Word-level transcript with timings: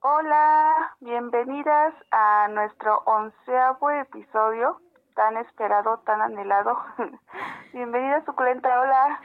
Hola, 0.00 0.94
bienvenidas 1.00 1.92
a 2.12 2.46
nuestro 2.54 3.02
onceavo 3.04 3.90
episodio, 3.90 4.80
tan 5.16 5.36
esperado, 5.38 5.98
tan 6.06 6.20
anhelado. 6.20 6.78
Bienvenida, 7.72 8.24
suculenta, 8.24 8.80
hola. 8.80 9.20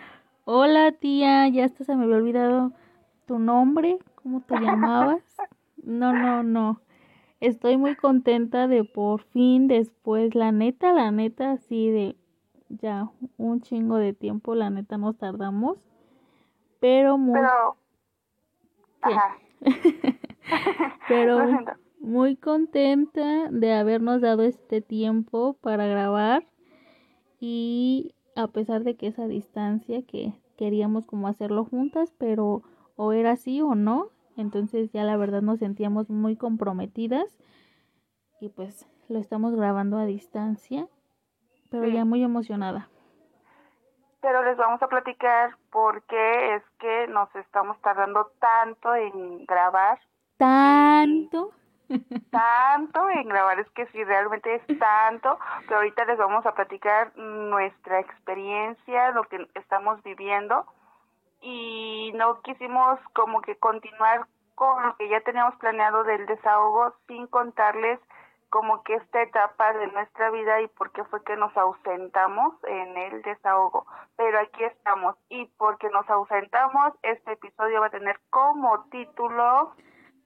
Hola 0.46 0.92
tía, 0.94 1.48
ya 1.50 1.66
hasta 1.66 1.84
se 1.84 1.96
me 1.96 2.06
había 2.06 2.16
olvidado 2.16 2.72
tu 3.28 3.38
nombre, 3.38 4.00
¿cómo 4.16 4.42
te 4.42 4.60
llamabas? 4.60 5.22
No, 5.84 6.12
no, 6.14 6.44
no. 6.44 6.80
Estoy 7.42 7.76
muy 7.78 7.96
contenta 7.96 8.68
de 8.68 8.84
por 8.86 9.22
fin 9.22 9.68
después, 9.68 10.34
la 10.34 10.54
neta, 10.54 10.94
la 10.94 11.12
neta, 11.12 11.52
así 11.52 11.92
de 11.92 12.16
ya 12.70 13.10
un 13.38 13.62
chingo 13.62 13.98
de 13.98 14.14
tiempo, 14.14 14.56
la 14.56 14.70
neta 14.70 14.98
nos 14.98 15.18
tardamos, 15.18 15.78
pero 16.80 17.18
muy... 17.18 17.40
Pero... 17.40 17.76
Ajá. 19.02 19.38
pero 21.08 21.46
muy 22.00 22.36
contenta 22.36 23.50
de 23.50 23.74
habernos 23.74 24.22
dado 24.22 24.44
este 24.44 24.82
tiempo 24.82 25.58
para 25.62 25.88
grabar 25.88 26.46
y 27.40 28.16
a 28.36 28.48
pesar 28.48 28.84
de 28.84 28.96
que 28.96 29.08
esa 29.08 29.28
distancia 29.28 30.02
que 30.06 30.34
queríamos 30.58 31.06
como 31.06 31.28
hacerlo 31.28 31.66
juntas, 31.66 32.14
pero 32.18 32.64
o 32.96 33.14
era 33.14 33.32
así 33.32 33.62
o 33.62 33.76
no, 33.76 34.10
entonces 34.38 34.92
ya 34.92 35.04
la 35.04 35.18
verdad 35.18 35.42
nos 35.42 35.60
sentíamos 35.60 36.10
muy 36.10 36.36
comprometidas 36.36 37.38
y 38.40 38.50
pues 38.50 38.88
lo 39.10 39.20
estamos 39.20 39.56
grabando 39.56 39.98
a 39.98 40.06
distancia, 40.06 40.88
pero 41.70 41.86
Sí. 41.86 41.94
ya 41.94 42.06
muy 42.06 42.24
emocionada. 42.24 42.90
Pero 44.22 44.44
les 44.44 44.56
vamos 44.58 44.82
a 44.82 44.88
platicar 44.88 45.58
por 45.70 46.04
qué 46.04 46.56
es 46.56 46.64
que 46.80 47.08
nos 47.08 47.34
estamos 47.36 47.80
tardando 47.82 48.32
tanto 48.40 48.96
en 48.96 49.46
grabar, 49.46 50.00
Tanto. 50.44 51.52
tanto 52.32 53.10
en 53.10 53.30
grabar, 53.30 53.62
es 53.62 53.70
que 53.72 53.86
sí, 53.88 54.04
realmente 54.04 54.56
es 54.56 54.68
tanto, 54.80 55.40
pero 55.62 55.78
ahorita 55.78 56.04
les 56.04 56.18
vamos 56.18 56.46
a 56.46 56.54
platicar 56.54 57.16
nuestra 57.16 58.02
experiencia, 58.02 59.12
lo 59.12 59.24
que 59.24 59.48
estamos 59.56 60.04
viviendo 60.04 60.66
y 61.40 62.12
no 62.16 62.42
quisimos 62.42 63.00
como 63.14 63.42
que 63.42 63.56
continuar 63.56 64.28
con 64.56 64.84
lo 64.86 64.98
que 64.98 65.08
ya 65.08 65.22
teníamos 65.22 65.56
planeado 65.56 66.04
del 66.04 66.26
desahogo 66.26 66.94
sin 67.08 67.28
contarles 67.28 68.02
como 68.50 68.84
que 68.84 68.96
esta 68.96 69.22
etapa 69.22 69.72
de 69.72 69.88
nuestra 69.88 70.30
vida 70.30 70.60
y 70.62 70.68
por 70.68 70.92
qué 70.92 71.06
fue 71.06 71.24
que 71.24 71.38
nos 71.38 71.56
ausentamos 71.56 72.54
en 72.66 72.98
el 72.98 73.22
desahogo. 73.22 73.88
Pero 74.18 74.40
aquí 74.40 74.64
estamos 74.66 75.16
y 75.30 75.46
porque 75.58 75.90
nos 75.90 76.08
ausentamos, 76.10 76.94
este 77.02 77.32
episodio 77.32 77.80
va 77.80 77.88
a 77.88 77.92
tener 77.92 78.20
como 78.30 78.84
título 78.92 79.74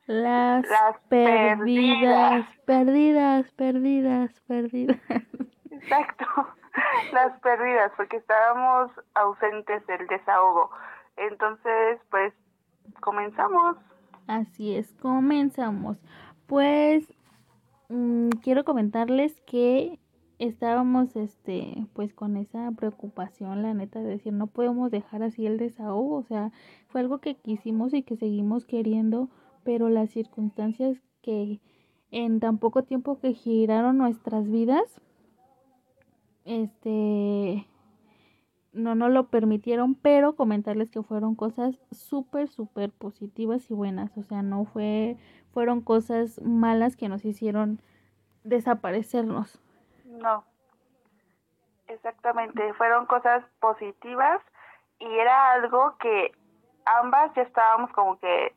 Las, 0.08 0.66
Las 0.70 0.98
perdidas, 1.10 2.48
perdidas, 2.66 3.52
perdidas, 3.52 4.40
perdidas. 4.48 4.98
Exacto, 5.72 6.26
las 7.14 7.40
perdidas, 7.42 7.92
porque 7.98 8.18
estábamos 8.18 8.92
ausentes 9.16 9.86
del 9.86 10.08
desahogo. 10.08 10.72
Entonces, 11.18 12.00
pues, 12.10 12.34
comenzamos. 13.02 13.78
Así 14.28 14.76
es, 14.76 14.94
comenzamos. 15.02 15.98
Pues 16.48 17.06
mm, 17.90 18.30
quiero 18.42 18.64
comentarles 18.64 19.40
que 19.42 20.00
estábamos 20.40 21.16
este 21.16 21.88
pues 21.94 22.14
con 22.14 22.38
esa 22.38 22.72
preocupación, 22.72 23.64
la 23.64 23.74
neta, 23.74 24.00
de 24.00 24.10
decir 24.10 24.34
no 24.34 24.48
podemos 24.48 24.92
dejar 24.92 25.24
así 25.24 25.46
el 25.46 25.58
desahogo, 25.58 26.16
o 26.16 26.24
sea, 26.24 26.52
fue 26.90 27.02
algo 27.02 27.20
que 27.20 27.36
quisimos 27.36 27.94
y 27.94 28.04
que 28.04 28.18
seguimos 28.18 28.66
queriendo, 28.66 29.30
pero 29.68 29.90
las 29.90 30.12
circunstancias 30.12 30.98
que 31.22 31.60
en 32.10 32.40
tan 32.40 32.58
poco 32.58 32.84
tiempo 32.84 33.20
que 33.20 33.34
giraron 33.34 33.98
nuestras 33.98 34.50
vidas, 34.50 35.02
este 36.46 37.68
no 38.72 38.96
nos 38.96 39.12
lo 39.12 39.28
permitieron, 39.28 39.94
pero 39.96 40.38
comentarles 40.38 40.90
que 40.90 41.04
fueron 41.04 41.36
cosas 41.36 41.76
súper, 41.92 42.48
súper 42.48 42.94
positivas 42.94 43.70
y 43.70 43.74
buenas. 43.74 44.18
O 44.18 44.24
sea, 44.24 44.42
no 44.42 44.64
fue, 44.64 45.18
fueron 45.54 45.82
cosas 45.82 46.42
malas 46.42 46.96
que 46.96 47.10
nos 47.10 47.26
hicieron 47.26 47.82
desaparecernos. 48.46 49.62
No, 50.06 50.46
exactamente, 51.88 52.74
fueron 52.76 53.06
cosas 53.06 53.44
positivas 53.60 54.40
y 55.00 55.08
era 55.08 55.52
algo 55.52 55.98
que 56.00 56.32
ambas 56.86 57.34
ya 57.36 57.42
estábamos 57.42 57.92
como 57.92 58.18
que 58.20 58.56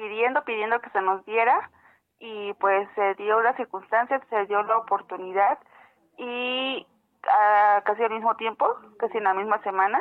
pidiendo, 0.00 0.42
pidiendo 0.44 0.80
que 0.80 0.88
se 0.90 1.02
nos 1.02 1.24
diera 1.26 1.70
y 2.18 2.54
pues 2.54 2.88
se 2.94 3.14
dio 3.16 3.42
la 3.42 3.54
circunstancia, 3.56 4.18
se 4.30 4.46
dio 4.46 4.62
la 4.62 4.78
oportunidad 4.78 5.58
y 6.16 6.86
ah, 7.28 7.82
casi 7.84 8.02
al 8.02 8.10
mismo 8.10 8.34
tiempo, 8.36 8.66
casi 8.98 9.18
en 9.18 9.24
la 9.24 9.34
misma 9.34 9.62
semana, 9.62 10.00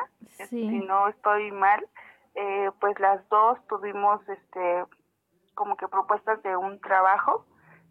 si 0.49 0.79
no 0.79 1.09
estoy 1.09 1.51
mal, 1.51 1.85
eh, 2.35 2.71
pues 2.79 2.97
las 2.99 3.27
dos 3.27 3.57
tuvimos 3.67 4.21
este 4.29 4.85
como 5.53 5.75
que 5.75 5.89
propuestas 5.89 6.41
de 6.43 6.55
un 6.55 6.79
trabajo, 6.79 7.45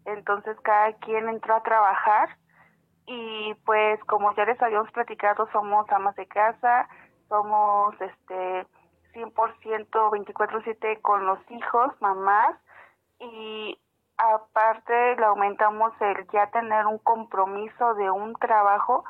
entonces 0.05 0.57
cada 0.61 0.93
quien 0.93 1.29
entró 1.29 1.53
a 1.53 1.61
trabajar 1.61 2.29
y 3.05 3.53
pues 3.65 4.03
como 4.05 4.33
ya 4.35 4.45
les 4.45 4.59
habíamos 4.59 4.91
platicado 4.91 5.47
somos 5.51 5.87
amas 5.91 6.15
de 6.15 6.25
casa, 6.25 6.89
somos 7.27 7.93
este 8.01 8.65
100% 9.19 10.09
24/7 10.11 11.01
con 11.01 11.25
los 11.25 11.39
hijos, 11.51 11.93
mamás 12.01 12.55
y 13.19 13.77
aparte 14.17 15.15
le 15.15 15.25
aumentamos 15.25 15.93
el 16.01 16.27
ya 16.31 16.47
tener 16.47 16.85
un 16.85 16.97
compromiso 16.99 17.95
de 17.95 18.09
un 18.11 18.33
trabajo, 18.33 19.03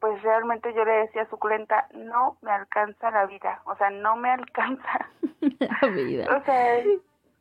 pues 0.00 0.20
realmente 0.22 0.72
yo 0.74 0.84
le 0.84 0.92
decía 0.92 1.22
a 1.22 1.30
suculenta, 1.30 1.88
no 1.94 2.36
me 2.42 2.50
alcanza 2.50 3.10
la 3.10 3.26
vida, 3.26 3.62
o 3.64 3.76
sea, 3.76 3.90
no 3.90 4.16
me 4.16 4.30
alcanza. 4.30 5.08
la 5.82 5.88
vida. 5.88 6.26
O 6.36 6.44
sea, 6.44 6.82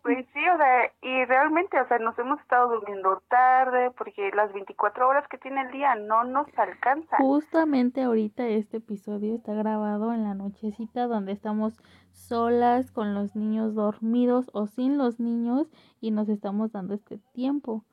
pues 0.05 0.23
sí, 0.33 0.39
o 0.47 0.57
sea, 0.57 0.91
y 1.01 1.25
realmente, 1.25 1.81
o 1.81 1.87
sea, 1.87 1.97
nos 1.97 2.17
hemos 2.19 2.39
estado 2.39 2.69
durmiendo 2.75 3.23
tarde 3.27 3.89
porque 3.97 4.29
las 4.35 4.53
24 4.53 5.07
horas 5.07 5.27
que 5.27 5.39
tiene 5.39 5.61
el 5.61 5.71
día 5.71 5.95
no 5.95 6.23
nos 6.23 6.47
alcanzan. 6.59 7.19
Justamente 7.19 8.03
ahorita 8.03 8.47
este 8.47 8.77
episodio 8.77 9.33
está 9.33 9.53
grabado 9.53 10.13
en 10.13 10.23
la 10.23 10.35
nochecita 10.35 11.07
donde 11.07 11.31
estamos 11.31 11.81
solas 12.15 12.91
con 12.91 13.13
los 13.13 13.35
niños 13.35 13.75
dormidos 13.75 14.49
o 14.53 14.67
sin 14.67 14.97
los 14.97 15.19
niños 15.19 15.67
y 16.01 16.11
nos 16.11 16.29
estamos 16.29 16.71
dando 16.71 16.93
este 16.93 17.19
tiempo. 17.33 17.83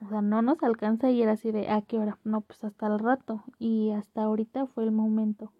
O 0.00 0.08
sea, 0.08 0.20
no 0.20 0.42
nos 0.42 0.62
alcanza 0.62 1.10
y 1.10 1.22
era 1.22 1.32
así 1.32 1.52
de, 1.52 1.70
¿a 1.70 1.82
qué 1.82 1.98
hora? 1.98 2.18
No, 2.24 2.40
pues 2.40 2.64
hasta 2.64 2.86
el 2.88 2.98
rato. 2.98 3.44
Y 3.58 3.92
hasta 3.92 4.22
ahorita 4.22 4.66
fue 4.66 4.84
el 4.84 4.90
momento. 4.90 5.52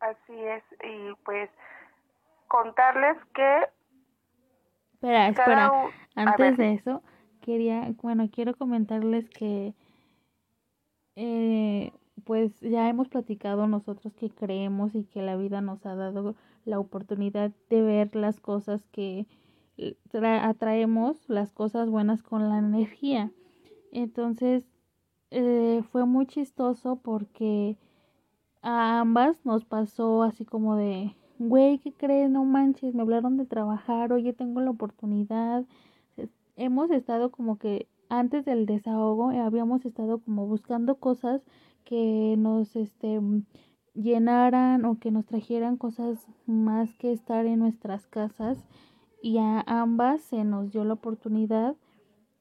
Así 0.00 0.32
es, 0.32 0.64
y 0.82 1.14
pues 1.24 1.50
contarles 2.48 3.16
que 3.34 3.68
Espera, 4.94 5.28
espera. 5.28 5.72
Antes 6.14 6.56
de 6.56 6.74
eso, 6.74 7.02
quería, 7.40 7.92
bueno, 8.02 8.28
quiero 8.30 8.54
comentarles 8.54 9.28
que, 9.30 9.74
eh, 11.16 11.92
pues 12.24 12.60
ya 12.60 12.88
hemos 12.88 13.08
platicado 13.08 13.66
nosotros 13.66 14.14
que 14.14 14.30
creemos 14.30 14.94
y 14.94 15.04
que 15.04 15.20
la 15.20 15.34
vida 15.34 15.60
nos 15.60 15.84
ha 15.86 15.96
dado 15.96 16.36
la 16.64 16.78
oportunidad 16.78 17.52
de 17.70 17.82
ver 17.82 18.14
las 18.16 18.40
cosas 18.40 18.86
que 18.92 19.26
tra- 20.10 20.48
atraemos, 20.48 21.28
las 21.28 21.52
cosas 21.52 21.88
buenas 21.90 22.22
con 22.22 22.48
la 22.48 22.58
energía. 22.58 23.32
Entonces, 23.92 24.64
eh, 25.30 25.82
fue 25.90 26.06
muy 26.06 26.26
chistoso 26.26 26.96
porque 26.96 27.76
a 28.62 29.00
ambas 29.00 29.44
nos 29.44 29.64
pasó 29.64 30.22
así 30.22 30.44
como 30.44 30.76
de, 30.76 31.14
güey, 31.38 31.78
¿qué 31.78 31.92
crees? 31.92 32.30
No 32.30 32.44
manches, 32.44 32.94
me 32.94 33.02
hablaron 33.02 33.36
de 33.36 33.46
trabajar, 33.46 34.12
oye, 34.12 34.32
tengo 34.32 34.60
la 34.60 34.70
oportunidad. 34.70 35.64
Hemos 36.56 36.90
estado 36.90 37.30
como 37.30 37.58
que 37.58 37.88
antes 38.08 38.44
del 38.44 38.66
desahogo, 38.66 39.32
eh, 39.32 39.38
habíamos 39.40 39.84
estado 39.86 40.20
como 40.20 40.46
buscando 40.46 40.96
cosas 40.96 41.42
que 41.84 42.36
nos 42.38 42.76
este 42.76 43.20
llenaran 43.94 44.84
o 44.84 44.98
que 44.98 45.10
nos 45.10 45.26
trajeran 45.26 45.76
cosas 45.76 46.26
más 46.46 46.94
que 46.94 47.12
estar 47.12 47.46
en 47.46 47.60
nuestras 47.60 48.06
casas 48.06 48.58
y 49.22 49.38
a 49.38 49.60
ambas 49.66 50.22
se 50.22 50.44
nos 50.44 50.72
dio 50.72 50.84
la 50.84 50.94
oportunidad 50.94 51.76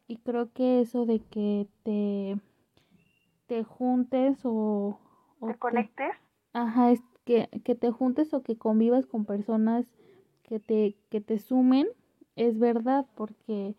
y 0.07 0.18
creo 0.19 0.51
que 0.53 0.81
eso 0.81 1.06
de 1.06 1.21
que 1.21 1.68
te 1.83 2.38
te 3.48 3.63
juntes 3.63 4.39
o, 4.45 5.00
o 5.42 5.51
te 5.51 5.56
te- 5.69 5.88
conectes. 5.95 6.15
Ajá, 6.53 6.92
es 6.92 7.01
que, 7.25 7.50
que 7.65 7.75
te 7.75 7.92
juntes 7.92 8.33
o 8.33 8.44
que 8.44 8.57
convivas 8.57 9.06
con 9.07 9.25
personas 9.25 9.86
que 10.44 10.59
te, 10.59 10.98
que 11.09 11.21
te 11.21 11.39
sumen, 11.39 11.88
es 12.36 12.59
verdad, 12.59 13.07
porque 13.15 13.75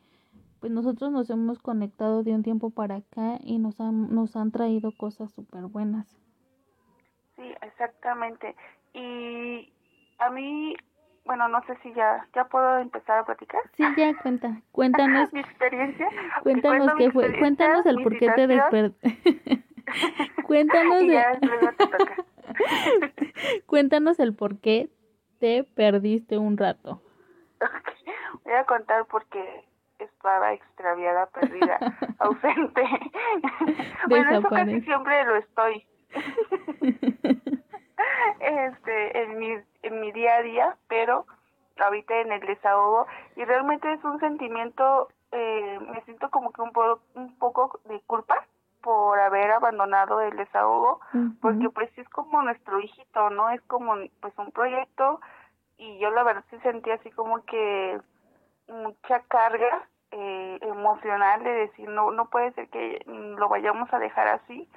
pues 0.61 0.73
nosotros 0.73 1.13
nos 1.13 1.31
hemos 1.31 1.59
conectado 1.61 2.25
de 2.25 2.35
un 2.35 2.43
tiempo 2.45 2.71
para 2.71 2.97
acá 2.97 3.39
y 3.45 3.59
nos 3.59 3.81
han, 3.81 4.15
nos 4.15 4.37
han 4.37 4.53
traído 4.53 4.93
cosas 4.93 5.33
súper 5.33 5.67
buenas. 5.67 6.09
Sí, 7.43 7.55
exactamente. 7.61 8.55
Y 8.94 9.73
a 10.19 10.31
mí 10.31 10.77
bueno, 11.25 11.49
no 11.49 11.62
sé 11.67 11.77
si 11.83 11.93
ya 11.94 12.27
ya 12.35 12.44
puedo 12.44 12.79
empezar 12.79 13.19
a 13.19 13.25
platicar. 13.25 13.61
Sí, 13.77 13.85
ya 13.97 14.15
cuenta, 14.23 14.61
cuéntanos 14.73 15.33
mi 15.37 15.41
experiencia. 15.41 16.09
Cuéntanos 16.43 16.93
qué 16.99 17.11
fue, 17.11 17.39
cuéntanos 17.39 17.87
el 17.87 18.03
por 18.03 18.19
qué 18.19 18.31
te 18.31 18.47
despertaste. 18.47 19.65
cuéntanos 20.47 21.03
cuéntanos 23.67 24.19
el 24.19 24.35
por 24.35 24.59
qué 24.59 24.91
te 25.38 25.65
perdiste 25.65 26.38
un 26.38 26.56
rato. 26.56 27.03
Voy 28.45 28.55
a 28.55 28.65
contar 28.65 29.06
por 29.06 29.27
qué 29.27 29.65
estaba 29.99 30.53
extraviada, 30.53 31.27
perdida, 31.27 31.79
ausente. 32.19 32.83
bueno, 34.09 34.38
eso 34.38 34.49
casi 34.49 34.81
siempre 34.81 35.25
lo 35.25 35.37
estoy. 35.37 35.87
Este, 38.41 39.23
en 39.23 39.38
mi, 39.38 39.56
en 39.82 40.00
mi 40.00 40.12
día 40.12 40.37
a 40.37 40.43
día, 40.43 40.76
pero 40.88 41.26
ahorita 41.79 42.20
en 42.20 42.32
el 42.32 42.41
desahogo. 42.41 43.06
Y 43.37 43.44
realmente 43.44 43.93
es 43.93 44.03
un 44.05 44.19
sentimiento, 44.20 45.09
eh, 45.32 45.79
me 45.81 46.00
siento 46.03 46.31
como 46.31 46.53
que 46.53 46.62
un, 46.62 46.73
un 47.14 47.38
poco 47.38 47.81
de 47.85 48.00
culpa 48.06 48.47
por 48.82 49.19
haber 49.20 49.53
abandonado 49.53 50.20
el 50.20 50.37
desahogo, 50.37 51.00
porque 51.41 51.70
pues 51.70 51.97
es 51.97 52.09
como 52.09 52.43
nuestro 52.43 52.81
hijito, 52.81 53.31
¿no? 53.31 53.49
Es 53.50 53.62
como 53.62 53.94
pues 54.20 54.35
un 54.38 54.50
proyecto. 54.50 55.20
Y 55.79 55.99
yo 55.99 56.11
la 56.11 56.25
verdad 56.25 56.44
sí 56.50 56.59
sentí 56.62 56.91
así 56.91 57.11
como 57.12 57.44
que 57.44 58.00
mucha 58.69 59.20
carga 59.29 59.87
eh, 60.11 60.59
emocional 60.62 61.43
de 61.43 61.50
decir 61.50 61.88
no 61.88 62.11
no 62.11 62.26
puede 62.29 62.53
ser 62.53 62.69
que 62.69 63.03
lo 63.06 63.49
vayamos 63.49 63.93
a 63.93 63.99
dejar 63.99 64.29
así 64.29 64.69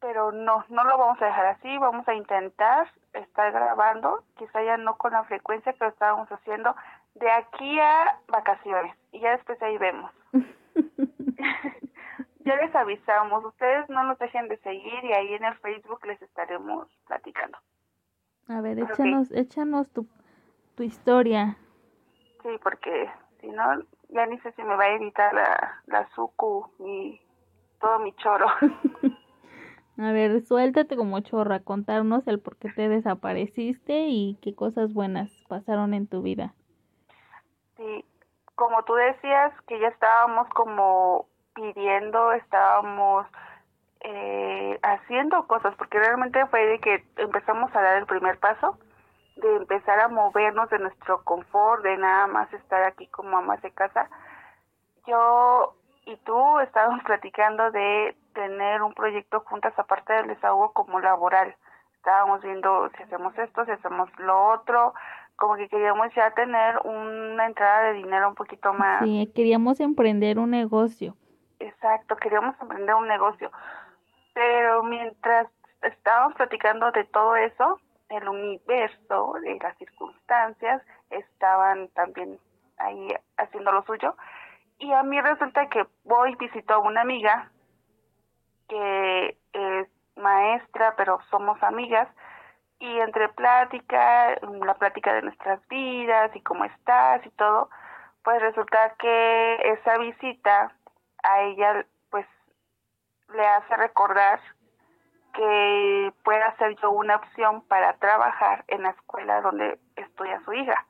pero 0.00 0.32
no 0.32 0.64
no 0.68 0.84
lo 0.84 0.98
vamos 0.98 1.20
a 1.22 1.26
dejar 1.26 1.46
así 1.46 1.78
vamos 1.78 2.06
a 2.08 2.14
intentar 2.14 2.90
estar 3.12 3.52
grabando 3.52 4.22
quizá 4.36 4.62
ya 4.62 4.76
no 4.76 4.96
con 4.96 5.12
la 5.12 5.24
frecuencia 5.24 5.72
que 5.72 5.84
lo 5.84 5.90
estábamos 5.90 6.30
haciendo 6.30 6.74
de 7.14 7.30
aquí 7.30 7.78
a 7.80 8.18
vacaciones 8.28 8.94
y 9.12 9.20
ya 9.20 9.32
después 9.32 9.60
ahí 9.62 9.78
vemos. 9.78 10.10
Ya 12.46 12.54
les 12.54 12.72
avisamos 12.76 13.44
ustedes 13.44 13.88
no 13.88 14.04
nos 14.04 14.20
dejen 14.20 14.46
de 14.46 14.56
seguir 14.58 15.02
y 15.02 15.12
ahí 15.12 15.34
en 15.34 15.44
el 15.44 15.56
Facebook 15.56 16.06
les 16.06 16.22
estaremos 16.22 16.86
platicando. 17.08 17.58
A 18.48 18.60
ver 18.60 18.78
échanos 18.78 19.32
échanos 19.32 19.90
tu 19.90 20.06
tu 20.76 20.84
historia. 20.84 21.56
Sí 22.44 22.50
porque 22.62 23.10
si 23.40 23.48
no 23.48 23.82
ya 24.10 24.26
ni 24.26 24.38
sé 24.38 24.52
si 24.52 24.62
me 24.62 24.76
va 24.76 24.84
a 24.84 24.94
editar 24.94 25.34
la, 25.34 25.82
la 25.86 26.08
suku 26.14 26.70
y 26.78 27.20
todo 27.80 27.98
mi 27.98 28.12
choro. 28.12 28.46
a 29.98 30.12
ver, 30.12 30.42
suéltate 30.42 30.96
como 30.96 31.20
chorra, 31.20 31.60
contarnos 31.60 32.26
el 32.26 32.40
por 32.40 32.56
qué 32.56 32.70
te 32.70 32.88
desapareciste 32.88 34.06
y 34.08 34.38
qué 34.42 34.54
cosas 34.54 34.92
buenas 34.92 35.30
pasaron 35.48 35.94
en 35.94 36.06
tu 36.06 36.22
vida. 36.22 36.54
Sí, 37.76 38.04
como 38.54 38.82
tú 38.84 38.94
decías, 38.94 39.52
que 39.68 39.78
ya 39.80 39.88
estábamos 39.88 40.48
como 40.50 41.26
pidiendo, 41.54 42.32
estábamos 42.32 43.26
eh, 44.00 44.78
haciendo 44.82 45.46
cosas, 45.46 45.74
porque 45.76 45.98
realmente 45.98 46.44
fue 46.46 46.66
de 46.66 46.78
que 46.78 47.04
empezamos 47.16 47.74
a 47.74 47.80
dar 47.80 47.96
el 47.96 48.06
primer 48.06 48.38
paso 48.38 48.78
de 49.36 49.56
empezar 49.56 50.00
a 50.00 50.08
movernos 50.08 50.68
de 50.70 50.78
nuestro 50.78 51.22
confort, 51.22 51.82
de 51.82 51.96
nada 51.98 52.26
más 52.26 52.52
estar 52.54 52.82
aquí 52.84 53.06
como 53.08 53.36
amas 53.36 53.60
de 53.62 53.70
casa. 53.70 54.08
Yo 55.06 55.74
y 56.06 56.16
tú 56.18 56.58
estábamos 56.60 57.02
platicando 57.04 57.70
de 57.70 58.16
tener 58.36 58.82
un 58.82 58.92
proyecto 58.92 59.40
juntas 59.40 59.72
aparte 59.78 60.12
del 60.12 60.28
desahogo 60.28 60.72
como 60.72 61.00
laboral. 61.00 61.56
Estábamos 61.96 62.42
viendo 62.42 62.88
si 62.90 63.02
hacemos 63.02 63.36
esto, 63.38 63.64
si 63.64 63.70
hacemos 63.70 64.10
lo 64.18 64.52
otro, 64.52 64.94
como 65.36 65.56
que 65.56 65.68
queríamos 65.68 66.14
ya 66.14 66.30
tener 66.32 66.78
una 66.84 67.46
entrada 67.46 67.88
de 67.88 67.94
dinero 67.94 68.28
un 68.28 68.34
poquito 68.34 68.74
más. 68.74 69.02
Sí, 69.02 69.32
queríamos 69.34 69.80
emprender 69.80 70.38
un 70.38 70.50
negocio. 70.50 71.16
Exacto, 71.58 72.14
queríamos 72.16 72.54
emprender 72.60 72.94
un 72.94 73.08
negocio. 73.08 73.50
Pero 74.34 74.82
mientras 74.82 75.48
estábamos 75.82 76.34
platicando 76.34 76.92
de 76.92 77.04
todo 77.04 77.36
eso, 77.36 77.80
el 78.10 78.28
universo, 78.28 79.34
de 79.42 79.58
las 79.62 79.76
circunstancias, 79.78 80.82
estaban 81.08 81.88
también 81.88 82.38
ahí 82.76 83.08
haciendo 83.38 83.72
lo 83.72 83.82
suyo. 83.84 84.14
Y 84.78 84.92
a 84.92 85.02
mí 85.02 85.18
resulta 85.22 85.68
que 85.70 85.86
voy, 86.04 86.36
visito 86.36 86.74
a 86.74 86.78
una 86.78 87.00
amiga 87.00 87.50
que 88.68 89.36
es 89.52 89.88
maestra, 90.16 90.94
pero 90.96 91.18
somos 91.30 91.62
amigas, 91.62 92.08
y 92.78 92.98
entre 93.00 93.28
plática, 93.30 94.36
la 94.42 94.74
plática 94.74 95.14
de 95.14 95.22
nuestras 95.22 95.66
vidas 95.68 96.34
y 96.34 96.40
cómo 96.42 96.64
estás 96.64 97.24
y 97.24 97.30
todo, 97.30 97.70
pues 98.22 98.40
resulta 98.42 98.94
que 98.98 99.54
esa 99.72 99.98
visita 99.98 100.72
a 101.22 101.42
ella 101.42 101.86
pues 102.10 102.26
le 103.34 103.46
hace 103.46 103.76
recordar 103.76 104.40
que 105.32 106.12
pueda 106.24 106.56
ser 106.56 106.76
yo 106.76 106.90
una 106.90 107.16
opción 107.16 107.62
para 107.62 107.94
trabajar 107.94 108.64
en 108.68 108.82
la 108.82 108.90
escuela 108.90 109.40
donde 109.42 109.78
estudia 109.96 110.40
su 110.44 110.52
hija. 110.52 110.86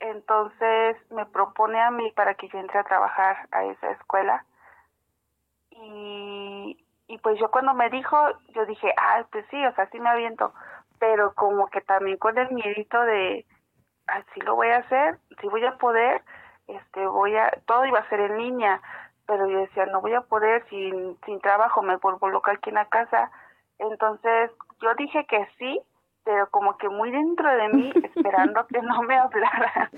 Entonces 0.00 0.96
me 1.10 1.26
propone 1.26 1.80
a 1.80 1.90
mí 1.90 2.12
para 2.12 2.34
que 2.34 2.48
yo 2.48 2.58
entre 2.58 2.78
a 2.78 2.84
trabajar 2.84 3.48
a 3.50 3.64
esa 3.64 3.90
escuela. 3.90 4.44
Y, 5.70 6.37
y 7.08 7.18
pues 7.18 7.38
yo 7.40 7.50
cuando 7.50 7.74
me 7.74 7.90
dijo, 7.90 8.16
yo 8.54 8.66
dije, 8.66 8.92
ah, 8.96 9.24
pues 9.32 9.44
sí, 9.50 9.64
o 9.66 9.74
sea, 9.74 9.88
sí 9.90 9.98
me 9.98 10.10
aviento. 10.10 10.52
Pero 10.98 11.34
como 11.34 11.68
que 11.68 11.80
también 11.80 12.18
con 12.18 12.38
el 12.38 12.50
miedito 12.52 13.00
de, 13.02 13.46
ah, 14.06 14.22
sí 14.34 14.40
lo 14.40 14.54
voy 14.54 14.68
a 14.68 14.78
hacer, 14.78 15.18
sí 15.40 15.48
voy 15.48 15.64
a 15.64 15.76
poder, 15.78 16.22
este, 16.66 17.06
voy 17.06 17.36
a, 17.36 17.50
todo 17.66 17.86
iba 17.86 17.98
a 17.98 18.08
ser 18.08 18.20
en 18.20 18.38
línea. 18.38 18.80
Pero 19.26 19.48
yo 19.48 19.58
decía, 19.58 19.86
no 19.86 20.00
voy 20.00 20.14
a 20.14 20.22
poder, 20.22 20.64
sin, 20.70 21.18
sin 21.24 21.40
trabajo 21.40 21.82
me 21.82 21.96
vuelvo 21.96 22.28
local 22.28 22.56
aquí 22.56 22.70
en 22.70 22.76
la 22.76 22.88
casa 22.88 23.30
entonces 23.78 24.50
yo 24.80 24.94
dije 24.96 25.24
que 25.26 25.46
sí, 25.58 25.80
pero 26.24 26.50
como 26.50 26.76
que 26.76 26.88
muy 26.88 27.10
dentro 27.10 27.48
de 27.50 27.68
mí, 27.68 27.92
esperando 28.14 28.66
que 28.66 28.82
no 28.82 29.02
me 29.02 29.16
hablaran. 29.16 29.90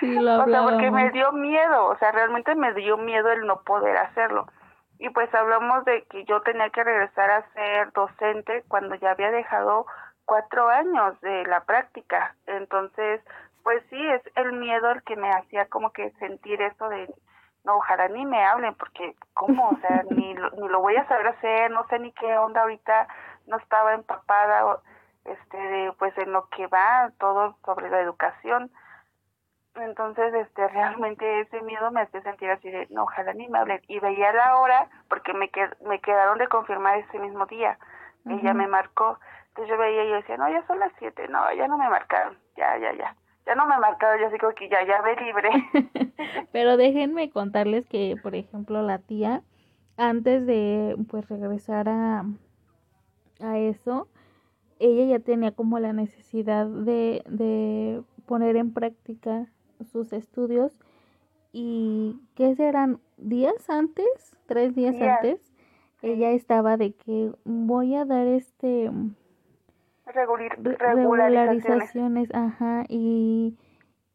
Sí, 0.00 0.18
lo 0.18 0.42
o 0.42 0.46
sea, 0.46 0.62
porque 0.64 0.90
me 0.90 1.10
dio 1.10 1.32
miedo, 1.32 1.86
o 1.86 1.96
sea, 1.98 2.10
realmente 2.10 2.54
me 2.54 2.74
dio 2.74 2.96
miedo 2.96 3.30
el 3.30 3.46
no 3.46 3.62
poder 3.62 3.96
hacerlo. 3.96 4.46
Y 5.00 5.08
pues 5.10 5.34
hablamos 5.34 5.84
de 5.86 6.02
que 6.04 6.24
yo 6.24 6.42
tenía 6.42 6.68
que 6.70 6.84
regresar 6.84 7.30
a 7.30 7.52
ser 7.54 7.90
docente 7.92 8.62
cuando 8.68 8.94
ya 8.96 9.12
había 9.12 9.30
dejado 9.30 9.86
cuatro 10.26 10.68
años 10.68 11.18
de 11.22 11.44
la 11.46 11.64
práctica. 11.64 12.36
Entonces, 12.46 13.20
pues 13.62 13.82
sí, 13.88 13.96
es 14.10 14.22
el 14.36 14.52
miedo 14.52 14.90
el 14.90 15.02
que 15.02 15.16
me 15.16 15.30
hacía 15.30 15.64
como 15.66 15.90
que 15.90 16.10
sentir 16.18 16.60
eso 16.60 16.88
de 16.90 17.12
no, 17.64 17.76
ojalá 17.76 18.08
ni 18.08 18.24
me 18.24 18.44
hablen, 18.44 18.74
porque 18.74 19.14
¿cómo? 19.34 19.70
O 19.70 19.76
sea, 19.80 20.04
ni, 20.10 20.34
lo, 20.34 20.50
ni 20.50 20.68
lo 20.68 20.80
voy 20.80 20.96
a 20.96 21.08
saber 21.08 21.28
hacer, 21.28 21.70
no 21.70 21.86
sé 21.88 21.98
ni 21.98 22.12
qué 22.12 22.36
onda 22.38 22.62
ahorita, 22.62 23.08
no 23.46 23.56
estaba 23.56 23.94
empapada 23.94 24.78
este 25.24 25.56
de, 25.56 25.92
pues 25.98 26.16
en 26.18 26.32
lo 26.32 26.48
que 26.48 26.66
va 26.68 27.10
todo 27.18 27.56
sobre 27.64 27.90
la 27.90 28.00
educación. 28.00 28.70
Entonces, 29.76 30.34
este, 30.34 30.68
realmente 30.68 31.40
ese 31.40 31.62
miedo 31.62 31.90
me 31.90 32.00
hace 32.00 32.20
sentir 32.22 32.50
así 32.50 32.70
de, 32.70 32.86
no, 32.90 33.04
ojalá 33.04 33.32
ni 33.34 33.48
me 33.48 33.58
hablen. 33.58 33.80
Y 33.88 33.98
veía 34.00 34.32
la 34.32 34.56
hora, 34.56 34.88
porque 35.08 35.32
me, 35.32 35.50
me 35.86 36.00
quedaron 36.00 36.38
de 36.38 36.48
confirmar 36.48 36.98
ese 36.98 37.18
mismo 37.18 37.46
día. 37.46 37.78
Ella 38.26 38.52
me 38.52 38.66
marcó. 38.66 39.18
Entonces 39.48 39.70
yo 39.70 39.78
veía 39.78 40.04
y 40.04 40.08
yo 40.10 40.14
decía, 40.16 40.36
no, 40.36 40.50
ya 40.50 40.66
son 40.66 40.78
las 40.78 40.92
siete. 40.98 41.26
No, 41.28 41.52
ya 41.54 41.68
no 41.68 41.78
me 41.78 41.88
marcaron. 41.88 42.36
Ya, 42.56 42.76
ya, 42.78 42.92
ya 42.92 43.16
ya 43.46 43.54
no 43.54 43.66
me 43.66 43.74
he 43.74 43.78
marcado, 43.78 44.16
ya 44.20 44.28
digo 44.30 44.52
que 44.54 44.68
ya, 44.68 44.84
ya 44.86 45.02
ve 45.02 45.16
libre. 45.16 45.50
Pero 46.52 46.76
déjenme 46.76 47.30
contarles 47.30 47.86
que, 47.86 48.16
por 48.22 48.34
ejemplo, 48.34 48.82
la 48.82 48.98
tía, 48.98 49.42
antes 49.96 50.46
de 50.46 50.96
pues 51.08 51.28
regresar 51.28 51.88
a, 51.88 52.24
a 53.40 53.58
eso, 53.58 54.08
ella 54.78 55.18
ya 55.18 55.24
tenía 55.24 55.50
como 55.52 55.78
la 55.78 55.92
necesidad 55.92 56.66
de, 56.66 57.22
de 57.26 58.02
poner 58.26 58.56
en 58.56 58.72
práctica 58.72 59.46
sus 59.84 60.12
estudios 60.12 60.72
y 61.52 62.20
¿qué 62.34 62.54
serán? 62.54 63.00
¿Días 63.16 63.68
antes? 63.68 64.06
¿Tres 64.46 64.74
días 64.74 65.00
antes? 65.00 65.40
Ella 66.02 66.30
estaba 66.30 66.76
de 66.76 66.94
que 66.94 67.32
voy 67.44 67.94
a 67.94 68.04
dar 68.04 68.26
este 68.26 68.90
regularizaciones. 70.06 72.34
ajá, 72.34 72.84
y, 72.88 73.56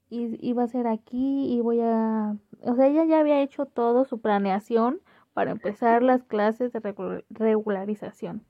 y 0.10 0.48
iba 0.48 0.64
a 0.64 0.68
ser 0.68 0.88
aquí 0.88 1.54
y 1.54 1.62
voy 1.62 1.80
a, 1.82 2.36
o 2.62 2.76
sea, 2.76 2.88
ella 2.88 3.06
ya 3.06 3.20
había 3.20 3.42
hecho 3.42 3.66
todo 3.66 4.06
su 4.06 4.20
planeación 4.20 5.00
para 5.34 5.52
empezar 5.52 6.02
las 6.02 6.24
clases 6.24 6.72
de 6.72 7.24
regularización. 7.30 8.44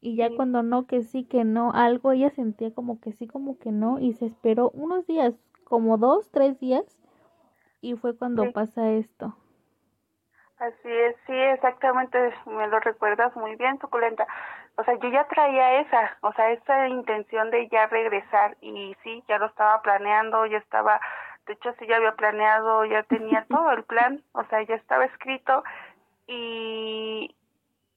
Y 0.00 0.16
ya 0.16 0.28
cuando 0.36 0.62
no, 0.62 0.86
que 0.86 1.02
sí, 1.02 1.24
que 1.24 1.44
no, 1.44 1.72
algo 1.72 2.12
ella 2.12 2.30
sentía 2.30 2.72
como 2.72 3.00
que 3.00 3.12
sí, 3.12 3.26
como 3.26 3.58
que 3.58 3.72
no, 3.72 3.98
y 3.98 4.12
se 4.12 4.26
esperó 4.26 4.70
unos 4.74 5.06
días, 5.06 5.34
como 5.64 5.98
dos, 5.98 6.30
tres 6.30 6.58
días, 6.60 6.84
y 7.80 7.96
fue 7.96 8.16
cuando 8.16 8.52
pasa 8.52 8.90
esto. 8.92 9.36
Así 10.58 10.88
es, 10.88 11.16
sí, 11.26 11.32
exactamente, 11.34 12.32
me 12.46 12.68
lo 12.68 12.80
recuerdas 12.80 13.34
muy 13.36 13.56
bien, 13.56 13.78
suculenta. 13.80 14.26
o 14.76 14.84
sea, 14.84 14.94
yo 14.98 15.08
ya 15.08 15.26
traía 15.26 15.80
esa, 15.80 16.16
o 16.22 16.32
sea, 16.32 16.52
esa 16.52 16.88
intención 16.88 17.50
de 17.50 17.68
ya 17.68 17.86
regresar 17.88 18.56
y 18.60 18.96
sí, 19.02 19.22
ya 19.28 19.38
lo 19.38 19.46
estaba 19.46 19.82
planeando, 19.82 20.46
ya 20.46 20.58
estaba, 20.58 21.00
de 21.46 21.54
hecho 21.54 21.74
sí 21.78 21.86
ya 21.86 21.96
había 21.96 22.12
planeado, 22.12 22.84
ya 22.84 23.02
tenía 23.02 23.44
todo 23.48 23.70
el 23.72 23.82
plan, 23.92 24.22
o 24.32 24.44
sea, 24.44 24.62
ya 24.62 24.76
estaba 24.76 25.04
escrito 25.04 25.64
y 26.26 27.34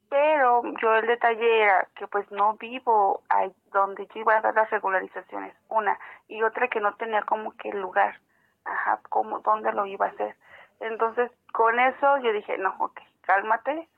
pero 0.09 0.63
yo 0.81 0.95
el 0.95 1.07
detalle 1.07 1.63
era 1.63 1.87
que 1.95 2.07
pues 2.07 2.29
no 2.31 2.53
vivo 2.55 3.21
ahí 3.29 3.53
donde 3.71 4.07
yo 4.07 4.21
iba 4.21 4.37
a 4.37 4.41
dar 4.41 4.55
las 4.55 4.69
regularizaciones, 4.69 5.53
una, 5.69 5.97
y 6.27 6.43
otra 6.43 6.67
que 6.67 6.79
no 6.79 6.95
tenía 6.95 7.21
como 7.23 7.51
que 7.57 7.69
el 7.69 7.81
lugar, 7.81 8.19
ajá, 8.65 8.99
como 9.09 9.39
dónde 9.39 9.71
lo 9.73 9.85
iba 9.85 10.05
a 10.05 10.09
hacer. 10.09 10.35
Entonces, 10.79 11.31
con 11.53 11.79
eso 11.79 12.17
yo 12.19 12.31
dije, 12.33 12.57
no, 12.57 12.75
ok, 12.79 12.99
cálmate, 13.21 13.89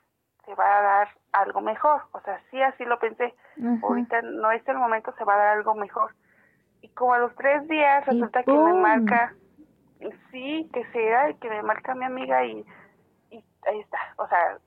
se 0.44 0.54
va 0.54 0.78
a 0.78 0.82
dar 0.82 1.08
algo 1.32 1.60
mejor. 1.60 2.02
O 2.12 2.20
sea, 2.20 2.40
sí, 2.50 2.60
así 2.62 2.84
lo 2.84 2.98
pensé. 2.98 3.34
Ahorita 3.82 4.22
no 4.22 4.50
es 4.50 4.66
el 4.66 4.76
momento, 4.76 5.12
se 5.18 5.24
va 5.24 5.34
a 5.34 5.38
dar 5.38 5.48
algo 5.58 5.74
mejor. 5.74 6.14
Y 6.80 6.88
como 6.90 7.14
a 7.14 7.18
los 7.18 7.34
tres 7.36 7.68
días 7.68 8.06
resulta 8.06 8.42
que 8.42 8.52
me 8.52 8.72
marca, 8.72 9.34
sí, 10.30 10.68
que 10.72 10.84
sea, 10.92 11.32
que 11.34 11.50
me 11.50 11.62
marca 11.62 11.94
mi 11.94 12.04
amiga 12.06 12.44
y, 12.44 12.64
y 13.30 13.44
ahí 13.66 13.80
está. 13.80 13.98
O 14.16 14.26
sea, 14.26 14.58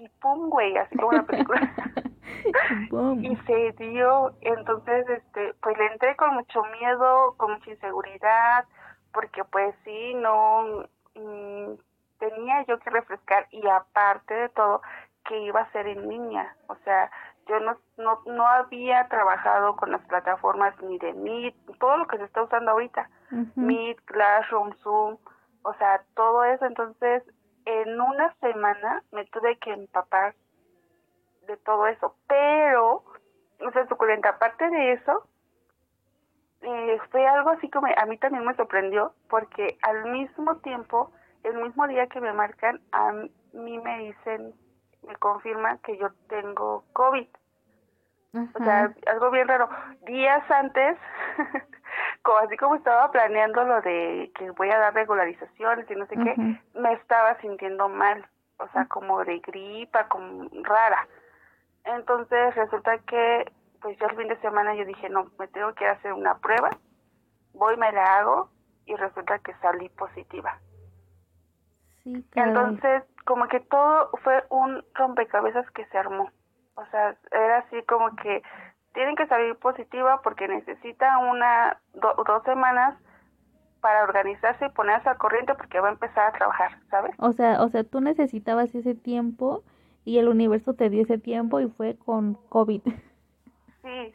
y 0.00 0.08
pum, 0.20 0.48
güey, 0.48 0.76
así 0.78 0.96
como 0.96 1.12
la 1.12 1.22
película. 1.24 1.60
y 3.20 3.36
se 3.46 3.72
dio, 3.72 4.32
entonces, 4.40 5.08
este, 5.08 5.54
pues 5.62 5.76
le 5.76 5.86
entré 5.86 6.16
con 6.16 6.34
mucho 6.34 6.62
miedo, 6.80 7.34
con 7.36 7.52
mucha 7.52 7.70
inseguridad, 7.70 8.64
porque 9.12 9.44
pues 9.44 9.74
sí, 9.84 10.14
no, 10.14 10.84
mm, 11.14 11.74
tenía 12.18 12.64
yo 12.66 12.78
que 12.78 12.90
refrescar 12.90 13.46
y 13.50 13.66
aparte 13.68 14.32
de 14.32 14.48
todo, 14.50 14.80
que 15.26 15.38
iba 15.40 15.60
a 15.60 15.72
ser 15.72 15.86
en 15.86 16.08
línea, 16.08 16.56
o 16.68 16.76
sea, 16.76 17.10
yo 17.46 17.60
no, 17.60 17.76
no, 17.98 18.20
no 18.24 18.46
había 18.46 19.06
trabajado 19.08 19.76
con 19.76 19.90
las 19.90 20.00
plataformas 20.06 20.74
ni 20.82 20.98
de 20.98 21.12
Meet, 21.12 21.54
todo 21.78 21.98
lo 21.98 22.06
que 22.06 22.16
se 22.16 22.24
está 22.24 22.42
usando 22.42 22.70
ahorita, 22.70 23.10
Meet, 23.54 24.00
Classroom, 24.06 24.72
Zoom, 24.82 25.18
o 25.62 25.74
sea, 25.74 26.02
todo 26.14 26.44
eso, 26.44 26.64
entonces 26.64 27.22
en 27.70 28.00
una 28.00 28.34
semana 28.40 29.02
me 29.12 29.24
tuve 29.26 29.58
que 29.58 29.72
empapar 29.72 30.34
de 31.46 31.56
todo 31.58 31.86
eso, 31.86 32.14
pero, 32.26 33.04
o 33.60 33.70
sea, 33.72 33.86
suculenta, 33.88 34.30
aparte 34.30 34.68
de 34.68 34.92
eso, 34.92 35.26
eh, 36.62 36.98
fue 37.10 37.26
algo 37.26 37.50
así 37.50 37.70
como 37.70 37.86
a 37.86 38.06
mí 38.06 38.18
también 38.18 38.44
me 38.44 38.54
sorprendió, 38.54 39.14
porque 39.28 39.78
al 39.82 40.10
mismo 40.10 40.56
tiempo, 40.58 41.12
el 41.42 41.54
mismo 41.56 41.86
día 41.86 42.06
que 42.08 42.20
me 42.20 42.32
marcan, 42.32 42.80
a 42.92 43.12
mí 43.52 43.78
me 43.78 43.98
dicen, 43.98 44.54
me 45.06 45.16
confirman 45.16 45.78
que 45.78 45.96
yo 45.96 46.08
tengo 46.28 46.84
COVID. 46.92 47.26
O 48.32 48.64
sea, 48.64 48.94
algo 49.06 49.30
bien 49.30 49.48
raro. 49.48 49.68
Días 50.06 50.48
antes, 50.50 50.96
como 52.22 52.38
así 52.38 52.56
como 52.56 52.76
estaba 52.76 53.10
planeando 53.10 53.64
lo 53.64 53.80
de 53.80 54.30
que 54.36 54.50
voy 54.52 54.70
a 54.70 54.78
dar 54.78 54.94
regularizaciones 54.94 55.90
y 55.90 55.94
no 55.96 56.06
sé 56.06 56.16
qué, 56.16 56.60
me 56.74 56.92
estaba 56.92 57.36
sintiendo 57.40 57.88
mal, 57.88 58.24
o 58.58 58.68
sea, 58.68 58.86
como 58.86 59.24
de 59.24 59.38
gripa, 59.40 60.06
como 60.08 60.48
rara. 60.62 61.08
Entonces 61.84 62.54
resulta 62.54 62.98
que, 62.98 63.50
pues 63.80 63.98
yo 63.98 64.06
el 64.06 64.16
fin 64.16 64.28
de 64.28 64.40
semana 64.40 64.74
yo 64.74 64.84
dije, 64.84 65.08
no, 65.08 65.30
me 65.38 65.48
tengo 65.48 65.74
que 65.74 65.86
hacer 65.86 66.12
una 66.12 66.38
prueba, 66.38 66.70
voy, 67.52 67.76
me 67.76 67.90
la 67.90 68.18
hago 68.18 68.50
y 68.86 68.94
resulta 68.94 69.38
que 69.40 69.54
salí 69.54 69.88
positiva. 69.88 70.60
Sí, 72.04 72.24
Entonces, 72.34 73.02
como 73.24 73.46
que 73.48 73.60
todo 73.60 74.10
fue 74.22 74.44
un 74.50 74.84
rompecabezas 74.94 75.68
que 75.72 75.84
se 75.86 75.98
armó. 75.98 76.30
O 76.74 76.84
sea, 76.86 77.16
era 77.30 77.58
así 77.58 77.82
como 77.84 78.14
que 78.16 78.42
tienen 78.92 79.16
que 79.16 79.26
salir 79.26 79.54
positiva 79.56 80.20
porque 80.22 80.48
necesita 80.48 81.18
una, 81.18 81.78
dos 81.94 82.42
semanas 82.44 82.96
para 83.80 84.04
organizarse 84.04 84.66
y 84.66 84.70
ponerse 84.70 85.08
al 85.08 85.18
corriente 85.18 85.54
porque 85.54 85.80
va 85.80 85.88
a 85.88 85.92
empezar 85.92 86.28
a 86.28 86.32
trabajar, 86.32 86.78
¿sabes? 86.90 87.14
O 87.18 87.32
sea, 87.32 87.62
o 87.62 87.68
sea, 87.68 87.84
tú 87.84 88.00
necesitabas 88.00 88.74
ese 88.74 88.94
tiempo 88.94 89.62
y 90.04 90.18
el 90.18 90.28
universo 90.28 90.74
te 90.74 90.90
dio 90.90 91.02
ese 91.02 91.18
tiempo 91.18 91.60
y 91.60 91.68
fue 91.68 91.96
con 91.96 92.34
COVID. 92.48 92.82
Sí, 93.82 94.14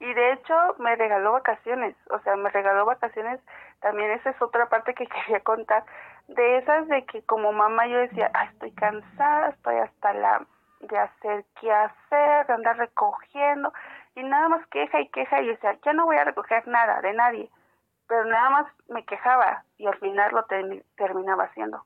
y 0.00 0.14
de 0.14 0.32
hecho 0.32 0.54
me 0.78 0.94
regaló 0.96 1.32
vacaciones, 1.32 1.96
o 2.10 2.18
sea, 2.20 2.36
me 2.36 2.50
regaló 2.50 2.84
vacaciones, 2.84 3.40
también 3.80 4.10
esa 4.10 4.30
es 4.30 4.42
otra 4.42 4.68
parte 4.68 4.94
que 4.94 5.06
quería 5.26 5.40
contar, 5.40 5.84
de 6.28 6.58
esas 6.58 6.88
de 6.88 7.04
que 7.06 7.22
como 7.22 7.52
mamá 7.52 7.86
yo 7.86 7.98
decía, 7.98 8.30
estoy 8.52 8.72
cansada, 8.72 9.50
estoy 9.50 9.76
hasta 9.76 10.12
la 10.12 10.46
de 10.80 10.98
hacer 10.98 11.44
qué 11.60 11.72
hacer, 11.72 12.46
de 12.46 12.52
andar 12.52 12.76
recogiendo, 12.76 13.72
y 14.14 14.22
nada 14.22 14.48
más 14.48 14.66
queja 14.68 15.00
y 15.00 15.08
queja 15.08 15.40
y 15.40 15.48
decía, 15.48 15.78
ya 15.84 15.92
no 15.92 16.06
voy 16.06 16.16
a 16.16 16.24
recoger 16.24 16.66
nada 16.68 17.00
de 17.00 17.12
nadie, 17.12 17.50
pero 18.08 18.24
nada 18.24 18.50
más 18.50 18.66
me 18.88 19.04
quejaba 19.04 19.64
y 19.78 19.86
al 19.86 19.96
final 19.98 20.32
lo 20.32 20.44
terminaba 20.96 21.44
haciendo. 21.44 21.84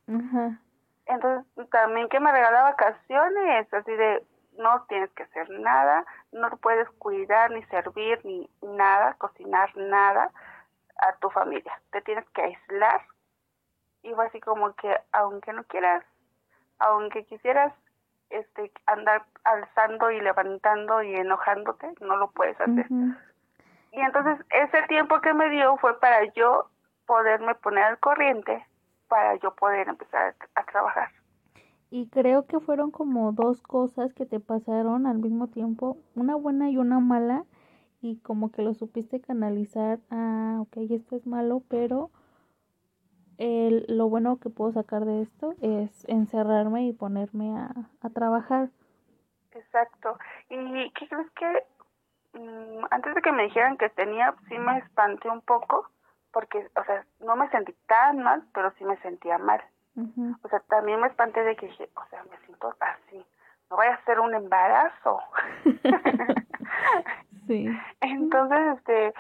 Entonces 1.06 1.70
también 1.70 2.09
que 2.09 2.20
me 2.20 2.30
regalaba 2.30 2.70
vacaciones, 2.70 3.73
así 3.73 3.92
de 3.92 4.25
no 4.59 4.85
tienes 4.88 5.11
que 5.11 5.25
hacer 5.25 5.49
nada, 5.50 6.04
no 6.32 6.50
puedes 6.59 6.88
cuidar 6.99 7.50
ni 7.50 7.62
servir 7.64 8.20
ni 8.25 8.49
nada, 8.62 9.14
cocinar 9.14 9.75
nada 9.76 10.30
a 11.00 11.12
tu 11.16 11.30
familia, 11.30 11.80
te 11.90 12.02
tienes 12.02 12.28
que 12.30 12.42
aislar 12.42 13.02
y 14.02 14.12
fue 14.14 14.26
así 14.26 14.40
como 14.40 14.75
que 14.75 14.94
aunque 15.12 15.52
no 15.52 15.64
quieras, 15.64 16.04
aunque 16.78 17.25
quisieras 17.25 17.73
este 18.31 18.73
andar 18.87 19.25
alzando 19.45 20.11
y 20.11 20.21
levantando 20.21 21.03
y 21.03 21.15
enojándote, 21.15 21.95
no 22.01 22.17
lo 22.17 22.31
puedes 22.31 22.61
hacer. 22.61 22.87
Y 23.93 24.01
entonces 24.01 24.39
ese 24.51 24.83
tiempo 24.89 25.21
que 25.21 25.35
me 25.35 25.51
dio 25.51 25.77
fue 25.79 25.99
para 25.99 26.25
yo 26.33 26.71
poderme 27.07 27.55
poner 27.57 27.85
al 27.85 27.99
corriente 27.99 28.65
para 29.09 29.35
yo 29.41 29.55
poder 29.57 29.89
empezar 29.89 30.37
a 30.55 30.65
trabajar. 30.65 31.09
Y 31.91 32.09
creo 32.09 32.47
que 32.47 32.61
fueron 32.61 32.93
como 32.93 33.33
dos 33.33 33.61
cosas 33.63 34.15
que 34.15 34.25
te 34.25 34.39
pasaron 34.39 35.07
al 35.07 35.19
mismo 35.19 35.49
tiempo, 35.49 35.99
una 36.15 36.37
buena 36.37 36.71
y 36.71 36.77
una 36.77 37.01
mala, 37.01 37.45
y 38.01 38.19
como 38.19 38.53
que 38.53 38.63
lo 38.63 38.73
supiste 38.75 39.21
canalizar, 39.21 39.99
ah, 40.11 40.59
ok, 40.61 40.77
esto 40.91 41.17
es 41.17 41.27
malo, 41.27 41.63
pero 41.69 42.11
el, 43.40 43.87
lo 43.88 44.09
bueno 44.09 44.38
que 44.38 44.50
puedo 44.50 44.70
sacar 44.73 45.06
de 45.06 45.23
esto 45.23 45.54
es 45.62 46.06
encerrarme 46.09 46.87
y 46.87 46.92
ponerme 46.92 47.56
a, 47.56 47.70
a 48.02 48.11
trabajar. 48.11 48.68
Exacto. 49.52 50.18
¿Y 50.50 50.90
qué 50.92 51.09
crees 51.09 51.30
que 51.30 52.38
mm, 52.38 52.85
antes 52.90 53.14
de 53.14 53.23
que 53.23 53.32
me 53.32 53.44
dijeran 53.44 53.78
que 53.78 53.88
tenía, 53.88 54.35
sí 54.49 54.59
me 54.59 54.78
espanté 54.78 55.30
un 55.30 55.40
poco? 55.40 55.88
Porque, 56.32 56.70
o 56.76 56.85
sea, 56.85 57.04
no 57.20 57.35
me 57.35 57.49
sentí 57.49 57.73
tan 57.88 58.23
mal, 58.23 58.44
pero 58.52 58.73
sí 58.78 58.85
me 58.85 58.99
sentía 58.99 59.38
mal. 59.38 59.62
O 60.42 60.49
sea, 60.49 60.61
también 60.61 61.00
me 61.00 61.09
espanté 61.09 61.42
de 61.42 61.56
que 61.56 61.66
dije, 61.66 61.90
o 61.97 62.06
sea, 62.09 62.23
me 62.25 62.38
siento 62.47 62.75
así, 62.78 63.26
no 63.70 63.76
vaya 63.76 63.94
a 63.94 64.04
ser 64.04 64.20
un 64.20 64.35
embarazo. 64.35 65.18
sí. 67.47 67.68
Entonces, 68.00 68.78
este, 68.78 69.14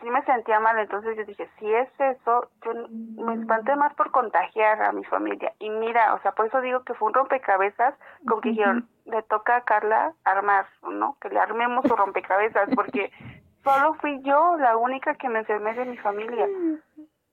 sí 0.00 0.10
me 0.10 0.22
sentía 0.24 0.60
mal, 0.60 0.78
entonces 0.78 1.16
yo 1.16 1.24
dije, 1.24 1.48
si 1.58 1.72
es 1.72 1.88
eso, 1.98 2.48
yo 2.64 2.72
me 2.88 3.34
espanté 3.34 3.74
más 3.76 3.94
por 3.94 4.10
contagiar 4.10 4.82
a 4.82 4.92
mi 4.92 5.04
familia. 5.04 5.52
Y 5.58 5.70
mira, 5.70 6.14
o 6.14 6.20
sea, 6.20 6.32
por 6.32 6.46
eso 6.46 6.60
digo 6.60 6.82
que 6.84 6.94
fue 6.94 7.08
un 7.08 7.14
rompecabezas, 7.14 7.94
como 8.26 8.40
que 8.40 8.50
dijeron, 8.50 8.88
le 9.04 9.22
toca 9.24 9.56
a 9.56 9.64
Carla 9.64 10.14
armar, 10.24 10.66
¿no? 10.82 11.16
Que 11.20 11.28
le 11.28 11.40
armemos 11.40 11.84
su 11.86 11.96
rompecabezas, 11.96 12.68
porque 12.74 13.10
solo 13.64 13.94
fui 13.94 14.20
yo 14.22 14.56
la 14.58 14.76
única 14.76 15.14
que 15.14 15.28
me 15.28 15.40
enfermé 15.40 15.74
de 15.74 15.84
mi 15.84 15.96
familia. 15.98 16.46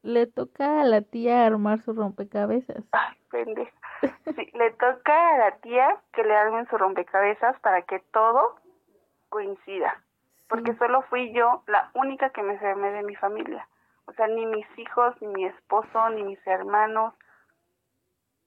Le 0.01 0.27
toca 0.27 0.81
a 0.81 0.83
la 0.85 1.01
tía 1.01 1.45
armar 1.45 1.79
su 1.79 1.93
rompecabezas. 1.93 2.83
Ay, 2.91 3.17
pendeja. 3.29 3.71
Sí, 4.35 4.49
le 4.53 4.71
toca 4.71 5.35
a 5.35 5.37
la 5.37 5.51
tía 5.57 5.97
que 6.13 6.23
le 6.23 6.35
armen 6.35 6.67
su 6.69 6.77
rompecabezas 6.77 7.59
para 7.59 7.81
que 7.81 7.99
todo 8.11 8.55
coincida 9.29 10.01
porque 10.49 10.75
solo 10.75 11.03
fui 11.03 11.31
yo 11.31 11.63
la 11.67 11.91
única 11.93 12.31
que 12.31 12.43
me 12.43 12.53
enfermé 12.53 12.91
de 12.91 13.03
mi 13.03 13.15
familia. 13.15 13.67
O 14.05 14.13
sea, 14.13 14.27
ni 14.27 14.45
mis 14.47 14.67
hijos, 14.77 15.15
ni 15.21 15.27
mi 15.27 15.45
esposo, 15.45 16.09
ni 16.09 16.23
mis 16.23 16.47
hermanos. 16.47 17.13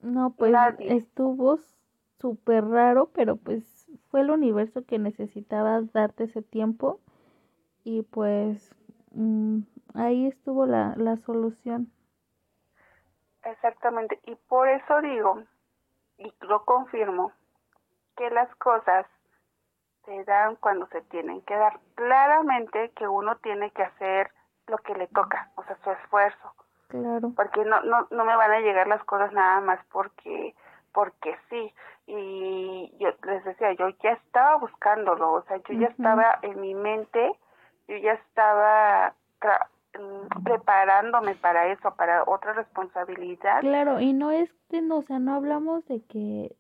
No, 0.01 0.31
pues 0.31 0.55
estuvo 0.81 1.59
súper 2.19 2.65
raro, 2.67 3.11
pero 3.15 3.37
pues 3.37 3.87
fue 4.11 4.23
el 4.23 4.31
universo 4.31 4.85
que 4.85 4.99
necesitaba 4.99 5.81
darte 5.81 6.25
ese 6.25 6.43
tiempo 6.43 7.01
y 7.85 8.03
pues 8.03 8.75
mm, 9.13 9.61
ahí 9.95 10.27
estuvo 10.27 10.67
la, 10.67 10.95
la 10.97 11.17
solución. 11.19 11.93
Exactamente, 13.45 14.21
y 14.25 14.35
por 14.35 14.69
eso 14.69 15.01
digo, 15.03 15.43
y 16.19 16.33
lo 16.41 16.65
confirmo, 16.65 17.33
que 18.17 18.31
las 18.31 18.55
cosas 18.57 19.07
se 20.05 20.25
dan 20.25 20.57
cuando 20.57 20.87
se 20.89 21.03
tienen 21.03 21.41
que 21.43 21.57
dar. 21.57 21.79
Claramente 21.95 22.91
que 22.97 23.07
uno 23.07 23.37
tiene 23.37 23.71
que 23.71 23.83
hacer 23.83 24.31
lo 24.67 24.79
que 24.79 24.95
le 24.95 25.07
toca, 25.09 25.51
o 25.57 25.65
sea, 25.65 25.77
su 25.83 25.91
esfuerzo. 25.91 26.55
Claro. 26.89 27.33
Porque 27.35 27.65
no, 27.65 27.83
no, 27.83 28.07
no 28.11 28.25
me 28.25 28.37
van 28.37 28.53
a 28.53 28.61
llegar 28.61 28.87
las 28.87 29.03
cosas 29.05 29.33
nada 29.33 29.61
más 29.61 29.81
porque 29.91 30.55
porque 30.93 31.37
sí. 31.49 31.73
Y 32.07 32.93
yo 32.99 33.11
les 33.25 33.45
decía, 33.45 33.73
yo 33.73 33.89
ya 34.03 34.11
estaba 34.11 34.57
buscándolo, 34.57 35.33
o 35.33 35.43
sea, 35.43 35.57
yo 35.69 35.75
ya 35.75 35.87
estaba 35.87 36.39
en 36.43 36.61
mi 36.61 36.75
mente, 36.75 37.33
yo 37.89 37.97
ya 37.97 38.13
estaba 38.13 39.15
mm, 39.95 40.43
preparándome 40.43 41.35
para 41.37 41.69
eso, 41.69 41.95
para 41.95 42.25
otra 42.25 42.53
responsabilidad. 42.53 43.61
Claro, 43.61 44.01
y 44.01 44.13
no 44.13 44.31
es 44.31 44.53
que, 44.69 44.83
no, 44.83 44.99
o 44.99 45.03
sea, 45.03 45.19
no 45.19 45.35
hablamos 45.37 45.87
de 45.87 46.03
que 46.05 46.55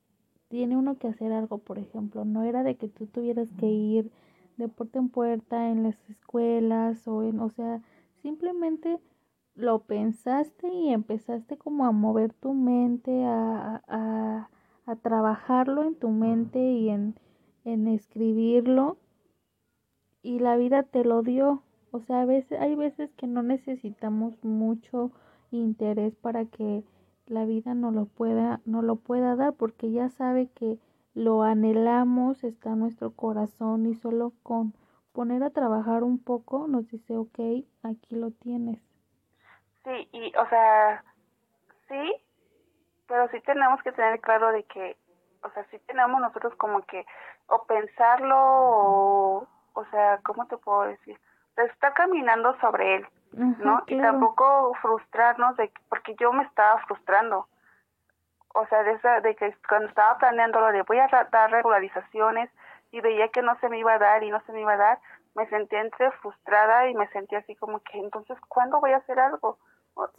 tiene 0.53 0.77
uno 0.77 0.99
que 0.99 1.09
hacer 1.09 1.33
algo, 1.33 1.57
por 1.57 1.79
ejemplo, 1.79 2.27
no 2.27 2.43
era 2.43 2.63
de 2.63 2.77
que 2.77 2.87
tú 2.87 3.07
tuvieras 3.07 3.49
que 3.55 3.69
ir 3.69 4.11
de 4.59 4.69
puerta 4.69 4.99
en 4.99 5.09
puerta 5.09 5.71
en 5.71 5.83
las 5.83 5.97
escuelas 6.11 7.09
o 7.09 7.23
en, 7.23 7.41
o 7.41 7.49
sea, 7.49 7.81
simplemente 8.21 9.01
lo 9.55 9.79
pensaste 9.79 10.69
y 10.69 10.91
empezaste 10.91 11.57
como 11.57 11.87
a 11.87 11.93
mover 11.93 12.35
tu 12.35 12.53
mente, 12.53 13.25
a, 13.25 13.83
a, 13.89 14.51
a 14.85 14.97
trabajarlo 14.97 15.85
en 15.85 15.95
tu 15.95 16.11
mente 16.11 16.61
y 16.61 16.91
en, 16.91 17.15
en 17.65 17.89
escribirlo 17.89 18.99
y 20.23 20.39
la 20.39 20.59
vida 20.59 20.83
te 20.83 21.03
lo 21.03 21.23
dio. 21.23 21.63
O 21.93 22.01
sea, 22.01 22.21
a 22.21 22.25
veces, 22.27 22.61
hay 22.61 22.75
veces 22.75 23.11
que 23.17 23.27
no 23.27 23.43
necesitamos 23.43 24.35
mucho 24.45 25.13
interés 25.51 26.15
para 26.15 26.45
que 26.45 26.85
la 27.27 27.45
vida 27.45 27.75
no 27.75 27.91
lo 27.91 28.07
pueda, 28.07 28.61
no 28.65 28.83
lo 28.83 28.97
pueda 28.97 29.37
dar, 29.37 29.55
porque 29.55 29.91
ya 29.91 30.09
sabe 30.09 30.49
que 30.55 30.79
lo 31.15 31.43
anhelamos, 31.43 32.45
está 32.45 32.71
nuestro 32.71 33.11
corazón 33.13 33.87
y 33.87 33.95
solo 33.95 34.33
con 34.43 34.75
poner 35.13 35.43
a 35.43 35.51
trabajar 35.51 36.03
un 36.03 36.19
poco 36.19 36.67
nos 36.69 36.89
dice, 36.89 37.17
ok, 37.17 37.39
aquí 37.83 38.17
lo 38.17 38.31
tienes. 38.31 38.81
Sí, 39.85 40.09
y 40.13 40.33
o 40.37 40.49
sea, 40.49 41.05
sí, 41.89 42.15
pero 43.07 43.29
sí 43.29 43.41
tenemos 43.41 43.83
que 43.83 43.93
tener 43.93 44.21
claro 44.21 44.53
de 44.53 44.65
que, 44.65 44.97
o 45.43 45.51
sea, 45.51 45.65
sí 45.71 45.79
tenemos 45.87 46.21
nosotros 46.21 46.55
como 46.57 46.83
que, 46.87 47.05
o 47.49 47.65
pensarlo, 47.65 48.37
o, 48.39 49.49
o 49.75 49.85
sea, 49.91 50.21
¿cómo 50.25 50.47
te 50.47 50.57
puedo 50.57 50.83
decir? 50.83 51.19
Está 51.57 51.93
caminando 51.93 52.59
sobre 52.61 52.97
él, 52.97 53.07
¿no? 53.33 53.83
Y 53.87 54.01
tampoco 54.01 54.75
frustrarnos 54.81 55.57
de, 55.57 55.73
porque 55.89 56.15
yo 56.17 56.33
me 56.33 56.45
estaba 56.45 56.81
frustrando. 56.87 57.49
O 58.55 58.67
sea, 58.67 58.83
de, 58.83 58.93
esa, 58.93 59.21
de 59.21 59.35
que 59.35 59.57
cuando 59.67 59.89
estaba 59.89 60.19
planeando 60.19 60.61
lo 60.61 60.73
de 60.73 60.83
voy 60.83 60.99
a 60.99 61.09
dar 61.31 61.51
regularizaciones 61.51 62.51
y 62.91 63.01
veía 63.01 63.29
que 63.29 63.41
no 63.41 63.59
se 63.61 63.69
me 63.69 63.79
iba 63.79 63.95
a 63.95 63.99
dar 63.99 64.23
y 64.23 64.31
no 64.31 64.41
se 64.43 64.53
me 64.53 64.61
iba 64.61 64.75
a 64.75 64.77
dar, 64.77 64.99
me 65.35 65.49
sentía 65.49 65.81
entre 65.81 66.11
frustrada 66.13 66.89
y 66.89 66.95
me 66.95 67.09
sentía 67.09 67.39
así 67.39 67.57
como 67.57 67.81
que 67.81 67.99
entonces, 67.99 68.39
¿cuándo 68.49 68.81
voy 68.81 68.93
a 68.93 68.99
hacer 68.99 69.19
algo? 69.19 69.59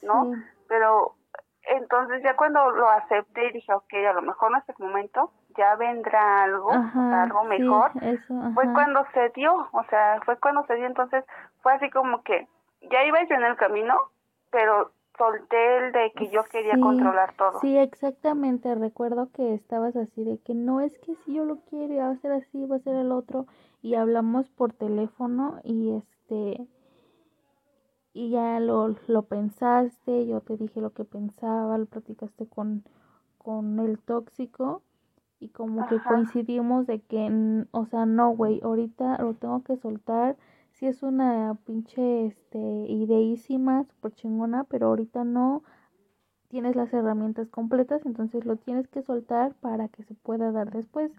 ¿no? 0.01 0.31
Pero 0.67 1.15
entonces 1.63 2.21
ya 2.23 2.35
cuando 2.35 2.71
lo 2.71 2.89
acepté 2.89 3.47
y 3.47 3.53
dije, 3.53 3.73
ok, 3.73 3.93
a 4.09 4.13
lo 4.13 4.21
mejor 4.21 4.51
en 4.51 4.57
este 4.57 4.73
momento 4.79 5.31
ya 5.57 5.75
vendrá 5.75 6.43
algo, 6.43 6.71
algo 6.71 7.43
mejor, 7.45 7.91
fue 8.53 8.73
cuando 8.73 9.05
se 9.13 9.29
dio, 9.29 9.67
o 9.71 9.83
sea, 9.89 10.19
fue 10.25 10.37
cuando 10.37 10.65
se 10.65 10.75
dio, 10.75 10.87
entonces 10.87 11.23
fue 11.61 11.73
así 11.73 11.89
como 11.89 12.23
que 12.23 12.47
ya 12.91 13.05
iba 13.05 13.19
yo 13.27 13.35
en 13.35 13.43
el 13.43 13.55
camino, 13.55 13.95
pero 14.51 14.91
solté 15.17 15.77
el 15.77 15.91
de 15.91 16.11
que 16.15 16.29
yo 16.29 16.43
quería 16.45 16.79
controlar 16.79 17.33
todo. 17.35 17.59
Sí, 17.59 17.77
exactamente, 17.77 18.73
recuerdo 18.75 19.29
que 19.31 19.53
estabas 19.53 19.95
así 19.95 20.23
de 20.23 20.39
que 20.39 20.55
no 20.55 20.81
es 20.81 20.97
que 20.99 21.15
si 21.15 21.35
yo 21.35 21.45
lo 21.45 21.57
quiero, 21.69 21.95
va 21.97 22.09
a 22.09 22.17
ser 22.17 22.31
así, 22.31 22.65
va 22.65 22.77
a 22.77 22.79
ser 22.79 22.95
el 22.95 23.11
otro, 23.11 23.45
y 23.81 23.95
hablamos 23.95 24.49
por 24.49 24.73
teléfono 24.73 25.59
y 25.63 25.95
este 25.95 26.67
y 28.13 28.29
ya 28.29 28.59
lo, 28.59 28.95
lo 29.07 29.23
pensaste, 29.23 30.27
yo 30.27 30.39
te 30.41 30.55
dije 30.55 30.79
lo 30.79 30.91
que 30.91 31.03
pensaba, 31.03 31.77
lo 31.77 31.87
platicaste 31.87 32.47
con, 32.47 32.83
con 33.39 33.79
el 33.79 33.99
tóxico 33.99 34.83
y 35.39 35.49
como 35.49 35.87
que 35.87 35.99
coincidimos 35.99 36.85
de 36.85 37.01
que, 37.01 37.65
o 37.71 37.85
sea, 37.87 38.05
no, 38.05 38.29
güey, 38.29 38.61
ahorita 38.63 39.17
lo 39.17 39.33
tengo 39.33 39.63
que 39.63 39.77
soltar, 39.77 40.37
si 40.73 40.87
es 40.87 41.03
una 41.03 41.55
pinche, 41.65 42.25
este, 42.25 42.57
ideísima, 42.57 43.83
super 43.85 44.11
chingona, 44.13 44.63
pero 44.65 44.87
ahorita 44.87 45.23
no 45.23 45.63
tienes 46.49 46.75
las 46.75 46.93
herramientas 46.93 47.47
completas, 47.49 48.05
entonces 48.05 48.45
lo 48.45 48.57
tienes 48.57 48.87
que 48.87 49.01
soltar 49.01 49.53
para 49.55 49.87
que 49.87 50.03
se 50.03 50.13
pueda 50.13 50.51
dar 50.51 50.71
después. 50.71 51.11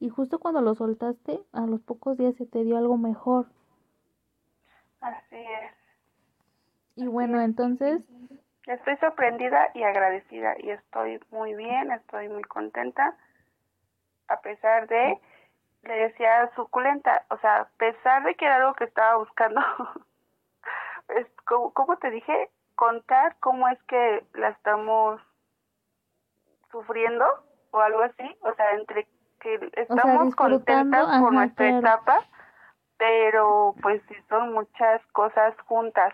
Y 0.00 0.08
justo 0.08 0.38
cuando 0.38 0.60
lo 0.60 0.74
soltaste, 0.74 1.40
a 1.52 1.66
los 1.66 1.82
pocos 1.82 2.16
días 2.16 2.36
se 2.36 2.46
te 2.46 2.64
dio 2.64 2.76
algo 2.76 2.96
mejor. 2.96 3.46
Así 5.00 5.36
es. 5.36 5.72
Y 6.96 7.06
bueno, 7.06 7.40
entonces... 7.40 8.02
Estoy 8.66 8.96
sorprendida 8.98 9.70
y 9.74 9.82
agradecida 9.82 10.54
y 10.58 10.70
estoy 10.70 11.18
muy 11.30 11.54
bien, 11.54 11.90
estoy 11.90 12.28
muy 12.28 12.42
contenta, 12.42 13.16
a 14.28 14.40
pesar 14.42 14.86
de, 14.88 15.18
le 15.82 15.94
decía 15.94 16.50
suculenta, 16.54 17.24
o 17.30 17.38
sea, 17.38 17.62
a 17.62 17.68
pesar 17.78 18.24
de 18.24 18.34
que 18.34 18.44
era 18.44 18.56
algo 18.56 18.74
que 18.74 18.84
estaba 18.84 19.16
buscando, 19.16 19.60
es, 21.08 21.26
como, 21.44 21.96
te 21.98 22.10
dije, 22.10 22.50
contar 22.74 23.36
cómo 23.40 23.68
es 23.68 23.82
que 23.84 24.24
la 24.34 24.48
estamos 24.50 25.20
sufriendo 26.70 27.24
o 27.70 27.80
algo 27.80 28.02
así, 28.02 28.36
o 28.42 28.52
sea, 28.54 28.72
entre 28.72 29.06
que 29.40 29.70
estamos 29.74 30.34
contentas 30.34 31.20
por 31.20 31.32
nuestra 31.32 31.78
etapa, 31.78 32.24
pero 32.96 33.74
pues 33.80 34.02
sí 34.08 34.14
son 34.28 34.52
muchas 34.52 35.00
cosas 35.12 35.54
juntas. 35.66 36.12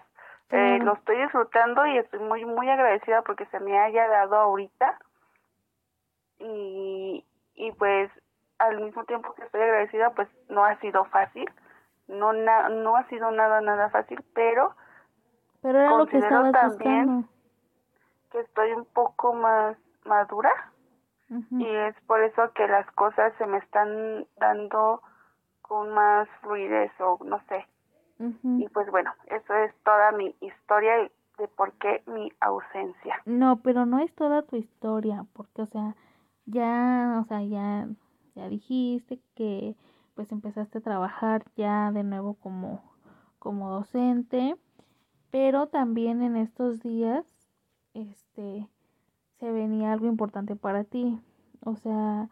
Eh, 0.51 0.79
lo 0.83 0.93
estoy 0.93 1.17
disfrutando 1.23 1.87
y 1.87 1.99
estoy 1.99 2.21
muy, 2.21 2.45
muy 2.45 2.69
agradecida 2.69 3.23
porque 3.23 3.47
se 3.47 3.59
me 3.61 3.79
haya 3.79 4.07
dado 4.09 4.37
ahorita. 4.37 4.99
Y, 6.39 7.25
y 7.55 7.73
pues 7.73 8.11
al 8.67 8.81
mismo 8.81 9.05
tiempo 9.05 9.35
que 9.35 9.45
estoy 9.45 9.63
agradecida, 9.63 10.11
pues 10.11 10.29
no 10.49 10.65
ha 10.65 10.79
sido 10.81 11.05
fácil. 11.07 11.49
No, 12.07 12.33
no 12.33 12.97
ha 12.97 13.09
sido 13.09 13.31
nada, 13.31 13.61
nada 13.61 13.89
fácil, 13.89 14.23
pero, 14.35 14.75
pero 15.63 15.79
era 15.79 15.89
considero 15.91 16.53
también 16.53 17.27
que 18.31 18.41
estoy 18.41 18.73
un 18.73 18.85
poco 18.85 19.33
más 19.33 19.77
madura. 20.05 20.51
Y 21.51 21.67
es 21.67 21.97
por 22.07 22.23
eso 22.23 22.53
que 22.53 22.69
las 22.69 22.89
cosas 22.93 23.33
se 23.39 23.47
me 23.47 23.59
están 23.59 24.27
dando 24.37 25.03
con 25.63 25.93
más 25.93 26.29
fluidez 26.43 26.93
o 27.01 27.19
no 27.25 27.41
sé. 27.49 27.67
Y 28.43 28.69
pues 28.69 28.89
bueno, 28.91 29.13
eso 29.27 29.55
es 29.55 29.75
toda 29.83 30.13
mi 30.13 30.37
historia 30.41 31.11
de 31.39 31.49
por 31.49 31.73
qué 31.73 32.03
mi 32.07 32.31
ausencia. 32.41 33.21
No, 33.25 33.57
pero 33.63 33.85
no 33.87 33.99
es 33.99 34.15
toda 34.15 34.43
tu 34.43 34.57
historia, 34.57 35.25
porque 35.33 35.63
o 35.63 35.67
sea, 35.67 35.95
ya, 36.47 37.19
o 37.21 37.25
sea, 37.25 37.43
ya 37.43 37.87
ya 38.35 38.49
dijiste 38.49 39.21
que 39.35 39.77
pues 40.15 40.31
empezaste 40.33 40.79
a 40.79 40.83
trabajar 40.83 41.45
ya 41.57 41.91
de 41.93 42.05
nuevo 42.05 42.35
como 42.35 42.83
como 43.39 43.69
docente, 43.71 44.57
pero 45.31 45.67
también 45.67 46.23
en 46.23 46.37
estos 46.37 46.81
días 46.81 47.27
este 47.93 48.67
se 49.39 49.53
venía 49.53 49.93
algo 49.93 50.07
importante 50.07 50.57
para 50.57 50.85
ti. 50.85 51.21
O 51.65 51.77
sea, 51.77 52.29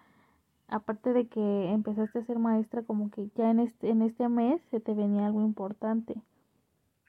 aparte 0.69 1.13
de 1.13 1.29
que 1.29 1.71
empezaste 1.71 2.21
a 2.21 2.25
ser 2.25 2.39
maestra, 2.39 2.83
como 2.83 3.11
que 3.11 3.29
ya 3.35 3.51
en 3.51 3.61
este, 3.61 3.91
en 3.91 4.03
este 4.03 4.29
mes 4.29 4.63
se 4.71 4.81
te 4.81 4.95
venía 4.95 5.27
algo 5.27 5.43
importante. 5.43 6.15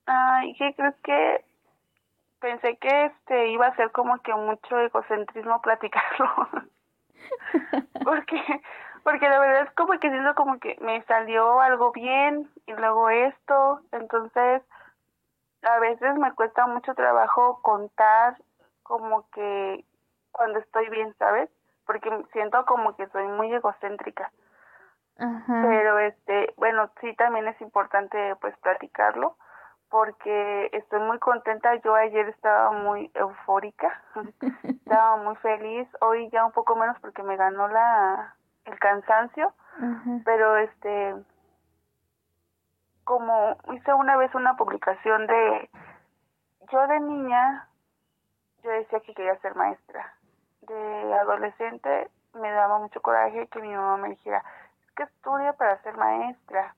Ay, 0.05 0.53
que 0.55 0.73
creo 0.75 0.93
que 1.03 1.45
pensé 2.39 2.77
que 2.77 3.05
este 3.05 3.51
iba 3.51 3.67
a 3.67 3.75
ser 3.75 3.91
como 3.91 4.19
que 4.19 4.33
mucho 4.33 4.79
egocentrismo 4.79 5.61
platicarlo. 5.63 6.27
porque 8.03 8.61
porque 9.03 9.27
la 9.27 9.39
verdad 9.39 9.63
es 9.63 9.71
como 9.71 9.99
que 9.99 10.09
siento 10.09 10.33
como 10.35 10.59
que 10.59 10.77
me 10.79 11.03
salió 11.03 11.59
algo 11.59 11.91
bien 11.91 12.49
y 12.65 12.73
luego 12.73 13.09
esto, 13.09 13.81
entonces 13.91 14.61
a 15.61 15.79
veces 15.79 16.15
me 16.17 16.33
cuesta 16.33 16.67
mucho 16.67 16.93
trabajo 16.95 17.59
contar 17.61 18.37
como 18.81 19.29
que 19.31 19.83
cuando 20.31 20.59
estoy 20.59 20.89
bien, 20.89 21.13
¿sabes? 21.19 21.49
porque 21.85 22.09
siento 22.31 22.65
como 22.65 22.95
que 22.95 23.07
soy 23.07 23.27
muy 23.27 23.53
egocéntrica. 23.53 24.31
Pero 25.15 25.99
este, 25.99 26.53
bueno, 26.57 26.89
sí 26.99 27.15
también 27.15 27.47
es 27.47 27.59
importante 27.61 28.35
pues 28.41 28.57
platicarlo 28.57 29.37
porque 29.93 30.71
estoy 30.73 31.01
muy 31.01 31.19
contenta. 31.19 31.75
Yo 31.75 31.93
ayer 31.93 32.27
estaba 32.29 32.71
muy 32.71 33.11
eufórica, 33.13 34.01
estaba 34.63 35.17
muy 35.17 35.35
feliz. 35.35 35.87
Hoy 36.01 36.31
ya 36.31 36.43
un 36.43 36.51
poco 36.51 36.75
menos 36.75 36.97
porque 36.99 37.21
me 37.21 37.37
ganó 37.37 37.67
la 37.67 38.35
el 38.65 38.79
cansancio, 38.79 39.53
pero 40.25 40.57
este 40.57 41.15
como 43.03 43.55
hice 43.73 43.93
una 43.93 44.17
vez 44.17 44.33
una 44.33 44.55
publicación 44.55 45.27
de 45.27 45.69
yo 46.71 46.87
de 46.87 46.99
niña 47.01 47.67
yo 48.63 48.71
decía 48.71 48.99
que 49.01 49.13
quería 49.13 49.35
ser 49.41 49.53
maestra 49.55 50.15
de 50.61 51.13
adolescente 51.13 52.09
me 52.33 52.51
daba 52.51 52.79
mucho 52.79 52.99
coraje 53.01 53.47
que 53.47 53.61
mi 53.61 53.69
mamá 53.69 53.97
me 53.97 54.09
dijera, 54.09 54.43
es 54.85 54.91
que 54.95 55.03
estudia 55.03 55.53
para 55.53 55.81
ser 55.83 55.95
maestra. 55.97 56.75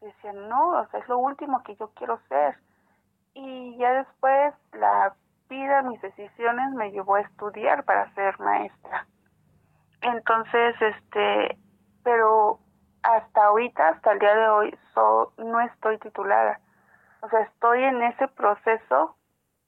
Decía, 0.00 0.32
no, 0.32 0.70
o 0.70 0.86
sea, 0.88 1.00
es 1.00 1.08
lo 1.08 1.18
último 1.18 1.62
que 1.62 1.74
yo 1.76 1.90
quiero 1.94 2.20
ser. 2.28 2.56
Y 3.34 3.76
ya 3.78 3.92
después 3.92 4.54
la 4.72 5.14
vida, 5.48 5.82
mis 5.82 6.00
decisiones 6.00 6.72
me 6.72 6.90
llevó 6.90 7.16
a 7.16 7.20
estudiar 7.20 7.84
para 7.84 8.12
ser 8.14 8.38
maestra. 8.38 9.06
Entonces, 10.02 10.76
este, 10.80 11.58
pero 12.04 12.60
hasta 13.02 13.46
ahorita, 13.46 13.88
hasta 13.88 14.12
el 14.12 14.18
día 14.18 14.34
de 14.34 14.48
hoy, 14.48 14.78
so, 14.94 15.32
no 15.38 15.60
estoy 15.60 15.98
titulada. 15.98 16.60
O 17.22 17.28
sea, 17.28 17.40
estoy 17.40 17.82
en 17.82 18.02
ese 18.02 18.28
proceso 18.28 19.16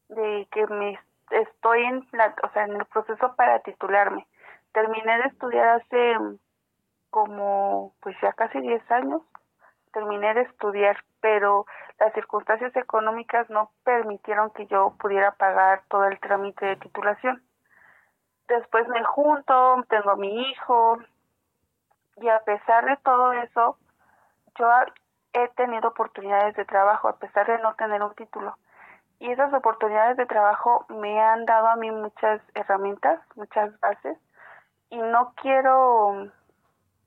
de 0.09 0.47
que 0.53 0.67
me 0.67 0.99
estoy 1.31 1.83
en, 1.85 2.07
o 2.43 2.49
sea, 2.53 2.65
en 2.65 2.77
el 2.77 2.85
proceso 2.87 3.35
para 3.37 3.61
titularme. 3.61 4.27
Terminé 4.73 5.19
de 5.19 5.25
estudiar 5.25 5.81
hace 5.81 6.17
como, 7.11 7.93
pues 8.01 8.17
ya 8.23 8.33
casi 8.33 8.61
10 8.61 8.89
años, 8.91 9.23
terminé 9.93 10.35
de 10.35 10.43
estudiar, 10.43 10.97
pero 11.21 11.67
las 11.99 12.13
circunstancias 12.15 12.75
económicas 12.77 13.49
no 13.51 13.71
permitieron 13.85 14.51
que 14.51 14.67
yo 14.67 14.95
pudiera 14.99 15.33
pagar 15.33 15.83
todo 15.89 16.05
el 16.05 16.19
trámite 16.21 16.67
de 16.67 16.77
titulación. 16.77 17.43
Después 18.49 18.89
me 18.89 19.05
junto, 19.05 19.85
tengo 19.89 20.17
mi 20.17 20.51
hijo, 20.51 20.99
y 22.17 22.29
a 22.29 22.41
pesar 22.41 22.85
de 22.85 22.97
todo 22.99 23.33
eso, 23.33 23.79
yo 24.59 24.69
he 25.33 25.49
tenido 25.49 25.89
oportunidades 25.89 26.55
de 26.57 26.65
trabajo, 26.65 27.09
a 27.09 27.17
pesar 27.17 27.47
de 27.47 27.59
no 27.59 27.75
tener 27.75 28.03
un 28.03 28.15
título. 28.15 28.57
Y 29.19 29.31
esas 29.31 29.53
oportunidades 29.53 30.17
de 30.17 30.27
trabajo 30.27 30.87
me 30.89 31.21
han 31.21 31.45
dado 31.45 31.69
a 31.69 31.77
mí 31.77 31.91
muchas 31.91 32.41
herramientas, 32.55 33.21
muchas 33.37 33.79
bases, 33.81 34.19
y 34.91 34.99
no 34.99 35.33
quiero 35.37 36.31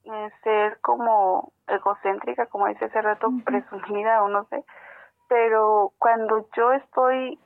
eh, 0.06 0.32
ser 0.44 0.80
como 0.82 1.54
egocéntrica, 1.68 2.48
como 2.48 2.68
dice 2.68 2.86
hace 2.86 3.02
rato, 3.02 3.30
presumida 3.46 4.22
o 4.24 4.28
no 4.28 4.46
sé, 4.46 4.64
pero 5.30 5.94
cuando 5.98 6.48
yo 6.56 6.74
estoy 6.74 7.40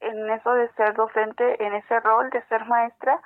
en 0.00 0.30
eso 0.30 0.52
de 0.54 0.68
ser 0.72 0.94
docente, 0.94 1.64
en 1.64 1.74
ese 1.74 2.00
rol 2.00 2.30
de 2.30 2.42
ser 2.44 2.64
maestra, 2.66 3.20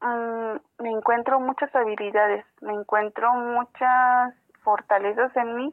mm, 0.00 0.82
me 0.82 0.90
encuentro 0.90 1.40
muchas 1.40 1.74
habilidades, 1.74 2.44
me 2.60 2.72
encuentro 2.72 3.32
muchas 3.34 4.34
fortalezas 4.62 5.34
en 5.36 5.56
mí, 5.56 5.72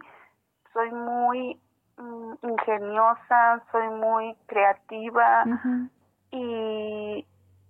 soy 0.74 0.92
muy 0.92 1.60
mm, 1.98 2.34
ingeniosa, 2.44 3.64
soy 3.72 3.88
muy 3.90 4.36
creativa 4.46 5.44
y 6.32 7.26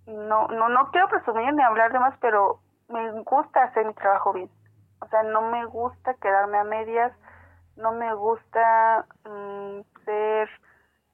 no, 0.06 0.48
no, 0.48 0.68
no 0.68 0.90
quiero 0.90 1.08
presumir 1.08 1.52
ni 1.54 1.62
hablar 1.62 1.92
de 1.92 2.00
más, 2.00 2.14
pero 2.20 2.60
me 2.88 3.22
gusta 3.22 3.64
hacer 3.64 3.86
mi 3.86 3.94
trabajo 3.94 4.32
bien. 4.32 4.50
O 5.00 5.08
sea, 5.08 5.22
no 5.22 5.42
me 5.50 5.64
gusta 5.66 6.14
quedarme 6.14 6.58
a 6.58 6.64
medias, 6.64 7.12
no 7.76 7.92
me 7.92 8.14
gusta 8.14 9.06
mm, 9.24 9.80
ser, 10.04 10.48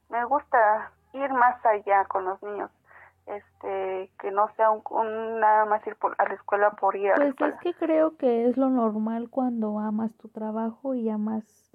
me 0.09 0.25
gusta 0.25 0.93
ir 1.13 1.33
más 1.33 1.65
allá 1.67 2.05
con 2.07 2.25
los 2.25 2.43
niños. 2.43 2.71
Este, 3.27 4.11
que 4.19 4.33
no 4.33 4.53
sea 4.57 4.71
un, 4.71 5.41
nada 5.41 5.65
más 5.65 5.87
ir 5.87 5.95
por, 5.97 6.17
a 6.19 6.25
la 6.25 6.35
escuela 6.35 6.73
por 6.73 6.97
ir 6.97 7.13
a 7.13 7.15
pues 7.15 7.41
la 7.41 7.49
es 7.49 7.57
que 7.61 7.73
creo 7.75 8.17
que 8.17 8.49
es 8.49 8.57
lo 8.57 8.69
normal 8.69 9.31
cuando 9.31 9.79
amas 9.79 10.13
tu 10.17 10.29
trabajo 10.29 10.95
y 10.95 11.09
amas 11.09 11.73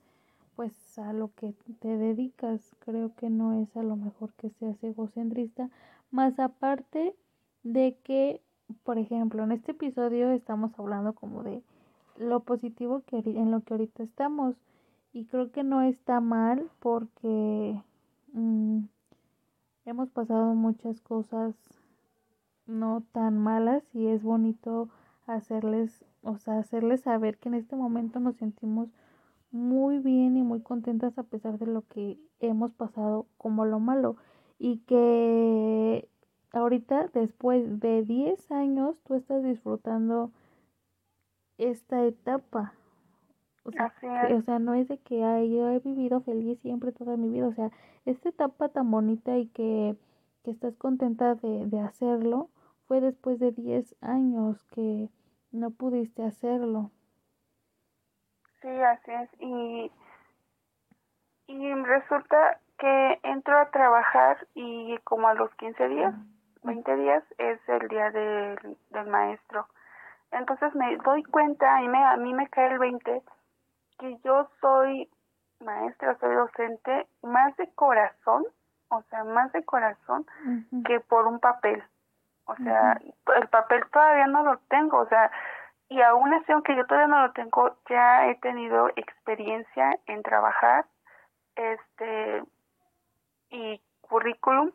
pues 0.58 0.98
a 0.98 1.14
lo 1.14 1.32
que 1.36 1.54
te 1.80 1.98
dedicas. 1.98 2.76
Creo 2.80 3.16
que 3.16 3.30
no 3.30 3.54
es 3.54 3.78
a 3.78 3.84
lo 3.84 3.96
mejor 3.96 4.34
que 4.34 4.50
seas 4.50 4.84
egocentrista, 4.84 5.70
más 6.10 6.40
aparte 6.40 7.16
de 7.64 7.98
que, 8.04 8.42
por 8.84 8.98
ejemplo, 8.98 9.44
en 9.44 9.52
este 9.52 9.72
episodio 9.72 10.32
estamos 10.32 10.78
hablando 10.78 11.14
como 11.14 11.44
de 11.44 11.62
lo 12.18 12.42
positivo 12.42 13.04
que 13.06 13.18
en 13.18 13.52
lo 13.52 13.62
que 13.62 13.74
ahorita 13.74 14.04
estamos. 14.04 14.56
Y 15.14 15.26
creo 15.26 15.52
que 15.52 15.64
no 15.64 15.82
está 15.82 16.20
mal 16.20 16.70
porque 16.80 17.82
mm, 18.34 18.80
hemos 19.86 20.10
pasado 20.10 20.54
muchas 20.54 21.02
cosas 21.02 21.56
no 22.66 23.04
tan 23.14 23.38
malas 23.38 23.84
y 23.94 24.08
es 24.08 24.24
bonito 24.24 24.90
hacerles, 25.26 26.06
o 26.22 26.38
sea, 26.38 26.60
hacerles 26.60 27.02
saber 27.02 27.38
que 27.38 27.50
en 27.50 27.56
este 27.56 27.76
momento 27.76 28.20
nos 28.20 28.36
sentimos 28.36 28.90
muy 29.52 30.00
bien 30.00 30.38
y 30.38 30.44
muy 30.44 30.62
contentas 30.62 31.18
a 31.18 31.24
pesar 31.24 31.58
de 31.58 31.68
lo 31.68 31.84
que 31.88 32.20
hemos 32.40 32.74
pasado 32.74 33.26
como 33.38 33.66
lo 33.66 33.80
malo. 33.80 34.18
Y 34.60 34.78
que 34.80 36.10
ahorita 36.54 37.08
después 37.14 37.80
de 37.80 38.04
10 38.04 38.52
años 38.52 38.96
tú 39.06 39.16
estás 39.16 39.44
disfrutando 39.44 40.32
esta 41.58 42.04
etapa. 42.06 42.74
O 43.64 43.72
sea, 43.72 43.94
o 44.34 44.42
sea, 44.44 44.60
no 44.60 44.74
es 44.76 44.88
de 44.88 44.98
que 45.00 45.20
yo 45.20 45.70
he 45.70 45.80
vivido 45.80 46.22
feliz 46.22 46.58
siempre 46.62 46.94
toda 46.94 47.18
mi 47.18 47.30
vida, 47.30 47.48
o 47.48 47.54
sea, 47.54 47.70
esta 48.06 48.30
etapa 48.30 48.70
tan 48.70 48.90
bonita 48.90 49.38
y 49.38 49.48
que, 49.48 49.98
que 50.44 50.52
estás 50.52 50.78
contenta 50.78 51.36
de, 51.36 51.66
de 51.66 51.80
hacerlo 51.82 52.50
fue 52.88 53.02
después 53.02 53.40
de 53.40 53.52
10 53.52 53.96
años 54.02 54.64
que 54.72 55.10
no 55.52 55.72
pudiste 55.72 56.24
hacerlo. 56.24 56.92
Sí, 58.62 58.70
así 58.70 59.12
es. 59.12 59.30
Y, 59.40 59.92
y 61.48 61.74
resulta 61.74 62.60
que 62.78 63.20
entro 63.24 63.58
a 63.58 63.70
trabajar 63.72 64.48
y 64.56 64.98
como 65.00 65.28
a 65.28 65.34
los 65.34 65.54
15 65.56 65.88
días, 65.90 66.14
20 66.68 66.96
días, 66.98 67.24
es 67.40 67.60
el 67.68 67.88
día 67.88 68.12
del, 68.12 68.78
del 68.92 69.08
maestro. 69.08 69.68
Entonces 70.32 70.76
me 70.76 70.98
doy 70.98 71.24
cuenta 71.24 71.82
y 71.82 71.88
me, 71.88 72.04
a 72.04 72.18
mí 72.18 72.34
me 72.34 72.48
cae 72.50 72.68
el 72.74 72.80
20 72.80 73.24
que 73.98 74.18
yo 74.24 74.48
soy 74.62 75.10
maestra, 75.60 76.18
soy 76.20 76.36
docente 76.36 77.08
más 77.24 77.56
de 77.58 77.68
corazón, 77.74 78.46
o 78.90 79.02
sea, 79.10 79.24
más 79.24 79.52
de 79.54 79.64
corazón 79.64 80.26
que 80.86 81.00
por 81.00 81.26
un 81.26 81.40
papel. 81.40 81.84
O 82.46 82.56
sea, 82.58 83.00
el 83.36 83.48
papel 83.50 83.84
todavía 83.92 84.28
no 84.28 84.44
lo 84.44 84.58
tengo, 84.70 85.00
o 85.00 85.08
sea, 85.08 85.32
y 85.90 86.02
aún 86.02 86.34
así, 86.34 86.52
aunque 86.52 86.76
yo 86.76 86.86
todavía 86.86 87.08
no 87.08 87.28
lo 87.28 87.32
tengo, 87.34 87.76
ya 87.90 88.28
he 88.28 88.36
tenido 88.36 88.90
experiencia 88.96 89.98
en 90.06 90.22
trabajar, 90.22 90.86
este, 91.56 92.44
y 93.50 93.82
currículum 94.02 94.72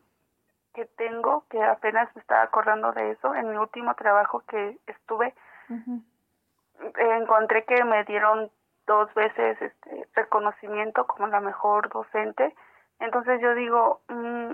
que 0.75 0.87
tengo, 0.97 1.45
que 1.51 1.63
apenas 1.63 2.15
me 2.15 2.21
estaba 2.21 2.43
acordando 2.43 2.93
de 2.93 3.13
eso, 3.13 3.35
en 3.35 3.51
mi 3.51 3.57
último 3.57 3.95
trabajo 3.95 4.43
que 4.49 4.79
estuve, 4.87 5.35
encontré 7.19 7.65
que 7.65 7.85
me 7.85 8.05
dieron 8.05 8.51
dos 8.87 9.13
veces 9.15 9.61
este 9.61 10.09
reconocimiento 10.15 11.07
como 11.07 11.29
la 11.29 11.41
mejor 11.41 11.89
docente. 11.91 12.55
Entonces 12.99 13.41
yo 13.41 13.55
digo, 13.55 14.01
mm, 14.09 14.53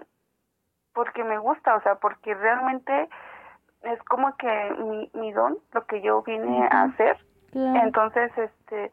porque 0.93 1.25
me 1.25 1.39
gusta, 1.39 1.77
o 1.77 1.83
sea, 1.83 1.97
porque 1.97 2.35
realmente 2.35 3.09
es 3.83 4.03
como 4.05 4.37
que 4.37 4.77
mi, 4.79 5.11
mi 5.15 5.33
don, 5.33 5.59
lo 5.73 5.87
que 5.87 6.01
yo 6.03 6.23
vine 6.23 6.69
a 6.71 6.85
hacer. 6.85 7.17
Entonces, 7.53 8.31
este, 8.37 8.93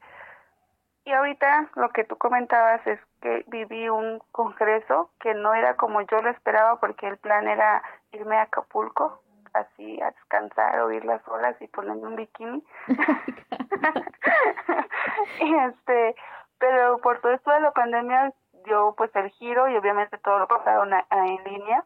y 1.05 1.11
ahorita 1.11 1.69
lo 1.75 1.89
que 1.89 2.03
tú 2.03 2.17
comentabas 2.17 2.85
es 2.85 2.99
que 3.21 3.43
viví 3.47 3.89
un 3.89 4.21
congreso 4.31 5.11
que 5.19 5.33
no 5.33 5.53
era 5.53 5.75
como 5.75 6.01
yo 6.01 6.21
lo 6.21 6.29
esperaba 6.29 6.79
porque 6.79 7.07
el 7.07 7.17
plan 7.17 7.47
era 7.47 7.81
irme 8.11 8.37
a 8.37 8.43
Acapulco, 8.43 9.21
así 9.53 10.01
a 10.01 10.11
descansar, 10.11 10.79
oír 10.81 11.05
las 11.05 11.25
olas 11.27 11.55
y 11.61 11.67
ponerme 11.67 12.07
un 12.07 12.15
bikini. 12.15 12.63
este, 15.39 16.15
pero 16.57 16.99
por 16.99 17.21
todo 17.21 17.33
esto 17.33 17.51
de 17.51 17.61
la 17.61 17.71
pandemia 17.71 18.33
dio 18.65 18.93
pues 18.97 19.15
el 19.15 19.29
giro 19.29 19.69
y 19.69 19.77
obviamente 19.77 20.17
todo 20.17 20.39
lo 20.39 20.47
pasaron 20.47 20.91
en 21.11 21.43
línea 21.43 21.85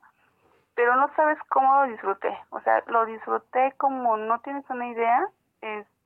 pero 0.79 0.95
no 0.95 1.13
sabes 1.13 1.37
cómo 1.49 1.75
lo 1.75 1.91
disfruté, 1.91 2.29
o 2.51 2.61
sea, 2.61 2.81
lo 2.87 3.05
disfruté 3.05 3.73
como 3.75 4.15
no 4.15 4.39
tienes 4.39 4.63
una 4.69 4.87
idea, 4.87 5.27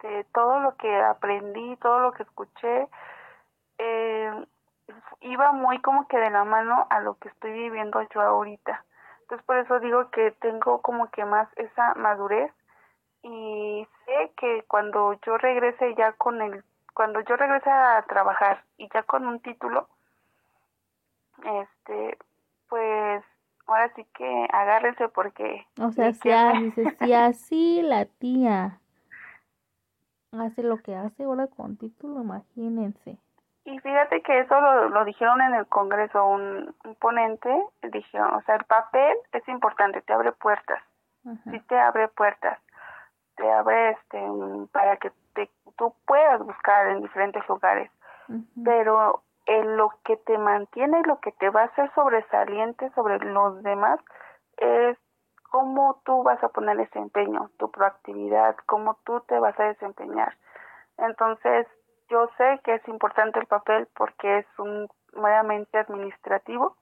este, 0.03 0.25
todo 0.33 0.59
lo 0.59 0.75
que 0.75 0.93
aprendí, 1.01 1.77
todo 1.77 1.99
lo 1.99 2.11
que 2.11 2.23
escuché, 2.23 2.87
eh, 3.77 4.45
iba 5.21 5.51
muy 5.53 5.79
como 5.79 6.07
que 6.07 6.17
de 6.17 6.29
la 6.29 6.43
mano 6.43 6.87
a 6.89 6.99
lo 6.99 7.15
que 7.15 7.29
estoy 7.29 7.53
viviendo 7.53 8.01
yo 8.13 8.21
ahorita. 8.21 8.83
Entonces 9.21 9.45
por 9.45 9.57
eso 9.57 9.79
digo 9.79 10.09
que 10.11 10.31
tengo 10.31 10.81
como 10.81 11.09
que 11.09 11.23
más 11.23 11.47
esa 11.55 11.93
madurez 11.95 12.51
y 13.21 13.87
sé 14.05 14.31
que 14.35 14.63
cuando 14.67 15.13
yo 15.25 15.37
regrese 15.37 15.95
ya 15.95 16.11
con 16.13 16.41
el, 16.41 16.63
cuando 16.93 17.21
yo 17.21 17.37
regrese 17.37 17.69
a 17.69 18.03
trabajar 18.07 18.63
y 18.77 18.89
ya 18.93 19.03
con 19.03 19.25
un 19.25 19.39
título, 19.39 19.87
este, 21.43 22.17
pues 22.67 23.23
ahora 23.65 23.89
sí 23.95 24.05
que 24.13 24.47
agárrense 24.51 25.07
porque... 25.07 25.65
O 25.79 25.91
sea, 25.91 26.11
si, 26.11 27.13
así 27.13 27.81
la 27.81 28.05
tía 28.05 28.81
hace 30.41 30.63
lo 30.63 30.77
que 30.77 30.95
hace 30.95 31.23
ahora 31.23 31.47
con 31.47 31.77
título, 31.77 32.21
imagínense. 32.21 33.17
Y 33.65 33.79
fíjate 33.79 34.21
que 34.21 34.39
eso 34.39 34.59
lo, 34.59 34.89
lo 34.89 35.05
dijeron 35.05 35.41
en 35.41 35.53
el 35.53 35.67
Congreso, 35.67 36.25
un, 36.25 36.75
ponente, 36.99 37.49
dijeron, 37.83 38.33
o 38.33 38.41
sea, 38.41 38.55
el 38.55 38.65
papel 38.65 39.15
es 39.31 39.47
importante, 39.47 40.01
te 40.01 40.13
abre 40.13 40.33
puertas, 40.33 40.81
sí 41.49 41.59
te 41.69 41.79
abre 41.79 42.09
puertas, 42.09 42.59
te 43.37 43.49
abre 43.49 43.91
este, 43.91 44.21
para 44.71 44.97
que 44.97 45.11
te, 45.33 45.49
tú 45.77 45.93
puedas 46.05 46.41
buscar 46.41 46.87
en 46.87 47.01
diferentes 47.01 47.47
lugares, 47.47 47.89
pero 48.65 49.23
en 49.45 49.77
lo 49.77 49.91
que 50.03 50.17
te 50.17 50.37
mantiene 50.37 50.99
y 50.99 51.07
lo 51.07 51.19
que 51.19 51.31
te 51.33 51.49
va 51.49 51.61
a 51.61 51.65
hacer 51.65 51.89
sobresaliente 51.93 52.89
sobre 52.95 53.19
los 53.19 53.63
demás 53.63 53.99
es 54.57 54.97
cómo 55.53 56.01
tú 56.03 56.23
vas 56.23 56.43
a 56.43 56.49
poner 56.49 56.79
ese 56.79 56.97
empeño, 56.97 57.51
tu 57.59 57.69
proactividad, 57.69 58.55
cómo 58.65 58.97
tú 59.03 59.21
te 59.27 59.37
vas 59.37 59.57
a 59.59 59.65
desempeñar. 59.65 60.35
Entonces, 60.97 61.67
yo 62.09 62.27
sé 62.39 62.59
que 62.63 62.73
es 62.73 62.87
importante 62.87 63.37
el 63.37 63.45
papel 63.45 63.87
porque 63.95 64.39
es 64.39 64.47
un 64.57 64.89
meramente 65.15 65.77
administrativo, 65.77 66.75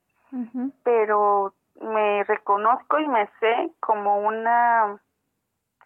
pero 0.84 1.54
me 1.82 2.24
reconozco 2.24 2.98
y 3.00 3.10
me 3.10 3.28
sé 3.42 3.74
como 3.82 4.20
una 4.20 5.02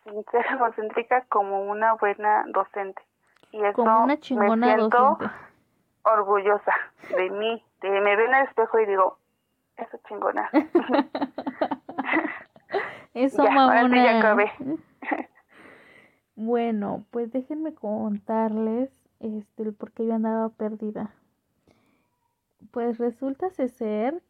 sincera 0.04 0.58
concéntrica 0.60 1.26
como 1.28 1.64
una 1.64 1.94
buena 1.94 2.46
docente. 2.50 3.02
Y 3.52 3.66
eso 3.66 3.78
como 3.78 4.04
una 4.04 4.20
chingona 4.20 4.68
me 4.68 4.76
siento 4.76 5.18
orgullosa 6.04 6.74
de 7.18 7.32
mí 7.32 7.64
de, 7.82 7.90
me 7.90 8.16
veo 8.16 8.28
en 8.28 8.36
el 8.36 8.48
espejo 8.48 8.78
y 8.78 8.86
digo 8.86 9.18
eso 9.76 9.98
chingona 10.08 10.50
eso 13.16 13.44
mamona. 13.44 14.36
bueno 16.36 17.06
pues 17.12 17.32
déjenme 17.32 17.74
contarles 17.74 18.92
este 19.20 19.64
el 19.64 19.74
por 19.74 19.92
qué 19.92 20.06
yo 20.06 20.14
andaba 20.14 20.50
perdida. 20.50 21.16
Pues 22.72 22.98
resulta 22.98 23.50
ser 23.50 24.22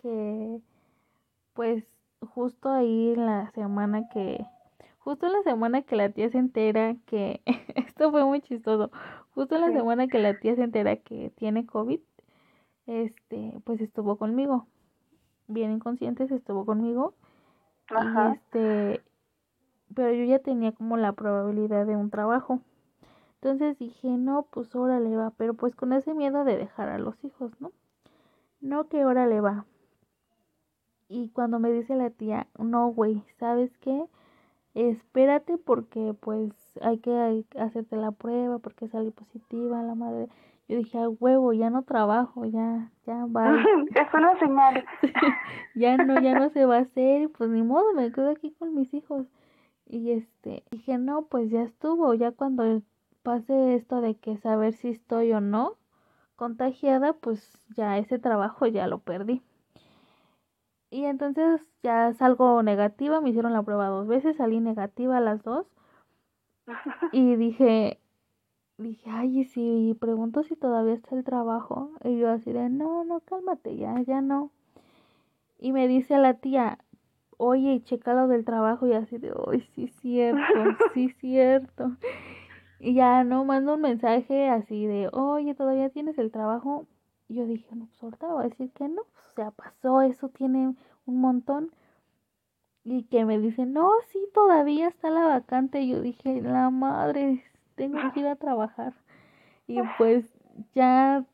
que 0.00 0.60
pues 1.52 1.84
justo 2.20 2.70
ahí 2.70 3.12
en 3.12 3.26
la 3.26 3.50
semana 3.50 4.08
que 4.08 4.46
justo 4.98 5.26
en 5.26 5.34
la 5.34 5.42
semana 5.42 5.82
que 5.82 5.94
la 5.94 6.08
tía 6.08 6.30
se 6.30 6.38
entera 6.38 6.96
que 7.04 7.42
esto 7.74 8.10
fue 8.10 8.24
muy 8.24 8.40
chistoso. 8.40 8.90
Justo 9.34 9.56
en 9.56 9.60
la 9.60 9.72
semana 9.72 10.08
que 10.08 10.18
la 10.18 10.38
tía 10.40 10.56
se 10.56 10.62
entera 10.62 10.96
que 10.96 11.30
tiene 11.36 11.66
covid 11.66 12.00
este 12.86 13.60
pues 13.64 13.80
estuvo 13.82 14.16
conmigo. 14.16 14.66
Bien 15.48 15.70
inconsciente 15.70 16.26
se 16.26 16.36
estuvo 16.36 16.64
conmigo 16.64 17.14
Ajá. 17.90 18.32
este 18.34 19.02
pero 19.94 20.12
yo 20.12 20.24
ya 20.24 20.40
tenía 20.40 20.72
como 20.72 20.96
la 20.96 21.12
probabilidad 21.12 21.86
de 21.86 21.96
un 21.96 22.10
trabajo 22.10 22.60
entonces 23.36 23.78
dije 23.78 24.08
no 24.08 24.46
pues 24.50 24.74
órale 24.74 25.16
va 25.16 25.32
pero 25.36 25.54
pues 25.54 25.74
con 25.74 25.92
ese 25.92 26.14
miedo 26.14 26.44
de 26.44 26.56
dejar 26.56 26.88
a 26.88 26.98
los 26.98 27.22
hijos 27.24 27.52
no 27.60 27.72
no 28.60 28.88
que 28.88 29.04
órale 29.04 29.40
va 29.40 29.64
y 31.08 31.28
cuando 31.30 31.58
me 31.58 31.70
dice 31.70 31.94
la 31.94 32.10
tía, 32.10 32.48
no, 32.58 32.88
güey, 32.88 33.22
¿sabes 33.38 33.76
qué? 33.78 34.04
Espérate 34.74 35.56
porque 35.56 36.14
pues 36.18 36.52
hay 36.82 36.98
que 36.98 37.44
hacerte 37.58 37.96
la 37.96 38.10
prueba 38.10 38.58
porque 38.58 38.88
sale 38.88 39.12
positiva 39.12 39.82
la 39.82 39.94
madre. 39.94 40.28
Yo 40.68 40.76
dije, 40.78 40.98
a 40.98 41.08
huevo, 41.08 41.52
ya 41.52 41.70
no 41.70 41.82
trabajo, 41.82 42.44
ya, 42.44 42.90
ya 43.06 43.26
va. 43.26 43.54
es 43.94 44.14
una 44.14 44.38
señal. 44.38 44.84
ya 45.74 45.96
no, 45.96 46.20
ya 46.20 46.38
no 46.38 46.50
se 46.50 46.66
va 46.66 46.78
a 46.78 46.80
hacer, 46.80 47.30
pues 47.30 47.50
ni 47.50 47.62
modo, 47.62 47.92
me 47.94 48.10
quedo 48.10 48.30
aquí 48.30 48.52
con 48.52 48.74
mis 48.74 48.92
hijos. 48.92 49.26
Y 49.86 50.10
este, 50.10 50.64
dije, 50.72 50.98
no, 50.98 51.26
pues 51.26 51.50
ya 51.50 51.62
estuvo, 51.62 52.12
ya 52.14 52.32
cuando 52.32 52.82
pase 53.22 53.76
esto 53.76 54.00
de 54.00 54.16
que 54.16 54.36
saber 54.38 54.72
si 54.72 54.88
estoy 54.88 55.32
o 55.32 55.40
no 55.40 55.76
contagiada, 56.34 57.12
pues 57.14 57.64
ya 57.76 57.98
ese 57.98 58.18
trabajo 58.18 58.66
ya 58.66 58.86
lo 58.86 58.98
perdí. 58.98 59.42
Y 60.90 61.04
entonces 61.04 61.60
ya 61.82 62.12
salgo 62.14 62.62
negativa, 62.62 63.20
me 63.20 63.30
hicieron 63.30 63.52
la 63.52 63.62
prueba 63.62 63.88
dos 63.88 64.06
veces, 64.06 64.36
salí 64.36 64.60
negativa 64.60 65.16
a 65.16 65.20
las 65.20 65.42
dos. 65.42 65.66
Y 67.12 67.36
dije, 67.36 68.00
dije, 68.78 69.10
ay, 69.10 69.40
y 69.40 69.44
si 69.44 69.96
pregunto 70.00 70.42
si 70.42 70.56
todavía 70.56 70.94
está 70.94 71.16
el 71.16 71.24
trabajo. 71.24 71.90
Y 72.04 72.18
yo 72.18 72.30
así 72.30 72.52
de, 72.52 72.68
no, 72.68 73.04
no, 73.04 73.20
cálmate, 73.20 73.76
ya, 73.76 74.00
ya 74.02 74.20
no. 74.20 74.50
Y 75.58 75.72
me 75.72 75.88
dice 75.88 76.18
la 76.18 76.34
tía, 76.34 76.78
oye, 77.38 77.82
checa 77.84 78.14
lo 78.14 78.28
del 78.28 78.44
trabajo. 78.44 78.86
Y 78.86 78.92
así 78.92 79.18
de, 79.18 79.32
ay, 79.50 79.60
sí, 79.74 79.88
cierto, 79.88 80.42
sí, 80.94 81.10
cierto. 81.20 81.96
Y 82.78 82.94
ya 82.94 83.24
no, 83.24 83.44
mando 83.44 83.74
un 83.74 83.80
mensaje 83.80 84.48
así 84.48 84.86
de, 84.86 85.08
oye, 85.12 85.54
¿todavía 85.54 85.90
tienes 85.90 86.18
el 86.18 86.30
trabajo? 86.30 86.86
Y 87.28 87.36
yo 87.36 87.46
dije, 87.46 87.74
no, 87.74 87.86
pues 87.86 88.02
ahorita 88.02 88.28
voy 88.28 88.44
a 88.44 88.48
decir 88.48 88.70
que 88.72 88.88
no, 88.88 89.02
pues, 89.12 89.26
o 89.28 89.32
sea, 89.34 89.50
pasó, 89.50 90.02
eso 90.02 90.28
tiene 90.28 90.74
un 91.06 91.20
montón. 91.20 91.72
Y 92.84 93.04
que 93.04 93.24
me 93.24 93.38
dicen, 93.38 93.72
no, 93.72 93.90
sí, 94.12 94.18
todavía 94.32 94.88
está 94.88 95.10
la 95.10 95.26
vacante. 95.26 95.80
Y 95.80 95.90
yo 95.90 96.00
dije, 96.00 96.40
la 96.42 96.70
madre, 96.70 97.42
tengo 97.76 97.98
que 98.12 98.20
ir 98.20 98.26
a 98.26 98.36
trabajar. 98.36 98.94
Y 99.68 99.80
pues 99.98 100.24
ya 100.76 101.24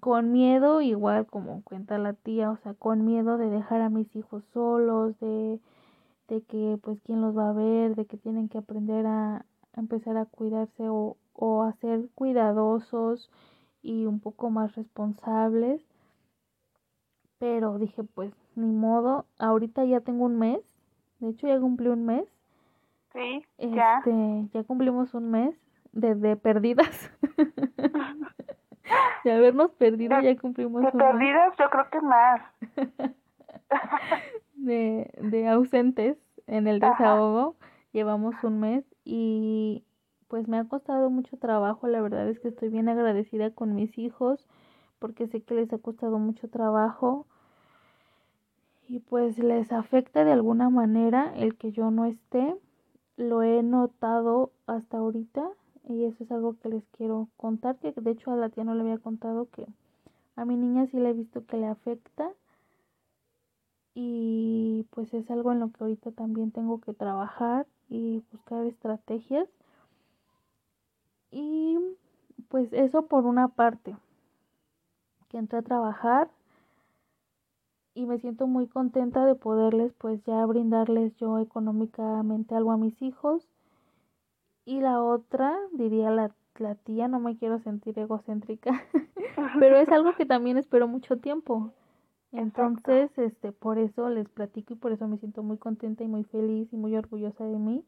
con 0.00 0.32
miedo, 0.32 0.80
igual 0.80 1.26
como 1.26 1.62
cuenta 1.62 1.98
la 1.98 2.14
tía, 2.14 2.50
o 2.50 2.56
sea, 2.56 2.74
con 2.74 3.04
miedo 3.04 3.36
de 3.38 3.50
dejar 3.50 3.82
a 3.82 3.90
mis 3.90 4.14
hijos 4.16 4.42
solos, 4.52 5.18
de, 5.20 5.60
de 6.28 6.42
que 6.42 6.78
pues 6.82 6.98
quién 7.02 7.20
los 7.20 7.36
va 7.36 7.50
a 7.50 7.52
ver, 7.52 7.94
de 7.94 8.06
que 8.06 8.16
tienen 8.16 8.48
que 8.48 8.58
aprender 8.58 9.06
a, 9.06 9.44
empezar 9.76 10.16
a 10.16 10.24
cuidarse 10.24 10.88
o, 10.88 11.16
o 11.34 11.62
a 11.62 11.72
ser 11.74 12.08
cuidadosos 12.14 13.30
y 13.82 14.06
un 14.06 14.18
poco 14.20 14.50
más 14.50 14.74
responsables. 14.74 15.82
Pero 17.38 17.78
dije, 17.78 18.02
pues 18.02 18.32
ni 18.54 18.72
modo, 18.72 19.26
ahorita 19.38 19.84
ya 19.84 20.00
tengo 20.00 20.24
un 20.24 20.38
mes, 20.38 20.60
de 21.20 21.30
hecho 21.30 21.46
ya 21.48 21.60
cumplí 21.60 21.88
un 21.88 22.06
mes. 22.06 22.26
Sí, 23.12 23.44
ya. 23.58 23.98
Este, 23.98 24.48
ya 24.52 24.64
cumplimos 24.64 25.14
un 25.14 25.30
mes 25.30 25.54
de, 25.92 26.36
perdidas. 26.36 27.10
de 29.24 29.32
habernos 29.32 29.70
perdido 29.72 30.20
ya 30.20 30.36
cumplimos 30.36 30.82
de 30.82 30.92
perdidas 30.92 31.54
yo 31.58 31.70
creo 31.70 31.90
que 31.90 32.00
más. 32.00 32.40
de, 34.54 35.10
de 35.20 35.48
ausentes 35.48 36.16
en 36.46 36.66
el 36.66 36.80
desahogo, 36.80 37.56
llevamos 37.92 38.34
un 38.42 38.60
mes 38.60 38.84
y 39.04 39.84
pues 40.28 40.48
me 40.48 40.58
ha 40.58 40.64
costado 40.64 41.10
mucho 41.10 41.36
trabajo, 41.36 41.86
la 41.88 42.00
verdad 42.00 42.28
es 42.28 42.40
que 42.40 42.48
estoy 42.48 42.70
bien 42.70 42.88
agradecida 42.88 43.50
con 43.50 43.74
mis 43.74 43.98
hijos 43.98 44.48
porque 44.98 45.26
sé 45.26 45.42
que 45.42 45.54
les 45.54 45.72
ha 45.72 45.78
costado 45.78 46.18
mucho 46.18 46.48
trabajo 46.48 47.26
y 48.88 49.00
pues 49.00 49.38
les 49.38 49.72
afecta 49.72 50.24
de 50.24 50.32
alguna 50.32 50.70
manera 50.70 51.32
el 51.36 51.56
que 51.56 51.72
yo 51.72 51.90
no 51.90 52.04
esté. 52.04 52.56
Lo 53.16 53.42
he 53.42 53.62
notado 53.62 54.52
hasta 54.66 54.98
ahorita 54.98 55.48
y 55.88 56.04
eso 56.04 56.24
es 56.24 56.32
algo 56.32 56.56
que 56.58 56.68
les 56.68 56.84
quiero 56.96 57.28
contar, 57.36 57.76
que 57.76 57.92
de 57.92 58.10
hecho 58.10 58.32
a 58.32 58.36
la 58.36 58.48
tía 58.48 58.64
no 58.64 58.74
le 58.74 58.82
había 58.82 58.98
contado 58.98 59.48
que 59.50 59.66
a 60.36 60.44
mi 60.44 60.56
niña 60.56 60.86
sí 60.86 60.98
le 60.98 61.10
he 61.10 61.12
visto 61.12 61.44
que 61.46 61.58
le 61.58 61.66
afecta 61.66 62.32
y 63.94 64.86
pues 64.90 65.12
es 65.12 65.30
algo 65.30 65.52
en 65.52 65.60
lo 65.60 65.70
que 65.70 65.84
ahorita 65.84 66.12
también 66.12 66.50
tengo 66.50 66.80
que 66.80 66.94
trabajar 66.94 67.66
y 67.88 68.22
buscar 68.32 68.64
estrategias. 68.64 69.48
Y 71.30 71.78
pues 72.48 72.72
eso 72.72 73.06
por 73.06 73.26
una 73.26 73.48
parte, 73.48 73.96
que 75.28 75.38
entré 75.38 75.58
a 75.58 75.62
trabajar 75.62 76.30
y 77.94 78.06
me 78.06 78.18
siento 78.18 78.46
muy 78.46 78.66
contenta 78.66 79.24
de 79.26 79.34
poderles 79.34 79.92
pues 79.98 80.22
ya 80.24 80.44
brindarles 80.46 81.14
yo 81.16 81.38
económicamente 81.38 82.54
algo 82.54 82.72
a 82.72 82.76
mis 82.76 83.00
hijos. 83.02 83.48
Y 84.64 84.80
la 84.80 85.02
otra, 85.02 85.56
diría 85.72 86.10
la, 86.10 86.34
la 86.58 86.74
tía, 86.76 87.08
no 87.08 87.18
me 87.18 87.36
quiero 87.36 87.58
sentir 87.60 87.98
egocéntrica, 87.98 88.70
pero 89.58 89.76
es 89.76 89.88
algo 89.88 90.14
que 90.14 90.24
también 90.24 90.56
espero 90.56 90.86
mucho 90.86 91.18
tiempo. 91.18 91.72
Entonces, 92.30 93.10
este, 93.18 93.52
por 93.52 93.78
eso 93.78 94.08
les 94.08 94.28
platico 94.28 94.72
y 94.72 94.76
por 94.76 94.92
eso 94.92 95.06
me 95.08 95.18
siento 95.18 95.42
muy 95.42 95.58
contenta 95.58 96.04
y 96.04 96.08
muy 96.08 96.24
feliz 96.24 96.72
y 96.72 96.76
muy 96.76 96.96
orgullosa 96.96 97.44
de 97.44 97.58
mí 97.58 97.84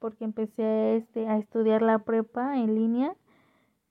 porque 0.00 0.24
empecé 0.24 0.96
este, 0.96 1.28
a 1.28 1.36
estudiar 1.36 1.82
la 1.82 2.00
prepa 2.00 2.56
en 2.56 2.74
línea 2.74 3.14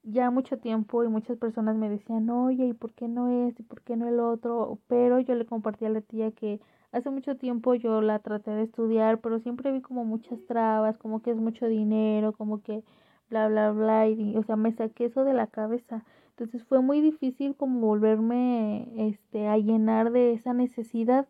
ya 0.04 0.32
mucho 0.32 0.58
tiempo 0.58 1.04
y 1.04 1.08
muchas 1.10 1.38
personas 1.38 1.76
me 1.76 1.90
decían, 1.90 2.30
oye, 2.30 2.68
¿y 2.68 2.74
por 2.74 2.94
qué 2.94 3.08
no 3.08 3.48
es? 3.48 3.60
¿Y 3.60 3.64
por 3.64 3.82
qué 3.82 3.96
no 3.98 4.08
el 4.08 4.20
otro? 4.20 4.80
Pero 4.88 5.20
yo 5.20 5.36
le 5.36 5.46
compartí 5.46 5.86
a 5.86 5.90
la 5.90 6.02
tía 6.02 6.32
que 6.32 6.60
hace 6.92 7.10
mucho 7.10 7.38
tiempo 7.38 7.76
yo 7.76 8.02
la 8.02 8.20
traté 8.20 8.52
de 8.52 8.64
estudiar, 8.64 9.20
pero 9.22 9.40
siempre 9.40 9.72
vi 9.72 9.82
como 9.82 10.06
muchas 10.06 10.40
trabas, 10.48 10.98
como 10.98 11.22
que 11.22 11.32
es 11.32 11.38
mucho 11.38 11.68
dinero, 11.68 12.34
como 12.34 12.62
que 12.62 12.84
bla, 13.30 13.48
bla, 13.48 13.72
bla, 13.72 14.08
y, 14.08 14.36
o 14.38 14.44
sea, 14.44 14.56
me 14.56 14.72
saqué 14.72 15.06
eso 15.06 15.24
de 15.24 15.34
la 15.34 15.48
cabeza. 15.48 16.04
Entonces 16.32 16.64
fue 16.64 16.82
muy 16.82 17.02
difícil 17.02 17.56
como 17.56 17.82
volverme 17.82 18.88
este, 19.10 19.48
a 19.48 19.58
llenar 19.58 20.12
de 20.12 20.34
esa 20.34 20.54
necesidad 20.54 21.28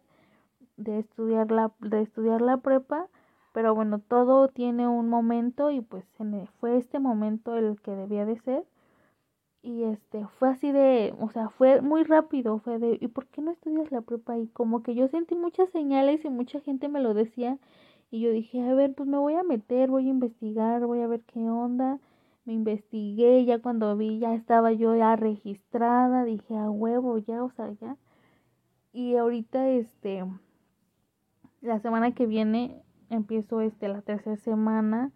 de 0.78 1.00
estudiar 1.00 1.52
la, 1.52 1.72
de 1.80 2.02
estudiar 2.02 2.42
la 2.42 2.58
prepa 2.58 3.08
pero 3.54 3.76
bueno, 3.76 4.00
todo 4.00 4.48
tiene 4.50 4.88
un 4.88 5.10
momento 5.10 5.72
y 5.72 5.82
pues 5.82 6.06
fue 6.60 6.78
este 6.78 7.00
momento 7.00 7.56
el 7.58 7.80
que 7.82 7.92
debía 7.92 8.26
de 8.26 8.40
ser. 8.40 8.66
Y 9.62 9.84
este, 9.84 10.26
fue 10.40 10.50
así 10.50 10.72
de, 10.72 11.14
o 11.20 11.30
sea, 11.30 11.50
fue 11.50 11.82
muy 11.82 12.04
rápido, 12.04 12.60
fue 12.60 12.80
de, 12.80 12.98
¿y 13.02 13.08
por 13.10 13.28
qué 13.28 13.42
no 13.42 13.52
estudias 13.52 13.92
la 13.92 14.02
prepa? 14.02 14.38
Y 14.38 14.48
como 14.48 14.84
que 14.84 14.96
yo 14.96 15.08
sentí 15.10 15.36
muchas 15.36 15.70
señales 15.72 16.24
y 16.24 16.30
mucha 16.30 16.62
gente 16.62 16.88
me 16.88 17.02
lo 17.02 17.14
decía. 17.14 17.58
Y 18.12 18.22
yo 18.22 18.32
dije, 18.32 18.62
a 18.62 18.74
ver, 18.74 18.94
pues 18.96 19.08
me 19.10 19.18
voy 19.18 19.36
a 19.36 19.44
meter, 19.44 19.90
voy 19.90 20.08
a 20.08 20.10
investigar, 20.10 20.86
voy 20.86 21.02
a 21.02 21.08
ver 21.08 21.22
qué 21.22 21.40
onda. 21.50 22.00
Me 22.46 22.54
investigué, 22.54 23.46
ya 23.46 23.60
cuando 23.62 23.96
vi, 23.98 24.20
ya 24.20 24.34
estaba 24.34 24.72
yo 24.72 24.96
ya 24.96 25.16
registrada, 25.16 26.24
dije, 26.24 26.58
a 26.58 26.70
huevo, 26.72 27.18
ya, 27.20 27.44
o 27.44 27.52
sea, 27.52 27.72
ya. 27.82 27.98
Y 28.94 29.16
ahorita, 29.18 29.70
este, 29.70 30.26
la 31.62 31.80
semana 31.80 32.14
que 32.14 32.26
viene 32.26 32.82
empiezo 33.10 33.62
este 33.62 33.88
la 33.88 34.02
tercera 34.02 34.38
semana 34.38 35.12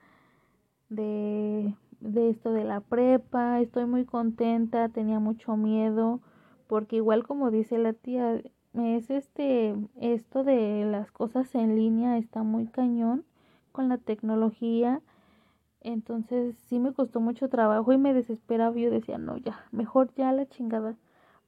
de, 0.89 1.73
de 1.99 2.29
esto 2.29 2.51
de 2.51 2.63
la 2.63 2.81
prepa, 2.81 3.59
estoy 3.61 3.85
muy 3.85 4.05
contenta, 4.05 4.89
tenía 4.89 5.19
mucho 5.19 5.55
miedo, 5.57 6.19
porque 6.67 6.97
igual 6.97 7.25
como 7.25 7.51
dice 7.51 7.77
la 7.77 7.93
tía, 7.93 8.41
es 8.73 9.09
este, 9.09 9.75
esto 9.99 10.43
de 10.43 10.85
las 10.85 11.11
cosas 11.11 11.53
en 11.55 11.75
línea 11.75 12.17
está 12.17 12.43
muy 12.43 12.67
cañón 12.67 13.23
con 13.71 13.89
la 13.89 13.97
tecnología, 13.97 15.01
entonces 15.81 16.55
sí 16.69 16.79
me 16.79 16.93
costó 16.93 17.19
mucho 17.19 17.49
trabajo 17.49 17.91
y 17.91 17.97
me 17.97 18.13
desesperaba, 18.13 18.75
yo 18.75 18.89
decía, 18.89 19.17
no, 19.17 19.37
ya, 19.37 19.65
mejor 19.71 20.13
ya 20.15 20.31
la 20.31 20.47
chingada, 20.47 20.95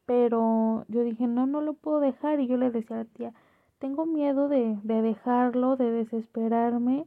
pero 0.05 0.86
yo 0.88 1.03
dije, 1.03 1.27
no, 1.27 1.47
no 1.47 1.62
lo 1.62 1.73
puedo 1.73 1.99
dejar 1.99 2.39
y 2.39 2.47
yo 2.47 2.58
le 2.58 2.69
decía 2.69 2.97
a 2.97 2.99
la 2.99 3.05
tía, 3.05 3.34
tengo 3.79 4.05
miedo 4.05 4.47
de, 4.47 4.77
de 4.83 5.01
dejarlo, 5.01 5.75
de 5.75 5.91
desesperarme, 5.91 7.05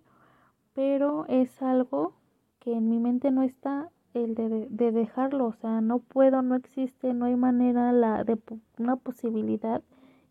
pero 0.74 1.24
es 1.28 1.62
algo 1.62 2.12
que 2.60 2.72
en 2.72 2.88
mi 2.88 2.98
mente 2.98 3.30
no 3.30 3.42
está 3.42 3.88
el 4.14 4.34
de, 4.34 4.66
de, 4.68 4.92
dejarlo, 4.92 5.46
o 5.46 5.52
sea, 5.52 5.80
no 5.80 5.98
puedo, 5.98 6.42
no 6.42 6.54
existe, 6.56 7.14
no 7.14 7.26
hay 7.26 7.36
manera 7.36 7.92
la 7.92 8.24
de 8.24 8.38
una 8.78 8.96
posibilidad 8.96 9.82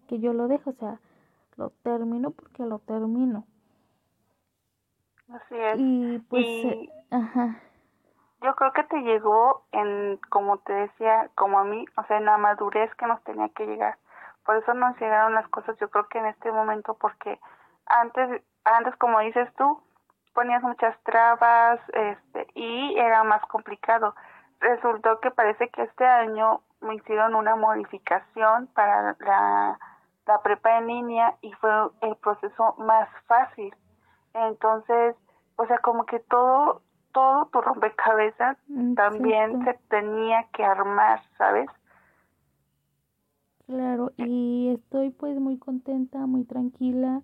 que 0.08 0.20
yo 0.20 0.34
lo 0.34 0.48
deje, 0.48 0.70
o 0.70 0.74
sea, 0.74 1.00
lo 1.56 1.70
termino 1.84 2.32
porque 2.32 2.64
lo 2.66 2.80
termino. 2.80 3.46
Así 5.30 5.56
es. 5.56 5.80
Y 5.80 6.20
pues, 6.30 6.46
eh, 6.46 6.90
ajá. 7.12 7.62
Yo 8.42 8.56
creo 8.56 8.72
que 8.72 8.84
te 8.84 9.02
llegó 9.02 9.66
en, 9.72 10.20
como 10.30 10.60
te 10.60 10.74
decía, 10.74 11.30
como 11.36 11.60
a 11.60 11.64
mí, 11.64 11.86
o 11.98 12.04
sea, 12.04 12.18
en 12.18 12.26
la 12.26 12.38
madurez 12.38 12.94
que 12.96 13.08
nos 13.08 13.22
tenía 13.24 13.50
que 13.50 13.66
llegar. 13.66 13.98
Por 14.48 14.56
eso 14.56 14.74
nos 14.74 14.98
llegaron 14.98 15.34
las 15.34 15.48
cosas, 15.50 15.78
yo 15.78 15.90
creo 15.90 16.08
que 16.08 16.20
en 16.20 16.28
este 16.28 16.54
momento, 16.54 16.94
porque 16.94 17.38
antes, 17.86 18.42
antes 18.64 18.96
como 18.96 19.20
dices 19.20 19.54
tú, 19.58 19.84
ponías 20.34 20.64
muchas 20.64 20.98
trabas 21.04 21.82
este, 21.90 22.48
y 22.56 22.98
era 22.98 23.26
más 23.26 23.42
complicado. 23.48 24.16
Resultó 24.62 25.20
que 25.20 25.32
parece 25.32 25.68
que 25.68 25.84
este 25.84 26.06
año 26.06 26.62
me 26.80 26.96
hicieron 26.96 27.36
una 27.36 27.58
modificación 27.58 28.68
para 28.68 29.18
la, 29.20 29.78
la 30.26 30.42
prepa 30.44 30.78
en 30.78 30.88
línea 30.88 31.36
y 31.42 31.52
fue 31.54 31.70
el 32.00 32.16
proceso 32.16 32.74
más 32.78 33.10
fácil. 33.28 33.76
Entonces, 34.34 35.18
o 35.58 35.66
sea, 35.66 35.80
como 35.80 36.06
que 36.06 36.20
todo, 36.20 36.84
todo 37.12 37.48
tu 37.48 37.60
rompecabezas 37.68 38.56
también 38.96 39.66
se 39.66 39.74
tenía 39.90 40.46
que 40.54 40.64
armar, 40.64 41.22
¿sabes? 41.38 41.70
Claro, 43.68 44.14
y 44.18 44.70
estoy 44.70 45.12
pues 45.12 45.40
muy 45.40 45.60
contenta, 45.60 46.26
muy 46.26 46.44
tranquila 46.44 47.22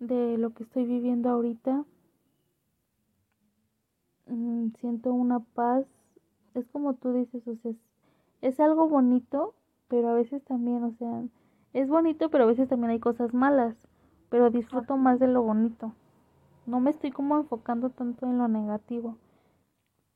de 0.00 0.36
lo 0.36 0.52
que 0.52 0.64
estoy 0.64 0.84
viviendo 0.84 1.30
ahorita. 1.30 1.86
Mm, 4.26 4.72
siento 4.80 5.12
una 5.12 5.38
paz, 5.38 5.86
es 6.54 6.66
como 6.68 6.94
tú 6.94 7.12
dices, 7.12 7.46
o 7.46 7.54
sea, 7.56 7.70
es, 7.70 7.76
es 8.42 8.60
algo 8.60 8.88
bonito, 8.88 9.54
pero 9.88 10.08
a 10.10 10.14
veces 10.14 10.42
también, 10.44 10.82
o 10.84 10.92
sea, 10.92 11.22
es 11.74 11.88
bonito, 11.88 12.30
pero 12.30 12.44
a 12.44 12.48
veces 12.48 12.68
también 12.68 12.90
hay 12.90 13.00
cosas 13.00 13.34
malas, 13.34 13.76
pero 14.30 14.50
disfruto 14.50 14.96
más 14.96 15.20
de 15.20 15.28
lo 15.28 15.42
bonito. 15.42 15.94
No 16.66 16.80
me 16.80 16.90
estoy 16.90 17.12
como 17.12 17.36
enfocando 17.38 17.90
tanto 17.90 18.26
en 18.26 18.38
lo 18.38 18.48
negativo. 18.48 19.18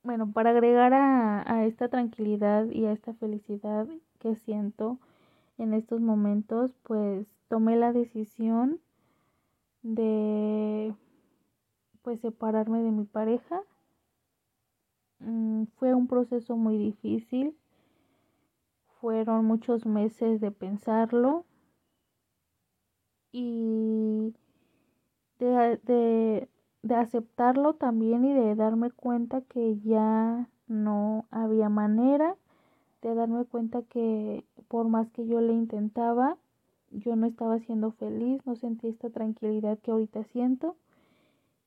Bueno, 0.02 0.32
para 0.32 0.50
agregar 0.50 0.94
a, 0.94 1.42
a 1.52 1.66
esta 1.66 1.88
tranquilidad 1.90 2.66
y 2.70 2.86
a 2.86 2.92
esta 2.92 3.12
felicidad 3.14 3.86
que 4.16 4.34
siento 4.36 4.98
en 5.58 5.74
estos 5.74 6.00
momentos, 6.00 6.74
pues 6.82 7.26
tomé 7.48 7.76
la 7.76 7.92
decisión 7.92 8.80
de 9.82 10.94
pues 12.02 12.20
separarme 12.20 12.82
de 12.82 12.90
mi 12.90 13.04
pareja. 13.04 13.62
Mm, 15.18 15.64
fue 15.76 15.94
un 15.94 16.06
proceso 16.06 16.56
muy 16.56 16.78
difícil. 16.78 17.56
Fueron 19.00 19.44
muchos 19.44 19.86
meses 19.86 20.40
de 20.40 20.50
pensarlo 20.50 21.44
y 23.32 24.34
de, 25.38 25.80
de, 25.84 26.48
de 26.82 26.94
aceptarlo 26.94 27.74
también 27.74 28.24
y 28.24 28.32
de 28.32 28.54
darme 28.54 28.90
cuenta 28.90 29.42
que 29.42 29.78
ya 29.80 30.48
no 30.66 31.26
había 31.30 31.68
manera, 31.68 32.36
de 33.02 33.14
darme 33.14 33.44
cuenta 33.44 33.82
que 33.82 34.44
por 34.68 34.88
más 34.88 35.10
que 35.10 35.26
yo 35.26 35.40
le 35.40 35.52
intentaba, 35.52 36.36
yo 36.90 37.16
no 37.16 37.26
estaba 37.26 37.58
siendo 37.58 37.92
feliz, 37.92 38.44
no 38.46 38.56
sentía 38.56 38.90
esta 38.90 39.10
tranquilidad 39.10 39.78
que 39.78 39.90
ahorita 39.90 40.24
siento 40.24 40.76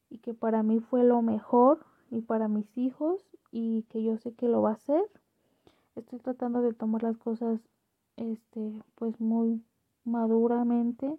y 0.10 0.20
que 0.20 0.34
para 0.34 0.64
mí 0.64 0.80
fue 0.80 1.04
lo 1.04 1.22
mejor 1.22 1.86
y 2.10 2.22
para 2.22 2.48
mis 2.48 2.78
hijos 2.78 3.24
y 3.52 3.84
que 3.84 4.04
yo 4.04 4.18
sé 4.18 4.34
que 4.34 4.48
lo 4.48 4.62
va 4.62 4.72
a 4.72 4.74
hacer. 4.74 5.04
Estoy 5.96 6.20
tratando 6.20 6.62
de 6.62 6.74
tomar 6.74 7.04
las 7.04 7.18
cosas 7.18 7.60
este 8.18 8.74
pues 8.96 9.20
muy 9.20 9.64
maduramente 10.04 11.18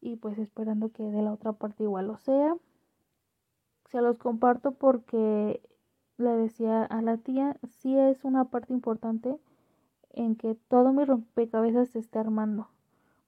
y 0.00 0.16
pues 0.16 0.38
esperando 0.38 0.90
que 0.90 1.04
de 1.04 1.22
la 1.22 1.32
otra 1.32 1.52
parte 1.52 1.84
igual 1.84 2.08
lo 2.08 2.16
sea. 2.18 2.56
Se 3.90 4.00
los 4.00 4.18
comparto 4.18 4.72
porque 4.72 5.60
le 6.18 6.30
decía 6.30 6.84
a 6.84 7.02
la 7.02 7.16
tía, 7.18 7.56
sí 7.68 7.96
es 7.96 8.24
una 8.24 8.44
parte 8.46 8.72
importante 8.72 9.38
en 10.10 10.36
que 10.36 10.54
todo 10.68 10.92
mi 10.92 11.04
rompecabezas 11.04 11.88
se 11.90 11.98
esté 12.00 12.18
armando, 12.18 12.68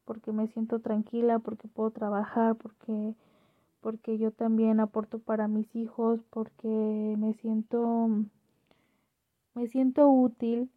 porque 0.04 0.32
me 0.32 0.46
siento 0.48 0.80
tranquila, 0.80 1.38
porque 1.38 1.68
puedo 1.68 1.90
trabajar, 1.90 2.56
porque 2.56 3.14
porque 3.80 4.16
yo 4.16 4.30
también 4.30 4.80
aporto 4.80 5.18
para 5.18 5.46
mis 5.46 5.76
hijos, 5.76 6.22
porque 6.30 6.68
me 7.18 7.34
siento 7.34 8.08
me 9.54 9.66
siento 9.68 10.08
útil 10.08 10.70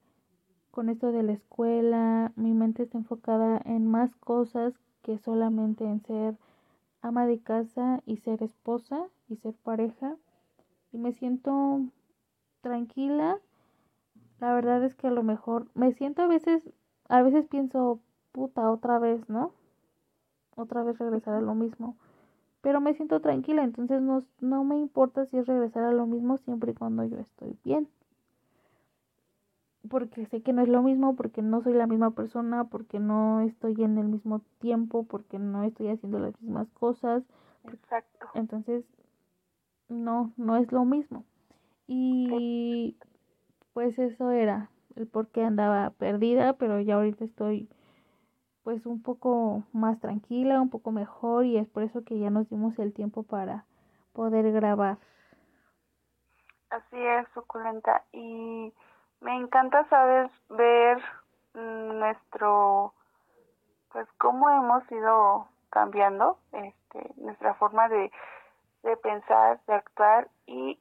con 0.72 0.90
esto 0.90 1.12
de 1.12 1.24
la 1.24 1.34
escuela, 1.34 2.32
mi 2.36 2.54
mente 2.54 2.84
está 2.84 2.98
enfocada 2.98 3.62
en 3.66 3.88
más 3.88 4.16
cosas 4.18 4.74
que 5.02 5.18
solamente 5.18 5.86
en 5.86 6.02
ser 6.02 6.38
ama 7.02 7.26
de 7.26 7.40
casa 7.40 8.02
y 8.06 8.18
ser 8.18 8.44
esposa 8.44 9.08
y 9.30 9.38
ser 9.38 9.56
pareja 9.56 10.18
y 10.92 10.98
me 10.98 11.14
siento 11.14 11.82
tranquila 12.68 13.40
la 14.40 14.54
verdad 14.54 14.84
es 14.84 14.96
que 14.96 15.08
a 15.08 15.12
lo 15.12 15.24
mejor 15.24 15.68
me 15.74 15.92
siento 15.94 16.22
a 16.22 16.28
veces, 16.28 16.62
a 17.10 17.22
veces 17.22 17.48
pienso, 17.48 18.00
puta, 18.32 18.70
otra 18.70 19.00
vez, 19.00 19.28
¿no? 19.30 19.52
Otra 20.56 20.84
vez 20.84 20.98
regresar 21.00 21.36
a 21.36 21.42
lo 21.42 21.56
mismo. 21.56 21.96
Pero 22.62 22.82
me 22.82 22.94
siento 22.94 23.20
tranquila, 23.20 23.64
entonces 23.64 24.02
no, 24.02 24.24
no 24.40 24.64
me 24.64 24.78
importa 24.78 25.26
si 25.26 25.38
es 25.38 25.48
regresar 25.48 25.84
a 25.86 25.92
lo 25.92 26.06
mismo 26.06 26.38
siempre 26.38 26.72
y 26.72 26.76
cuando 26.76 27.04
yo 27.06 27.18
estoy 27.18 27.58
bien. 27.64 27.88
Porque 29.90 30.26
sé 30.26 30.42
que 30.42 30.54
no 30.54 30.62
es 30.62 30.68
lo 30.68 30.84
mismo, 30.84 31.16
porque 31.16 31.42
no 31.42 31.62
soy 31.62 31.74
la 31.74 31.88
misma 31.88 32.12
persona, 32.12 32.66
porque 32.66 33.00
no 33.00 33.42
estoy 33.42 33.82
en 33.84 33.98
el 33.98 34.08
mismo 34.08 34.42
tiempo, 34.60 35.04
porque 35.04 35.40
no 35.40 35.64
estoy 35.64 35.88
haciendo 35.88 36.20
las 36.20 36.40
mismas 36.42 36.68
cosas. 36.72 37.24
Exacto. 37.64 38.28
Entonces, 38.34 38.84
no, 39.88 40.34
no 40.36 40.58
es 40.58 40.72
lo 40.72 40.84
mismo. 40.84 41.24
Y 41.88 42.98
pues 43.74 43.98
eso 43.98 44.32
era 44.32 44.70
el 44.96 45.08
por 45.08 45.30
qué 45.30 45.44
andaba 45.44 45.92
perdida, 45.92 46.54
pero 46.54 46.80
ya 46.80 46.96
ahorita 46.96 47.24
estoy 47.24 47.70
pues 48.64 48.86
un 48.86 49.02
poco 49.02 49.64
más 49.72 50.00
tranquila, 50.02 50.62
un 50.62 50.70
poco 50.70 50.92
mejor 50.92 51.46
y 51.46 51.58
es 51.58 51.70
por 51.70 51.84
eso 51.84 52.04
que 52.04 52.20
ya 52.20 52.30
nos 52.30 52.50
dimos 52.50 52.78
el 52.80 52.94
tiempo 52.94 53.24
para 53.24 53.66
poder 54.12 54.52
grabar. 54.52 54.98
Así 56.70 56.98
es, 56.98 57.26
suculenta. 57.34 58.04
Y 58.12 58.74
me 59.22 59.36
encanta, 59.38 59.88
sabes, 59.90 60.30
ver 60.50 61.02
nuestro, 61.54 62.94
pues 63.94 64.08
cómo 64.18 64.50
hemos 64.50 64.92
ido 64.92 65.48
cambiando, 65.70 66.38
este, 66.52 67.14
nuestra 67.18 67.54
forma 67.54 67.88
de, 67.88 68.12
de 68.84 68.98
pensar, 68.98 69.62
de 69.66 69.74
actuar 69.76 70.28
y 70.46 70.78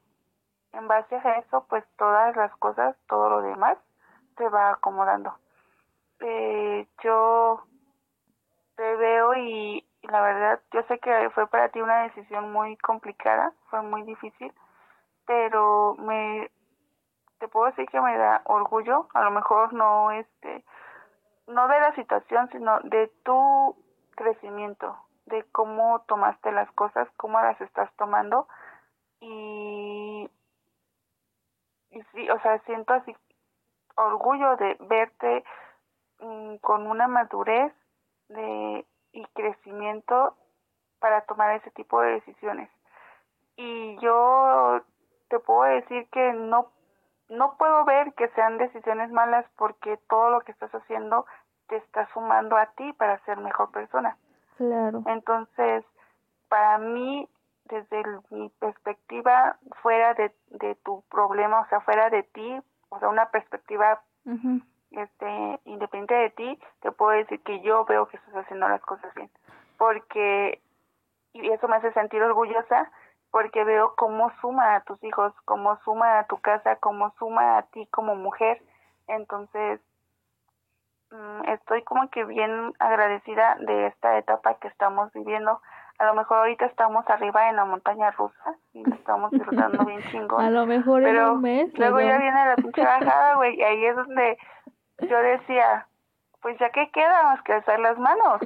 en 0.73 0.87
base 0.87 1.15
a 1.15 1.39
eso, 1.39 1.65
pues 1.69 1.83
todas 1.97 2.35
las 2.35 2.55
cosas, 2.57 2.95
todo 3.07 3.29
lo 3.29 3.41
demás, 3.41 3.77
se 4.37 4.47
va 4.49 4.71
acomodando. 4.71 5.33
Eh, 6.19 6.87
yo 7.03 7.63
te 8.75 8.95
veo 8.95 9.35
y, 9.35 9.87
la 10.03 10.21
verdad, 10.21 10.61
yo 10.71 10.83
sé 10.83 10.99
que 10.99 11.29
fue 11.31 11.47
para 11.47 11.69
ti 11.69 11.81
una 11.81 12.03
decisión 12.03 12.51
muy 12.51 12.77
complicada, 12.77 13.53
fue 13.69 13.81
muy 13.81 14.03
difícil, 14.03 14.53
pero 15.25 15.95
me 15.99 16.49
te 17.39 17.47
puedo 17.47 17.67
decir 17.67 17.87
que 17.89 18.01
me 18.01 18.17
da 18.17 18.41
orgullo, 18.45 19.07
a 19.13 19.23
lo 19.23 19.31
mejor 19.31 19.73
no 19.73 20.11
este 20.11 20.63
no 21.47 21.67
de 21.67 21.79
la 21.79 21.93
situación, 21.95 22.49
sino 22.51 22.79
de 22.81 23.07
tu 23.23 23.75
crecimiento, 24.15 24.97
de 25.25 25.43
cómo 25.51 26.01
tomaste 26.07 26.51
las 26.51 26.69
cosas, 26.71 27.07
cómo 27.15 27.39
las 27.39 27.59
estás 27.61 27.89
tomando 27.95 28.47
y 29.19 29.96
y 31.91 32.01
sí, 32.13 32.29
o 32.29 32.39
sea, 32.41 32.59
siento 32.59 32.93
así 32.93 33.15
orgullo 33.95 34.55
de 34.57 34.77
verte 34.81 35.43
mm, 36.19 36.57
con 36.57 36.87
una 36.87 37.07
madurez 37.07 37.73
de 38.29 38.85
y 39.13 39.25
crecimiento 39.33 40.35
para 40.99 41.21
tomar 41.21 41.55
ese 41.55 41.71
tipo 41.71 42.01
de 42.01 42.11
decisiones. 42.11 42.69
Y 43.55 43.97
yo 43.99 44.81
te 45.29 45.39
puedo 45.39 45.63
decir 45.63 46.07
que 46.11 46.33
no 46.33 46.71
no 47.29 47.57
puedo 47.57 47.83
ver 47.83 48.13
que 48.13 48.29
sean 48.29 48.57
decisiones 48.57 49.11
malas 49.11 49.45
porque 49.57 49.97
todo 50.09 50.29
lo 50.29 50.41
que 50.41 50.53
estás 50.53 50.73
haciendo 50.73 51.25
te 51.67 51.75
está 51.75 52.07
sumando 52.13 52.55
a 52.55 52.67
ti 52.67 52.93
para 52.93 53.19
ser 53.25 53.37
mejor 53.37 53.69
persona. 53.71 54.17
Claro. 54.55 55.03
Entonces, 55.07 55.83
para 56.47 56.77
mí, 56.77 57.27
desde 57.67 58.03
mi 58.29 58.49
perspectiva, 58.59 59.57
fuera 59.81 60.13
de, 60.13 60.33
de 60.51 60.75
tu 60.75 61.03
problema, 61.09 61.61
o 61.61 61.67
sea, 61.67 61.81
fuera 61.81 62.09
de 62.09 62.23
ti, 62.23 62.61
o 62.89 62.99
sea, 62.99 63.09
una 63.09 63.29
perspectiva 63.29 64.01
este 64.91 65.59
independiente 65.65 66.13
de 66.13 66.29
ti, 66.31 66.59
te 66.81 66.91
puedo 66.91 67.11
decir 67.11 67.41
que 67.43 67.61
yo 67.61 67.85
veo 67.85 68.07
que 68.07 68.17
estás 68.17 68.35
haciendo 68.35 68.67
las 68.67 68.81
cosas 68.81 69.13
bien. 69.15 69.29
Porque, 69.77 70.61
y 71.33 71.49
eso 71.49 71.67
me 71.67 71.77
hace 71.77 71.91
sentir 71.93 72.21
orgullosa, 72.21 72.91
porque 73.31 73.63
veo 73.63 73.93
cómo 73.95 74.31
suma 74.41 74.75
a 74.75 74.81
tus 74.81 75.01
hijos, 75.03 75.33
cómo 75.45 75.77
suma 75.83 76.19
a 76.19 76.27
tu 76.27 76.39
casa, 76.39 76.77
cómo 76.77 77.13
suma 77.19 77.57
a 77.57 77.63
ti 77.63 77.85
como 77.87 78.15
mujer. 78.15 78.61
Entonces, 79.07 79.81
mm, 81.11 81.49
estoy 81.49 81.83
como 81.83 82.09
que 82.09 82.23
bien 82.23 82.73
agradecida 82.79 83.55
de 83.59 83.87
esta 83.87 84.17
etapa 84.17 84.55
que 84.55 84.67
estamos 84.67 85.11
viviendo. 85.13 85.61
A 85.97 86.05
lo 86.05 86.13
mejor 86.13 86.37
ahorita 86.37 86.65
estamos 86.65 87.07
arriba 87.09 87.49
en 87.49 87.55
la 87.55 87.65
montaña 87.65 88.11
rusa 88.11 88.55
y 88.73 88.83
lo 88.83 88.93
estamos 88.93 89.31
disfrutando 89.31 89.83
bien 89.85 90.01
chingón. 90.11 90.43
A 90.43 90.49
lo 90.49 90.65
mejor 90.65 91.01
pero 91.01 91.27
en 91.27 91.31
un 91.33 91.41
mes. 91.41 91.77
Luego 91.77 91.99
ya 91.99 92.17
viene 92.17 92.45
la 92.45 92.55
pinche 92.55 92.83
bajada, 92.83 93.35
güey, 93.35 93.55
y 93.55 93.63
ahí 93.63 93.85
es 93.85 93.95
donde 93.95 94.37
yo 95.09 95.17
decía, 95.17 95.87
pues 96.41 96.57
ya 96.59 96.69
que 96.69 96.89
queda 96.91 97.23
más 97.23 97.41
que 97.43 97.53
alzar 97.53 97.79
las 97.79 97.97
manos. 97.97 98.41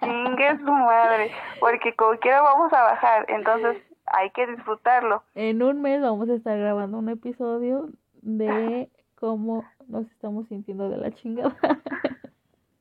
Chingue 0.00 0.56
su 0.58 0.72
madre, 0.72 1.32
porque 1.58 1.94
como 1.96 2.16
quiera 2.18 2.42
vamos 2.42 2.72
a 2.72 2.82
bajar. 2.82 3.26
Entonces, 3.28 3.82
hay 4.06 4.30
que 4.30 4.46
disfrutarlo. 4.46 5.24
En 5.34 5.62
un 5.62 5.82
mes 5.82 6.00
vamos 6.00 6.28
a 6.28 6.34
estar 6.34 6.56
grabando 6.56 6.98
un 6.98 7.08
episodio 7.08 7.88
de 8.22 8.88
cómo 9.16 9.64
nos 9.88 10.06
estamos 10.12 10.46
sintiendo 10.48 10.88
de 10.88 10.98
la 10.98 11.10
chingada. 11.10 11.56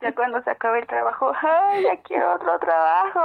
ya 0.02 0.14
cuando 0.14 0.42
se 0.44 0.50
acabe 0.52 0.80
el 0.80 0.88
trabajo, 0.88 1.32
¡ay, 1.42 1.84
ya 1.84 2.02
quiero 2.02 2.36
otro 2.36 2.60
trabajo! 2.60 3.20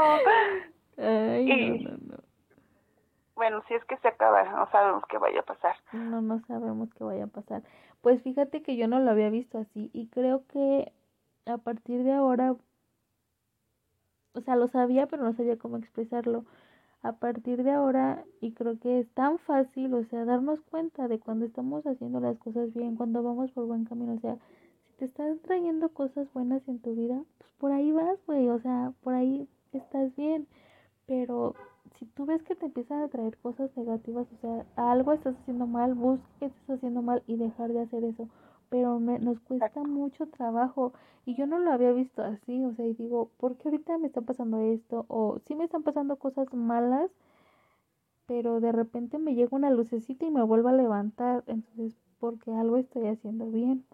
Ay, 0.98 1.80
no, 1.82 1.90
no, 1.90 1.96
no. 1.98 2.22
Bueno, 3.34 3.62
si 3.66 3.74
es 3.74 3.84
que 3.86 3.96
se 3.98 4.08
acaba, 4.08 4.44
no 4.44 4.70
sabemos 4.70 5.02
qué 5.08 5.18
vaya 5.18 5.40
a 5.40 5.44
pasar. 5.44 5.74
No, 5.92 6.20
no 6.20 6.40
sabemos 6.46 6.92
qué 6.94 7.02
vaya 7.02 7.24
a 7.24 7.28
pasar. 7.28 7.62
Pues 8.00 8.22
fíjate 8.22 8.62
que 8.62 8.76
yo 8.76 8.88
no 8.88 9.00
lo 9.00 9.10
había 9.10 9.30
visto 9.30 9.58
así 9.58 9.90
y 9.92 10.08
creo 10.08 10.44
que 10.48 10.92
a 11.46 11.58
partir 11.58 12.04
de 12.04 12.12
ahora, 12.12 12.54
o 14.34 14.40
sea, 14.40 14.56
lo 14.56 14.68
sabía, 14.68 15.06
pero 15.06 15.24
no 15.24 15.32
sabía 15.32 15.58
cómo 15.58 15.76
expresarlo 15.76 16.44
a 17.02 17.12
partir 17.12 17.64
de 17.64 17.72
ahora 17.72 18.24
y 18.40 18.52
creo 18.52 18.78
que 18.78 19.00
es 19.00 19.10
tan 19.10 19.38
fácil, 19.38 19.92
o 19.94 20.04
sea, 20.04 20.24
darnos 20.24 20.60
cuenta 20.62 21.08
de 21.08 21.18
cuando 21.18 21.44
estamos 21.44 21.84
haciendo 21.86 22.20
las 22.20 22.38
cosas 22.38 22.72
bien, 22.72 22.96
cuando 22.96 23.22
vamos 23.22 23.50
por 23.50 23.66
buen 23.66 23.84
camino, 23.84 24.14
o 24.14 24.20
sea, 24.20 24.36
te 25.02 25.06
estás 25.06 25.40
trayendo 25.40 25.88
cosas 25.88 26.32
buenas 26.32 26.62
en 26.68 26.78
tu 26.78 26.94
vida, 26.94 27.24
pues 27.38 27.50
por 27.58 27.72
ahí 27.72 27.90
vas, 27.90 28.24
güey, 28.24 28.48
o 28.48 28.60
sea, 28.60 28.92
por 29.02 29.14
ahí 29.14 29.48
estás 29.72 30.14
bien, 30.14 30.46
pero 31.06 31.56
si 31.98 32.06
tú 32.06 32.24
ves 32.24 32.40
que 32.44 32.54
te 32.54 32.66
empiezan 32.66 33.02
a 33.02 33.08
traer 33.08 33.36
cosas 33.38 33.76
negativas, 33.76 34.28
o 34.32 34.36
sea, 34.36 34.64
algo 34.76 35.12
estás 35.12 35.34
haciendo 35.40 35.66
mal, 35.66 35.94
busca 35.94 36.24
que 36.38 36.46
estás 36.46 36.76
haciendo 36.76 37.02
mal 37.02 37.24
y 37.26 37.34
dejar 37.34 37.72
de 37.72 37.80
hacer 37.80 38.04
eso, 38.04 38.28
pero 38.68 39.00
nos 39.00 39.40
cuesta 39.40 39.82
mucho 39.82 40.28
trabajo 40.28 40.92
y 41.26 41.34
yo 41.34 41.48
no 41.48 41.58
lo 41.58 41.72
había 41.72 41.90
visto 41.90 42.22
así, 42.22 42.64
o 42.64 42.72
sea, 42.72 42.86
y 42.86 42.94
digo, 42.94 43.28
¿por 43.38 43.56
qué 43.56 43.70
ahorita 43.70 43.98
me 43.98 44.06
está 44.06 44.20
pasando 44.20 44.60
esto? 44.60 45.04
O 45.08 45.40
sí 45.48 45.56
me 45.56 45.64
están 45.64 45.82
pasando 45.82 46.14
cosas 46.14 46.46
malas, 46.54 47.10
pero 48.26 48.60
de 48.60 48.70
repente 48.70 49.18
me 49.18 49.34
llega 49.34 49.56
una 49.56 49.70
lucecita 49.70 50.24
y 50.26 50.30
me 50.30 50.44
vuelvo 50.44 50.68
a 50.68 50.72
levantar, 50.74 51.42
entonces, 51.48 51.96
porque 52.20 52.52
algo 52.52 52.76
estoy 52.76 53.08
haciendo 53.08 53.50
bien. 53.50 53.84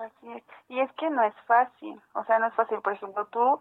Así 0.00 0.32
es, 0.32 0.42
y 0.68 0.80
es 0.80 0.90
que 0.94 1.10
no 1.10 1.22
es 1.22 1.34
fácil, 1.46 2.00
o 2.14 2.24
sea, 2.24 2.38
no 2.38 2.46
es 2.46 2.54
fácil, 2.54 2.80
por 2.80 2.94
ejemplo, 2.94 3.26
tú 3.26 3.60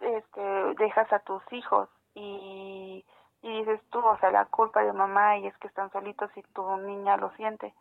este, 0.00 0.42
dejas 0.76 1.10
a 1.14 1.20
tus 1.20 1.42
hijos 1.50 1.88
y, 2.14 3.02
y 3.40 3.58
dices 3.60 3.80
tú, 3.90 4.00
o 4.00 4.18
sea, 4.18 4.30
la 4.30 4.44
culpa 4.44 4.82
de 4.84 4.92
mamá 4.92 5.38
y 5.38 5.46
es 5.46 5.56
que 5.58 5.68
están 5.68 5.90
solitos 5.92 6.30
y 6.36 6.42
tu 6.52 6.76
niña 6.76 7.16
lo 7.16 7.30
siente. 7.36 7.72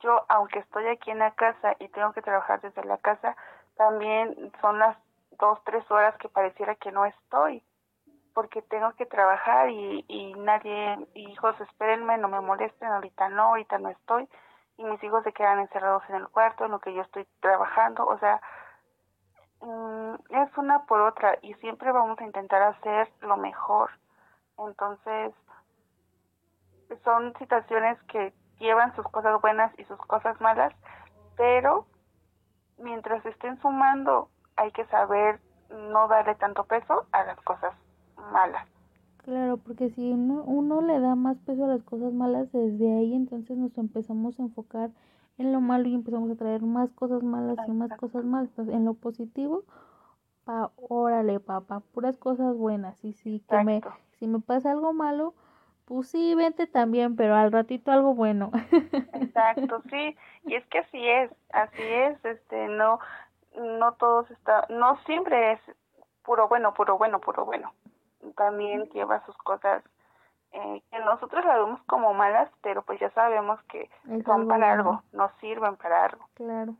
Yo, 0.00 0.26
aunque 0.28 0.58
estoy 0.58 0.88
aquí 0.88 1.10
en 1.10 1.20
la 1.20 1.30
casa 1.30 1.74
y 1.78 1.88
tengo 1.88 2.12
que 2.12 2.20
trabajar 2.20 2.60
desde 2.60 2.84
la 2.84 2.98
casa, 2.98 3.34
también 3.76 4.52
son 4.60 4.78
las 4.78 4.94
dos, 5.38 5.58
tres 5.64 5.90
horas 5.90 6.14
que 6.18 6.28
pareciera 6.28 6.74
que 6.74 6.92
no 6.92 7.06
estoy, 7.06 7.62
porque 8.34 8.60
tengo 8.60 8.92
que 8.92 9.06
trabajar 9.06 9.70
y, 9.70 10.04
y 10.06 10.34
nadie, 10.34 10.98
hijos, 11.14 11.58
espérenme, 11.62 12.18
no 12.18 12.28
me 12.28 12.42
molesten, 12.42 12.88
ahorita 12.88 13.30
no, 13.30 13.44
ahorita 13.44 13.78
no 13.78 13.88
estoy, 13.88 14.28
y 14.80 14.84
mis 14.84 15.02
hijos 15.04 15.22
se 15.24 15.32
quedan 15.34 15.58
encerrados 15.58 16.02
en 16.08 16.14
el 16.14 16.28
cuarto 16.28 16.64
en 16.64 16.70
lo 16.70 16.78
que 16.78 16.94
yo 16.94 17.02
estoy 17.02 17.26
trabajando, 17.40 18.06
o 18.06 18.18
sea, 18.18 18.40
mm, 19.60 20.14
es 20.30 20.56
una 20.56 20.86
por 20.86 21.02
otra 21.02 21.36
y 21.42 21.52
siempre 21.54 21.92
vamos 21.92 22.18
a 22.18 22.24
intentar 22.24 22.62
hacer 22.62 23.12
lo 23.20 23.36
mejor. 23.36 23.90
Entonces, 24.56 25.34
son 27.04 27.34
situaciones 27.38 28.02
que 28.04 28.32
llevan 28.58 28.96
sus 28.96 29.06
cosas 29.08 29.38
buenas 29.42 29.70
y 29.78 29.84
sus 29.84 29.98
cosas 29.98 30.40
malas, 30.40 30.72
pero 31.36 31.84
mientras 32.78 33.24
estén 33.26 33.60
sumando 33.60 34.30
hay 34.56 34.72
que 34.72 34.86
saber 34.86 35.40
no 35.68 36.08
darle 36.08 36.36
tanto 36.36 36.64
peso 36.64 37.06
a 37.12 37.24
las 37.24 37.38
cosas 37.42 37.74
malas. 38.32 38.66
Claro, 39.24 39.58
porque 39.58 39.90
si 39.90 40.12
uno, 40.12 40.42
uno 40.44 40.80
le 40.80 40.98
da 40.98 41.14
más 41.14 41.38
peso 41.38 41.64
a 41.64 41.68
las 41.68 41.82
cosas 41.82 42.12
malas 42.12 42.50
desde 42.52 42.96
ahí, 42.96 43.14
entonces 43.14 43.56
nos 43.56 43.76
empezamos 43.76 44.38
a 44.38 44.42
enfocar 44.42 44.90
en 45.38 45.52
lo 45.52 45.60
malo 45.60 45.88
y 45.88 45.94
empezamos 45.94 46.30
a 46.30 46.36
traer 46.36 46.62
más 46.62 46.90
cosas 46.92 47.22
malas 47.22 47.58
y 47.66 47.70
más 47.70 47.92
cosas 47.94 48.24
malas. 48.24 48.48
Entonces, 48.50 48.74
en 48.74 48.84
lo 48.84 48.94
positivo, 48.94 49.64
pa, 50.44 50.70
órale, 50.76 51.38
papá, 51.38 51.80
puras 51.80 52.16
cosas 52.16 52.56
buenas. 52.56 53.02
Y 53.04 53.12
si, 53.12 53.40
que 53.40 53.62
me, 53.62 53.82
si 54.18 54.26
me 54.26 54.40
pasa 54.40 54.70
algo 54.70 54.92
malo, 54.92 55.34
pues 55.84 56.08
sí, 56.08 56.34
vente 56.34 56.66
también, 56.66 57.16
pero 57.16 57.34
al 57.34 57.52
ratito 57.52 57.92
algo 57.92 58.14
bueno. 58.14 58.50
Exacto, 59.12 59.82
sí, 59.90 60.16
y 60.46 60.54
es 60.54 60.66
que 60.66 60.78
así 60.78 61.08
es, 61.08 61.30
así 61.52 61.82
es, 61.82 62.24
este, 62.24 62.68
no, 62.68 63.00
no 63.56 63.92
todos 63.94 64.30
está, 64.30 64.66
no 64.70 64.96
siempre 65.04 65.52
es 65.52 65.60
puro 66.22 66.48
bueno, 66.48 66.72
puro 66.74 66.96
bueno, 66.96 67.20
puro 67.20 67.44
bueno. 67.44 67.72
También 68.36 68.84
lleva 68.90 69.24
sus 69.26 69.36
cosas 69.38 69.82
eh, 70.52 70.82
que 70.90 70.98
nosotros 71.00 71.44
la 71.44 71.58
vemos 71.58 71.80
como 71.84 72.12
malas, 72.14 72.50
pero 72.62 72.82
pues 72.82 72.98
ya 73.00 73.10
sabemos 73.10 73.60
que 73.64 73.88
son 74.24 74.48
para 74.48 74.72
algo, 74.72 75.02
nos 75.12 75.30
sirven 75.40 75.76
para 75.76 76.06
algo. 76.06 76.24
Claro. 76.34 76.74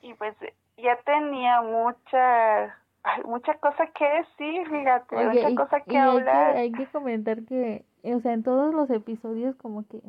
Y 0.00 0.14
pues 0.14 0.34
ya 0.76 0.96
tenía 1.04 1.62
mucha 1.62 2.76
mucha 3.26 3.54
cosa 3.58 3.86
que 3.88 4.04
decir, 4.04 4.68
fíjate, 4.68 5.16
mucha 5.16 5.54
cosa 5.54 5.80
que 5.80 5.98
hablar. 5.98 6.56
hay 6.56 6.72
que 6.72 6.86
comentar 6.86 7.44
que 7.44 7.84
o 8.02 8.20
sea, 8.20 8.32
en 8.32 8.42
todos 8.42 8.74
los 8.74 8.90
episodios 8.90 9.54
como 9.56 9.86
que 9.86 10.00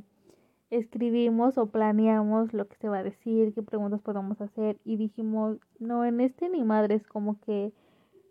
escribimos 0.69 1.57
o 1.57 1.67
planeamos 1.67 2.53
lo 2.53 2.67
que 2.67 2.75
se 2.77 2.89
va 2.89 2.99
a 2.99 3.03
decir, 3.03 3.53
qué 3.53 3.61
preguntas 3.61 4.01
podemos 4.01 4.39
hacer 4.41 4.77
y 4.83 4.97
dijimos, 4.97 5.57
no, 5.79 6.03
en 6.05 6.21
este 6.21 6.49
ni 6.49 6.63
madres, 6.63 7.05
como 7.07 7.39
que 7.41 7.71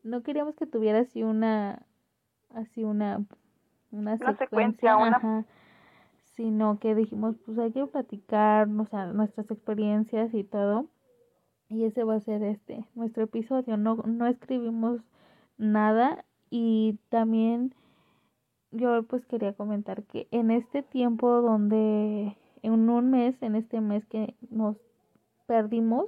no 0.02 0.22
queríamos 0.22 0.54
que 0.56 0.66
tuviera 0.66 1.00
así 1.00 1.22
una, 1.22 1.86
así 2.54 2.84
una, 2.84 3.24
una, 3.90 4.16
secuencia, 4.36 4.96
sino 6.34 6.78
que 6.78 6.94
dijimos, 6.94 7.36
pues 7.44 7.58
hay 7.58 7.72
que 7.72 7.86
platicar, 7.86 8.68
o 8.68 8.86
sea, 8.86 9.06
nuestras 9.06 9.50
experiencias 9.50 10.34
y 10.34 10.44
todo. 10.44 10.86
Y 11.68 11.84
ese 11.84 12.04
va 12.04 12.16
a 12.16 12.20
ser 12.20 12.42
este, 12.42 12.84
nuestro 12.94 13.24
episodio. 13.24 13.76
No, 13.76 13.96
no 13.96 14.26
escribimos 14.26 15.00
nada 15.56 16.24
y 16.50 16.98
también 17.08 17.74
yo 18.70 19.04
pues 19.04 19.24
quería 19.26 19.52
comentar 19.54 20.02
que 20.04 20.26
en 20.30 20.50
este 20.50 20.82
tiempo 20.82 21.40
donde 21.40 22.36
en 22.62 22.88
un 22.88 23.10
mes, 23.10 23.40
en 23.42 23.56
este 23.56 23.80
mes 23.80 24.04
que 24.06 24.34
nos 24.50 24.76
perdimos, 25.46 26.06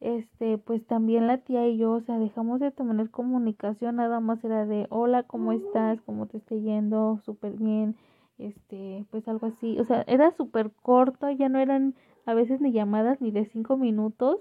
este, 0.00 0.58
pues 0.58 0.86
también 0.86 1.26
la 1.26 1.38
tía 1.38 1.66
y 1.66 1.78
yo, 1.78 1.92
o 1.92 2.00
sea, 2.00 2.18
dejamos 2.18 2.60
de 2.60 2.70
tener 2.70 3.10
comunicación, 3.10 3.96
nada 3.96 4.20
más 4.20 4.44
era 4.44 4.66
de 4.66 4.86
hola, 4.90 5.22
¿cómo 5.22 5.52
estás? 5.52 6.00
¿Cómo 6.02 6.26
te 6.26 6.38
está 6.38 6.54
yendo? 6.54 7.18
Súper 7.24 7.52
bien, 7.52 7.96
este, 8.38 9.06
pues 9.10 9.26
algo 9.28 9.46
así, 9.46 9.78
o 9.78 9.84
sea, 9.84 10.04
era 10.06 10.30
súper 10.32 10.70
corto, 10.82 11.30
ya 11.30 11.48
no 11.48 11.58
eran 11.58 11.94
a 12.26 12.34
veces 12.34 12.60
ni 12.60 12.72
llamadas 12.72 13.20
ni 13.20 13.30
de 13.30 13.46
cinco 13.46 13.76
minutos, 13.76 14.40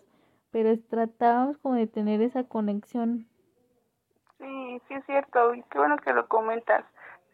pero 0.52 0.78
tratábamos 0.90 1.58
como 1.58 1.76
de 1.76 1.88
tener 1.88 2.22
esa 2.22 2.44
conexión. 2.44 3.28
Sí, 4.40 4.82
sí 4.88 4.94
es 4.94 5.06
cierto, 5.06 5.54
y 5.54 5.64
qué 5.64 5.78
bueno 5.78 5.98
que 5.98 6.14
lo 6.14 6.28
comentas. 6.28 6.86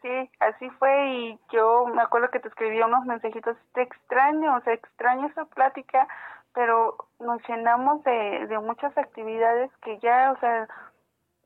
Sí, 0.02 0.30
así 0.38 0.70
fue 0.78 1.14
y 1.14 1.38
yo 1.52 1.86
me 1.94 2.00
acuerdo 2.00 2.30
que 2.30 2.40
te 2.40 2.48
escribí 2.48 2.80
unos 2.80 3.04
mensajitos, 3.04 3.56
te 3.74 3.82
extraño, 3.82 4.56
o 4.56 4.60
sea, 4.62 4.72
extraño 4.72 5.26
esa 5.26 5.44
plática, 5.44 6.08
pero 6.54 6.96
nos 7.18 7.40
llenamos 7.48 8.02
de, 8.04 8.46
de 8.46 8.58
muchas 8.58 8.96
actividades 8.96 9.70
que 9.82 9.98
ya, 9.98 10.32
o 10.32 10.40
sea, 10.40 10.68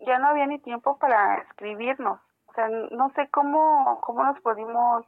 ya 0.00 0.18
no 0.18 0.28
había 0.28 0.46
ni 0.46 0.59
tiempo 0.59 0.98
para 0.98 1.36
escribirnos. 1.38 2.20
O 2.46 2.52
sea, 2.55 2.68
no 2.68 3.11
sé 3.11 3.28
cómo, 3.30 4.00
cómo 4.02 4.24
nos 4.24 4.40
pudimos 4.40 5.05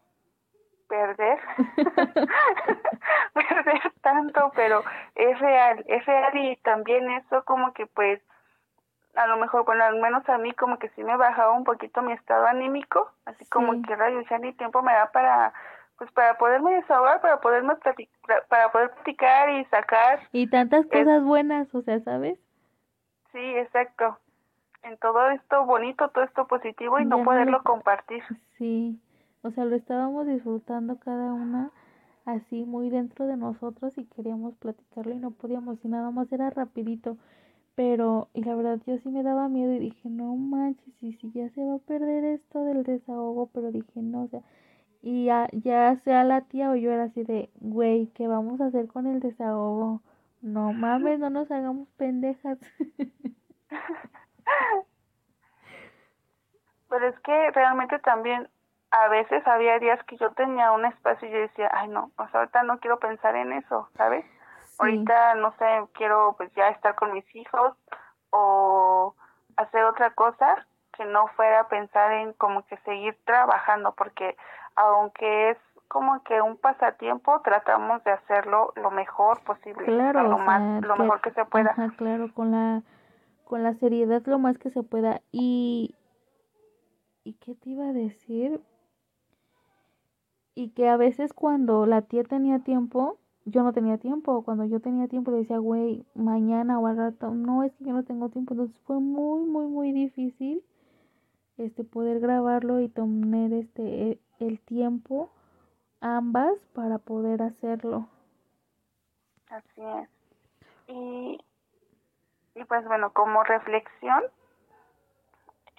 perder, 0.88 1.38
perder 3.34 3.92
tanto, 4.02 4.52
pero 4.54 4.82
es 5.14 5.38
real, 5.38 5.84
es 5.86 6.04
real 6.06 6.36
y 6.36 6.56
también 6.56 7.10
eso 7.10 7.44
como 7.44 7.72
que 7.72 7.86
pues 7.86 8.20
a 9.16 9.26
lo 9.26 9.38
mejor, 9.38 9.64
bueno, 9.64 9.84
al 9.84 9.98
menos 9.98 10.28
a 10.28 10.38
mí 10.38 10.52
como 10.52 10.78
que 10.78 10.90
sí 10.90 11.02
me 11.02 11.16
bajaba 11.16 11.52
un 11.52 11.64
poquito 11.64 12.02
mi 12.02 12.12
estado 12.12 12.46
anímico, 12.46 13.10
así 13.24 13.46
como 13.46 13.80
que 13.82 13.96
rayos, 13.96 14.26
ya 14.28 14.38
ni 14.38 14.52
tiempo 14.52 14.82
me 14.82 14.92
da 14.92 15.10
para 15.10 15.52
pues 15.98 16.10
para 16.12 16.36
poderme 16.38 16.74
desahogar, 16.74 17.20
para 17.20 17.40
poderme 17.40 17.74
para 18.48 18.70
poder 18.70 18.90
platicar 18.90 19.50
y 19.50 19.64
sacar 19.66 20.20
y 20.32 20.46
tantas 20.48 20.86
cosas 20.86 21.22
buenas, 21.24 21.74
o 21.74 21.82
sea, 21.82 22.00
¿sabes? 22.00 22.38
Sí, 23.32 23.38
exacto. 23.38 24.18
En 24.82 24.96
todo 24.98 25.30
esto 25.30 25.64
bonito, 25.64 26.08
todo 26.10 26.24
esto 26.24 26.46
positivo 26.46 27.00
y 27.00 27.04
no 27.04 27.24
poderlo 27.24 27.62
compartir. 27.62 28.22
Sí. 28.56 29.00
O 29.42 29.50
sea, 29.50 29.64
lo 29.64 29.76
estábamos 29.76 30.26
disfrutando 30.26 30.98
cada 30.98 31.32
una 31.32 31.70
así 32.24 32.64
muy 32.64 32.90
dentro 32.90 33.26
de 33.26 33.36
nosotros 33.36 33.92
y 33.96 34.04
queríamos 34.06 34.54
platicarlo 34.56 35.12
y 35.12 35.18
no 35.18 35.30
podíamos 35.30 35.78
y 35.84 35.88
nada 35.88 36.10
más 36.10 36.30
era 36.32 36.50
rapidito. 36.50 37.16
Pero, 37.74 38.28
y 38.32 38.42
la 38.42 38.54
verdad 38.54 38.80
yo 38.86 38.96
sí 38.98 39.08
me 39.10 39.22
daba 39.22 39.48
miedo 39.48 39.72
y 39.74 39.78
dije, 39.78 40.08
no 40.08 40.34
manches, 40.34 40.94
y 41.02 41.12
si 41.14 41.30
ya 41.32 41.48
se 41.50 41.62
va 41.62 41.74
a 41.74 41.78
perder 41.78 42.24
esto 42.24 42.64
del 42.64 42.82
desahogo, 42.84 43.50
pero 43.52 43.70
dije, 43.70 44.00
no, 44.00 44.22
o 44.22 44.28
sea, 44.28 44.40
y 45.02 45.26
ya, 45.26 45.48
ya 45.52 45.96
sea 46.04 46.24
la 46.24 46.40
tía 46.42 46.70
o 46.70 46.74
yo 46.74 46.90
era 46.90 47.04
así 47.04 47.22
de, 47.24 47.50
güey, 47.60 48.08
¿qué 48.14 48.28
vamos 48.28 48.60
a 48.60 48.66
hacer 48.66 48.88
con 48.88 49.06
el 49.06 49.20
desahogo? 49.20 50.00
No 50.42 50.72
mames, 50.72 51.18
no 51.18 51.30
nos 51.30 51.50
hagamos 51.50 51.88
pendejas. 51.96 52.58
Pero 56.88 57.08
es 57.08 57.18
que 57.20 57.50
realmente 57.50 57.98
también 57.98 58.48
a 58.90 59.08
veces 59.08 59.46
había 59.46 59.78
días 59.78 60.02
que 60.04 60.16
yo 60.16 60.30
tenía 60.32 60.72
un 60.72 60.84
espacio 60.84 61.28
y 61.28 61.32
yo 61.32 61.38
decía, 61.38 61.68
ay 61.72 61.88
no, 61.88 62.10
pues 62.16 62.34
ahorita 62.34 62.62
no 62.62 62.78
quiero 62.78 62.98
pensar 62.98 63.36
en 63.36 63.52
eso, 63.52 63.88
¿sabes? 63.96 64.24
Ahorita, 64.78 65.34
no 65.36 65.52
sé, 65.58 65.64
quiero 65.94 66.34
pues 66.36 66.52
ya 66.54 66.68
estar 66.68 66.94
con 66.94 67.12
mis 67.12 67.24
hijos 67.34 67.74
o 68.30 69.14
hacer 69.56 69.84
otra 69.84 70.10
cosa 70.10 70.66
que 70.92 71.04
no 71.04 71.28
fuera 71.28 71.68
pensar 71.68 72.12
en 72.12 72.32
como 72.34 72.66
que 72.66 72.76
seguir 72.78 73.18
trabajando, 73.24 73.94
porque 73.94 74.36
aunque 74.76 75.50
es 75.50 75.58
como 75.88 76.22
que 76.22 76.40
un 76.40 76.56
pasatiempo, 76.56 77.40
tratamos 77.42 78.02
de 78.04 78.12
hacerlo 78.12 78.72
lo 78.76 78.90
mejor 78.90 79.42
posible, 79.44 79.84
claro, 79.84 80.24
lo, 80.24 80.38
más, 80.38 80.82
lo 80.82 80.96
mejor 80.96 81.20
que 81.20 81.30
se 81.30 81.44
pueda. 81.44 81.74
claro, 81.96 82.32
con 82.34 82.50
la, 82.50 82.82
con 83.44 83.62
la 83.62 83.74
seriedad 83.74 84.22
lo 84.26 84.38
más 84.38 84.58
que 84.58 84.70
se 84.70 84.82
pueda. 84.82 85.22
Y, 85.32 85.94
¿y 87.24 87.34
qué 87.34 87.54
te 87.54 87.70
iba 87.70 87.88
a 87.88 87.92
decir? 87.92 88.60
Y 90.54 90.70
que 90.70 90.88
a 90.88 90.96
veces 90.96 91.32
cuando 91.32 91.86
la 91.86 92.02
tía 92.02 92.24
tenía 92.24 92.58
tiempo, 92.60 93.18
yo 93.44 93.62
no 93.62 93.72
tenía 93.72 93.98
tiempo. 93.98 94.42
Cuando 94.42 94.64
yo 94.64 94.80
tenía 94.80 95.06
tiempo 95.06 95.30
le 95.30 95.38
decía, 95.38 95.58
güey, 95.58 96.04
mañana 96.14 96.78
o 96.78 96.86
al 96.86 96.96
rato, 96.96 97.30
no, 97.30 97.62
es 97.62 97.72
que 97.74 97.84
yo 97.84 97.92
no 97.92 98.04
tengo 98.04 98.28
tiempo. 98.30 98.54
Entonces 98.54 98.78
fue 98.80 98.98
muy, 98.98 99.44
muy, 99.44 99.66
muy 99.66 99.92
difícil 99.92 100.62
este 101.58 101.84
poder 101.84 102.20
grabarlo 102.20 102.80
y 102.80 102.88
tener 102.88 103.52
este 103.52 104.10
e, 104.10 104.20
el 104.40 104.60
tiempo 104.60 105.30
ambas 106.00 106.58
para 106.74 106.98
poder 106.98 107.42
hacerlo. 107.42 108.08
Así 109.48 109.80
es. 109.80 110.08
Y, 110.88 111.40
y 112.54 112.64
pues 112.64 112.84
bueno, 112.86 113.12
como 113.12 113.42
reflexión, 113.44 114.22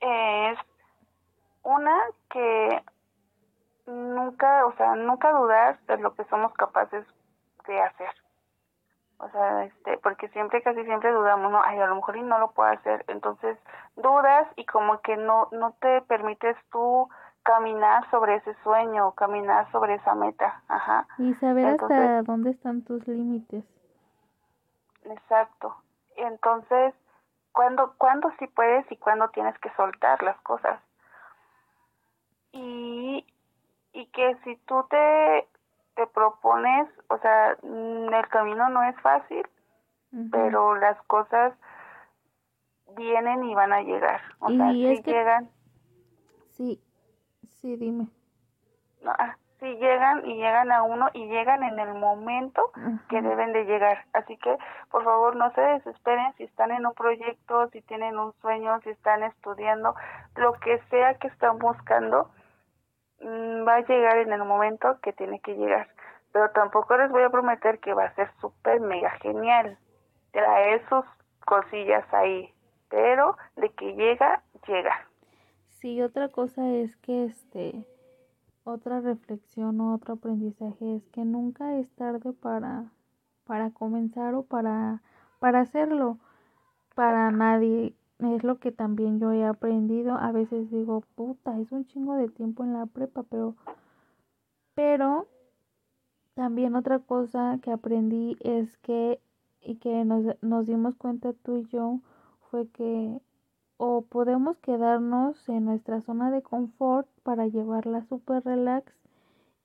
es 0.01 0.57
una 1.63 1.95
que 2.29 2.83
nunca, 3.87 4.65
o 4.65 4.75
sea, 4.75 4.95
nunca 4.95 5.31
dudar 5.31 5.79
de 5.87 5.97
lo 5.97 6.13
que 6.15 6.23
somos 6.25 6.53
capaces 6.53 7.05
de 7.67 7.81
hacer. 7.81 8.09
O 9.19 9.29
sea, 9.29 9.63
este, 9.63 9.97
porque 9.97 10.27
siempre, 10.29 10.61
casi 10.61 10.83
siempre 10.85 11.11
dudamos, 11.11 11.51
no, 11.51 11.61
ay, 11.63 11.79
a 11.79 11.87
lo 11.87 11.95
mejor 11.95 12.17
y 12.17 12.21
no 12.21 12.37
lo 12.37 12.51
puedo 12.51 12.69
hacer. 12.69 13.03
Entonces, 13.07 13.57
dudas 13.95 14.47
y 14.55 14.65
como 14.65 15.01
que 15.01 15.17
no, 15.17 15.47
no 15.51 15.73
te 15.79 16.01
permites 16.01 16.55
tú 16.71 17.09
caminar 17.43 18.07
sobre 18.11 18.35
ese 18.35 18.53
sueño, 18.63 19.13
caminar 19.13 19.71
sobre 19.71 19.95
esa 19.95 20.13
meta, 20.13 20.61
ajá. 20.67 21.07
Y 21.17 21.33
saber 21.35 21.65
hasta 21.65 22.21
dónde 22.23 22.51
están 22.51 22.83
tus 22.83 23.07
límites. 23.07 23.63
Exacto. 25.05 25.75
Entonces, 26.17 26.93
¿cuándo, 27.53 27.93
cuándo 27.97 28.31
sí 28.37 28.47
puedes 28.47 28.91
y 28.91 28.97
cuándo 28.97 29.29
tienes 29.29 29.57
que 29.59 29.71
soltar 29.77 30.21
las 30.23 30.39
cosas? 30.41 30.79
Y, 32.51 33.25
y 33.93 34.05
que 34.07 34.35
si 34.43 34.57
tú 34.65 34.85
te, 34.89 35.47
te 35.97 36.07
propones, 36.07 36.87
o 37.09 37.17
sea, 37.17 37.57
mm, 37.61 38.13
el 38.13 38.27
camino 38.29 38.69
no 38.69 38.81
es 38.83 38.95
fácil, 39.01 39.45
pero 40.31 40.75
las 40.77 40.97
cosas 41.03 41.53
vienen 42.95 43.43
y 43.43 43.53
van 43.53 43.73
a 43.73 43.81
llegar. 43.81 44.21
O 44.39 44.49
sea, 44.49 44.71
si 44.71 45.01
llegan. 45.03 45.49
Sí, 46.51 46.81
Sí, 47.61 47.75
dime. 47.75 48.07
No, 49.01 49.11
ah, 49.17 49.35
sí 49.59 49.65
llegan 49.77 50.25
y 50.25 50.35
llegan 50.35 50.71
a 50.71 50.83
uno 50.83 51.09
y 51.13 51.27
llegan 51.27 51.63
en 51.63 51.79
el 51.79 51.95
momento 51.95 52.71
que 53.09 53.21
deben 53.21 53.51
de 53.51 53.65
llegar. 53.65 54.05
Así 54.13 54.37
que, 54.37 54.57
por 54.91 55.03
favor, 55.03 55.35
no 55.35 55.51
se 55.53 55.61
desesperen 55.61 56.33
si 56.37 56.43
están 56.43 56.71
en 56.71 56.85
un 56.85 56.93
proyecto, 56.93 57.67
si 57.69 57.81
tienen 57.81 58.17
un 58.19 58.33
sueño, 58.41 58.79
si 58.81 58.89
están 58.89 59.23
estudiando, 59.23 59.95
lo 60.35 60.53
que 60.53 60.79
sea 60.89 61.15
que 61.15 61.27
están 61.27 61.57
buscando, 61.57 62.29
va 63.21 63.75
a 63.75 63.85
llegar 63.85 64.17
en 64.19 64.31
el 64.31 64.43
momento 64.43 64.99
que 65.01 65.13
tiene 65.13 65.39
que 65.39 65.55
llegar. 65.55 65.87
Pero 66.31 66.49
tampoco 66.51 66.97
les 66.97 67.09
voy 67.09 67.23
a 67.23 67.29
prometer 67.29 67.79
que 67.79 67.93
va 67.93 68.05
a 68.05 68.15
ser 68.15 68.29
súper 68.39 68.79
mega 68.79 69.11
genial. 69.21 69.77
Traer 70.31 70.81
sus 70.87 71.05
cosillas 71.45 72.05
ahí. 72.13 72.53
Pero 72.89 73.37
de 73.55 73.69
que 73.69 73.93
llega, 73.93 74.43
llega. 74.67 75.07
Sí, 75.79 76.01
otra 76.01 76.29
cosa 76.29 76.67
es 76.69 76.95
que 76.97 77.25
este 77.25 77.85
otra 78.63 78.99
reflexión 78.99 79.79
o 79.79 79.93
otro 79.95 80.15
aprendizaje 80.15 80.97
es 80.97 81.07
que 81.09 81.23
nunca 81.23 81.77
es 81.77 81.89
tarde 81.95 82.33
para 82.33 82.85
para 83.45 83.71
comenzar 83.71 84.33
o 84.33 84.43
para 84.43 85.01
para 85.39 85.61
hacerlo 85.61 86.17
para 86.95 87.31
nadie 87.31 87.93
es 88.19 88.43
lo 88.43 88.59
que 88.59 88.71
también 88.71 89.19
yo 89.19 89.31
he 89.31 89.45
aprendido 89.45 90.15
a 90.15 90.31
veces 90.31 90.71
digo 90.71 91.01
puta 91.15 91.59
es 91.59 91.71
un 91.71 91.85
chingo 91.85 92.15
de 92.15 92.29
tiempo 92.29 92.63
en 92.63 92.73
la 92.73 92.85
prepa 92.85 93.23
pero 93.23 93.55
pero 94.73 95.27
también 96.33 96.75
otra 96.75 96.99
cosa 96.99 97.59
que 97.61 97.71
aprendí 97.71 98.37
es 98.41 98.77
que 98.77 99.19
y 99.61 99.75
que 99.75 100.05
nos, 100.05 100.23
nos 100.41 100.65
dimos 100.65 100.95
cuenta 100.95 101.33
tú 101.33 101.57
y 101.57 101.65
yo 101.67 101.99
fue 102.49 102.67
que 102.69 103.19
o 103.77 104.01
podemos 104.01 104.57
quedarnos 104.59 105.47
en 105.49 105.65
nuestra 105.65 106.01
zona 106.01 106.31
de 106.31 106.41
confort 106.41 107.07
para 107.23 107.47
llevarla 107.47 108.05
super 108.05 108.43
relax 108.43 108.91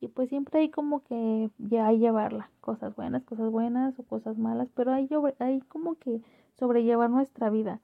y 0.01 0.09
pues 0.09 0.29
siempre 0.29 0.61
hay 0.61 0.69
como 0.69 1.05
que 1.05 1.49
ya 1.59 1.87
hay 1.87 1.99
llevarla, 1.99 2.51
cosas 2.61 2.95
buenas, 2.97 3.23
cosas 3.23 3.51
buenas 3.51 3.97
o 3.99 4.03
cosas 4.03 4.37
malas, 4.37 4.69
pero 4.75 4.93
hay, 4.93 5.09
hay 5.39 5.61
como 5.61 5.95
que 5.95 6.21
sobrellevar 6.59 7.09
nuestra 7.09 7.51
vida. 7.51 7.81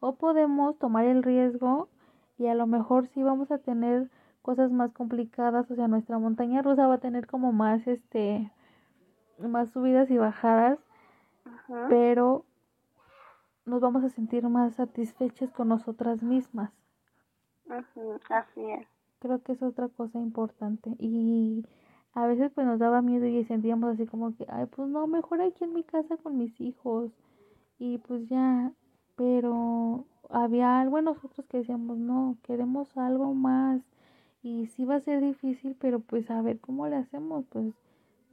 O 0.00 0.16
podemos 0.16 0.78
tomar 0.78 1.04
el 1.06 1.22
riesgo 1.22 1.88
y 2.38 2.46
a 2.46 2.54
lo 2.54 2.66
mejor 2.66 3.06
sí 3.08 3.22
vamos 3.22 3.50
a 3.50 3.58
tener 3.58 4.10
cosas 4.42 4.70
más 4.70 4.92
complicadas, 4.92 5.70
o 5.70 5.74
sea, 5.74 5.88
nuestra 5.88 6.18
montaña 6.18 6.62
rusa 6.62 6.86
va 6.86 6.94
a 6.94 6.98
tener 6.98 7.26
como 7.26 7.52
más 7.52 7.86
este 7.86 8.52
más 9.38 9.70
subidas 9.70 10.10
y 10.10 10.18
bajadas, 10.18 10.78
pero 11.88 12.44
nos 13.64 13.80
vamos 13.80 14.04
a 14.04 14.08
sentir 14.08 14.48
más 14.48 14.74
satisfechas 14.74 15.50
con 15.50 15.68
nosotras 15.68 16.22
mismas. 16.22 16.70
así 18.30 18.70
es. 18.70 18.86
Creo 19.18 19.42
que 19.42 19.52
es 19.52 19.62
otra 19.62 19.88
cosa 19.88 20.18
importante 20.20 20.94
y 20.98 21.66
a 22.14 22.26
veces 22.26 22.52
pues 22.54 22.66
nos 22.66 22.78
daba 22.78 23.02
miedo 23.02 23.26
y 23.26 23.44
sentíamos 23.44 23.94
así 23.94 24.06
como 24.06 24.34
que, 24.36 24.46
ay, 24.48 24.66
pues 24.66 24.88
no, 24.88 25.06
mejor 25.06 25.40
aquí 25.42 25.64
en 25.64 25.74
mi 25.74 25.82
casa 25.82 26.16
con 26.16 26.38
mis 26.38 26.58
hijos 26.60 27.10
y 27.78 27.98
pues 27.98 28.28
ya, 28.28 28.72
pero 29.16 30.04
había 30.30 30.80
algo 30.80 30.98
en 30.98 31.06
nosotros 31.06 31.46
que 31.46 31.58
decíamos, 31.58 31.98
no, 31.98 32.36
queremos 32.42 32.96
algo 32.96 33.34
más 33.34 33.80
y 34.42 34.66
sí 34.68 34.84
va 34.84 34.96
a 34.96 35.00
ser 35.00 35.20
difícil, 35.20 35.76
pero 35.80 36.00
pues 36.00 36.30
a 36.30 36.40
ver 36.42 36.60
cómo 36.60 36.86
le 36.86 36.96
hacemos, 36.96 37.44
pues 37.50 37.74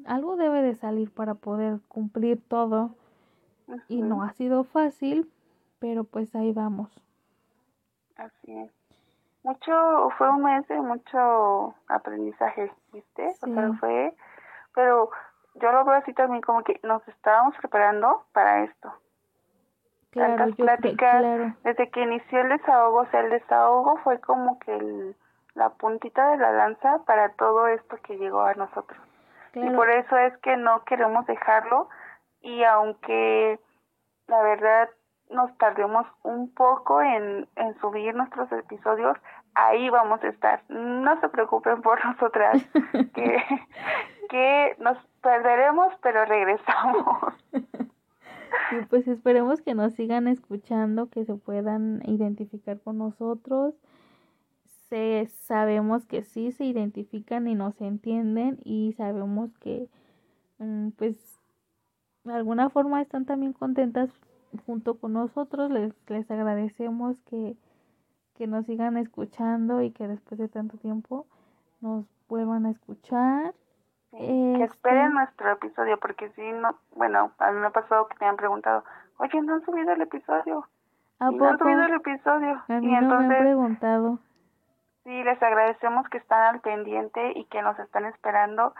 algo 0.05 0.35
debe 0.35 0.61
de 0.61 0.75
salir 0.75 1.11
para 1.11 1.35
poder 1.35 1.79
cumplir 1.87 2.41
todo 2.47 2.95
y 3.87 4.01
no 4.01 4.23
ha 4.23 4.33
sido 4.33 4.63
fácil, 4.63 5.31
pero 5.79 6.03
pues 6.03 6.35
ahí 6.35 6.51
vamos. 6.51 6.89
Así 8.17 8.51
es. 8.51 8.71
Mucho, 9.43 10.09
fue 10.17 10.29
un 10.29 10.43
mes 10.43 10.67
de 10.67 10.79
mucho 10.81 11.75
aprendizaje, 11.87 12.71
¿viste? 12.93 13.35
O 13.41 13.47
sea, 13.47 13.73
fue, 13.73 14.15
pero 14.73 15.09
yo 15.55 15.71
lo 15.71 15.83
veo 15.83 15.95
así 15.95 16.13
también 16.13 16.41
como 16.41 16.63
que 16.63 16.79
nos 16.83 17.05
estábamos 17.07 17.55
preparando 17.57 18.25
para 18.31 18.63
esto. 18.63 18.93
Tantas 20.13 20.55
pláticas. 20.55 21.23
Desde 21.63 21.89
que 21.89 22.01
inició 22.01 22.41
el 22.41 22.49
desahogo, 22.49 22.99
o 22.99 23.05
sea, 23.07 23.21
el 23.21 23.29
desahogo 23.29 23.97
fue 24.03 24.19
como 24.19 24.59
que 24.59 25.13
la 25.55 25.69
puntita 25.69 26.31
de 26.31 26.37
la 26.37 26.51
lanza 26.51 27.03
para 27.05 27.29
todo 27.33 27.67
esto 27.67 27.97
que 28.03 28.17
llegó 28.17 28.41
a 28.41 28.53
nosotros. 28.53 28.99
Y 29.55 29.69
por 29.69 29.89
eso 29.89 30.17
es 30.17 30.35
que 30.37 30.57
no 30.57 30.83
queremos 30.83 31.27
dejarlo 31.27 31.87
y 32.41 32.63
aunque 32.63 33.59
la 34.27 34.41
verdad 34.41 34.89
nos 35.29 35.55
tardemos 35.57 36.07
un 36.23 36.53
poco 36.53 37.01
en, 37.01 37.47
en 37.55 37.79
subir 37.79 38.15
nuestros 38.15 38.51
episodios, 38.51 39.17
ahí 39.55 39.89
vamos 39.89 40.23
a 40.23 40.27
estar. 40.27 40.63
No 40.69 41.19
se 41.21 41.29
preocupen 41.29 41.81
por 41.81 42.03
nosotras, 42.05 42.63
que, 43.13 43.43
que 44.29 44.75
nos 44.79 44.97
perderemos, 45.21 45.93
pero 46.01 46.25
regresamos. 46.25 47.33
Y 48.71 48.85
pues 48.85 49.07
esperemos 49.07 49.61
que 49.61 49.75
nos 49.75 49.93
sigan 49.93 50.27
escuchando, 50.27 51.09
que 51.09 51.25
se 51.25 51.35
puedan 51.35 52.01
identificar 52.07 52.79
con 52.79 52.97
nosotros. 52.97 53.75
Se, 54.89 55.27
sabemos 55.27 56.05
que 56.05 56.23
sí 56.23 56.51
se 56.51 56.65
identifican 56.65 57.47
y 57.47 57.55
nos 57.55 57.79
entienden 57.81 58.59
y 58.63 58.93
sabemos 58.93 59.51
que 59.59 59.89
mm, 60.59 60.89
pues 60.91 61.17
de 62.23 62.33
alguna 62.33 62.69
forma 62.69 63.01
están 63.01 63.25
también 63.25 63.53
contentas 63.53 64.09
junto 64.65 64.97
con 64.97 65.13
nosotros. 65.13 65.71
Les, 65.71 65.93
les 66.07 66.29
agradecemos 66.29 67.17
que, 67.29 67.55
que 68.35 68.47
nos 68.47 68.65
sigan 68.65 68.97
escuchando 68.97 69.81
y 69.81 69.91
que 69.91 70.07
después 70.07 70.39
de 70.39 70.47
tanto 70.47 70.77
tiempo 70.77 71.27
nos 71.81 72.05
vuelvan 72.29 72.65
a 72.65 72.71
escuchar. 72.71 73.53
Que 74.17 74.63
esperen 74.63 75.05
este 75.05 75.13
nuestro 75.13 75.51
episodio, 75.51 75.99
porque 75.99 76.29
si 76.31 76.51
no, 76.53 76.75
bueno, 76.95 77.31
a 77.39 77.51
mí 77.51 77.59
me 77.59 77.67
ha 77.67 77.71
pasado 77.71 78.07
que 78.07 78.15
me 78.19 78.27
han 78.27 78.37
preguntado, 78.37 78.83
oye, 79.17 79.41
¿no 79.41 79.55
han 79.55 79.65
subido 79.65 79.91
el 79.93 80.01
episodio? 80.01 80.67
¿A 81.19 81.31
no 81.31 81.45
han 81.45 81.57
subido 81.57 81.83
el 81.83 81.93
episodio. 81.93 82.63
A 82.67 82.79
mí 82.79 82.91
y 82.91 82.95
entonces, 82.95 83.27
me 83.27 83.35
han 83.35 83.41
preguntado. 83.41 84.19
Sí, 85.03 85.23
les 85.23 85.41
agradecemos 85.41 86.07
que 86.09 86.17
están 86.17 86.55
al 86.55 86.61
pendiente 86.61 87.33
y 87.35 87.45
que 87.45 87.61
nos 87.61 87.77
están 87.79 88.05
esperando. 88.05 88.73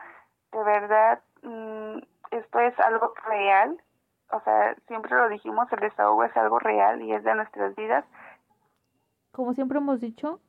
De 0.52 0.64
verdad, 0.64 1.20
mm, 1.42 1.98
esto 2.32 2.60
es 2.60 2.80
algo 2.80 3.14
real. 3.28 3.82
O 4.32 4.40
sea, 4.42 4.76
siempre 4.88 5.16
lo 5.16 5.30
dijimos, 5.30 5.72
el 5.72 5.80
desahogo 5.80 6.24
es 6.24 6.36
algo 6.38 6.60
real 6.60 7.02
y 7.02 7.14
es 7.14 7.24
de 7.24 7.36
nuestras 7.36 7.76
vidas 7.76 8.06
como 9.34 9.54
siempre 9.56 9.80
hemos 9.80 10.00
dicho, 10.00 10.40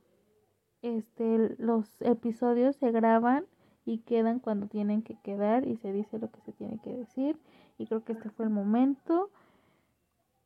este, 0.82 1.56
los 1.58 2.00
episodios 2.02 2.76
se 2.76 2.92
graban 2.92 3.46
y 3.84 3.98
quedan 3.98 4.38
cuando 4.38 4.66
tienen 4.66 5.02
que 5.02 5.16
quedar 5.16 5.66
y 5.66 5.76
se 5.76 5.92
dice 5.92 6.18
lo 6.18 6.30
que 6.30 6.40
se 6.40 6.52
tiene 6.52 6.78
que 6.78 6.90
decir. 6.90 7.38
Y 7.78 7.86
creo 7.86 8.04
que 8.04 8.12
este 8.12 8.30
fue 8.30 8.46
el 8.46 8.50
momento 8.50 9.30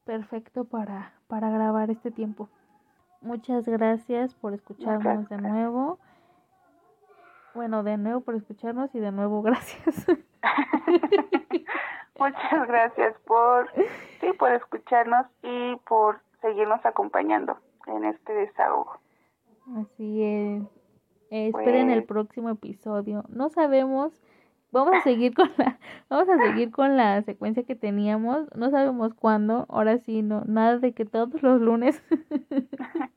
perfecto 0.04 0.64
para, 0.64 1.12
para 1.26 1.50
grabar 1.50 1.90
este 1.90 2.10
tiempo. 2.10 2.48
Muchas 3.20 3.66
gracias 3.66 4.34
por 4.34 4.54
escucharnos 4.54 5.28
de 5.28 5.38
nuevo. 5.38 5.98
Bueno, 7.54 7.82
de 7.82 7.96
nuevo 7.96 8.20
por 8.20 8.34
escucharnos 8.34 8.94
y 8.94 9.00
de 9.00 9.12
nuevo 9.12 9.42
gracias. 9.42 10.06
Muchas 12.18 12.66
gracias 12.66 13.14
por, 13.26 13.70
sí, 14.20 14.32
por 14.38 14.52
escucharnos 14.52 15.26
y 15.42 15.76
por 15.86 16.20
seguirnos 16.40 16.84
acompañando 16.84 17.58
en 17.86 18.04
este 18.04 18.32
desahogo. 18.32 18.98
Así 19.76 20.24
es. 20.24 20.77
Eh, 21.30 21.48
esperen 21.48 21.90
el 21.90 22.04
pues 22.04 22.08
próximo 22.08 22.50
episodio. 22.50 23.24
No 23.28 23.48
sabemos, 23.48 24.12
vamos 24.72 24.94
a 24.96 25.00
seguir 25.02 25.34
con 25.34 25.50
la, 25.56 25.78
vamos 26.08 26.28
a 26.28 26.38
seguir 26.38 26.70
con 26.70 26.96
la 26.96 27.22
secuencia 27.22 27.64
que 27.64 27.74
teníamos. 27.74 28.48
No 28.54 28.70
sabemos 28.70 29.14
cuándo. 29.14 29.66
Ahora 29.68 29.98
sí, 29.98 30.22
no, 30.22 30.42
nada 30.46 30.78
de 30.78 30.92
que 30.94 31.04
todos 31.04 31.42
los 31.42 31.60
lunes. 31.60 32.02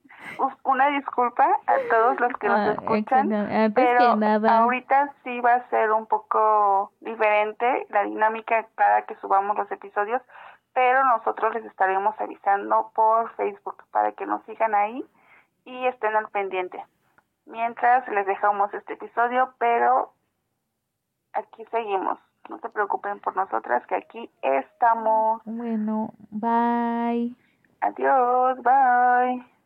Una 0.63 0.87
disculpa 0.89 1.45
a 1.67 1.73
todos 1.89 2.19
los 2.19 2.31
que 2.33 2.47
nos 2.47 2.59
ah, 2.59 2.71
escuchan, 2.71 3.29
pero 3.73 4.17
ahorita 4.49 5.13
sí 5.23 5.41
va 5.41 5.55
a 5.55 5.69
ser 5.69 5.91
un 5.91 6.05
poco 6.05 6.91
diferente 7.01 7.87
la 7.89 8.03
dinámica 8.03 8.65
para 8.75 9.05
que 9.05 9.15
subamos 9.15 9.57
los 9.57 9.69
episodios 9.71 10.21
pero 10.73 11.03
nosotros 11.03 11.53
les 11.53 11.65
estaremos 11.65 12.15
avisando 12.19 12.91
por 12.95 13.33
Facebook 13.35 13.83
para 13.91 14.11
que 14.13 14.25
nos 14.25 14.43
sigan 14.43 14.73
ahí 14.73 15.03
y 15.65 15.85
estén 15.87 16.15
al 16.15 16.29
pendiente. 16.29 16.83
Mientras 17.45 18.07
les 18.07 18.25
dejamos 18.25 18.73
este 18.73 18.93
episodio, 18.93 19.53
pero 19.57 20.13
aquí 21.33 21.65
seguimos. 21.71 22.19
No 22.49 22.59
se 22.59 22.69
preocupen 22.69 23.19
por 23.19 23.35
nosotras 23.35 23.85
que 23.87 23.95
aquí 23.95 24.29
estamos. 24.41 25.41
Bueno, 25.45 26.13
bye. 26.31 27.35
Adiós, 27.81 28.57
bye. 28.61 29.60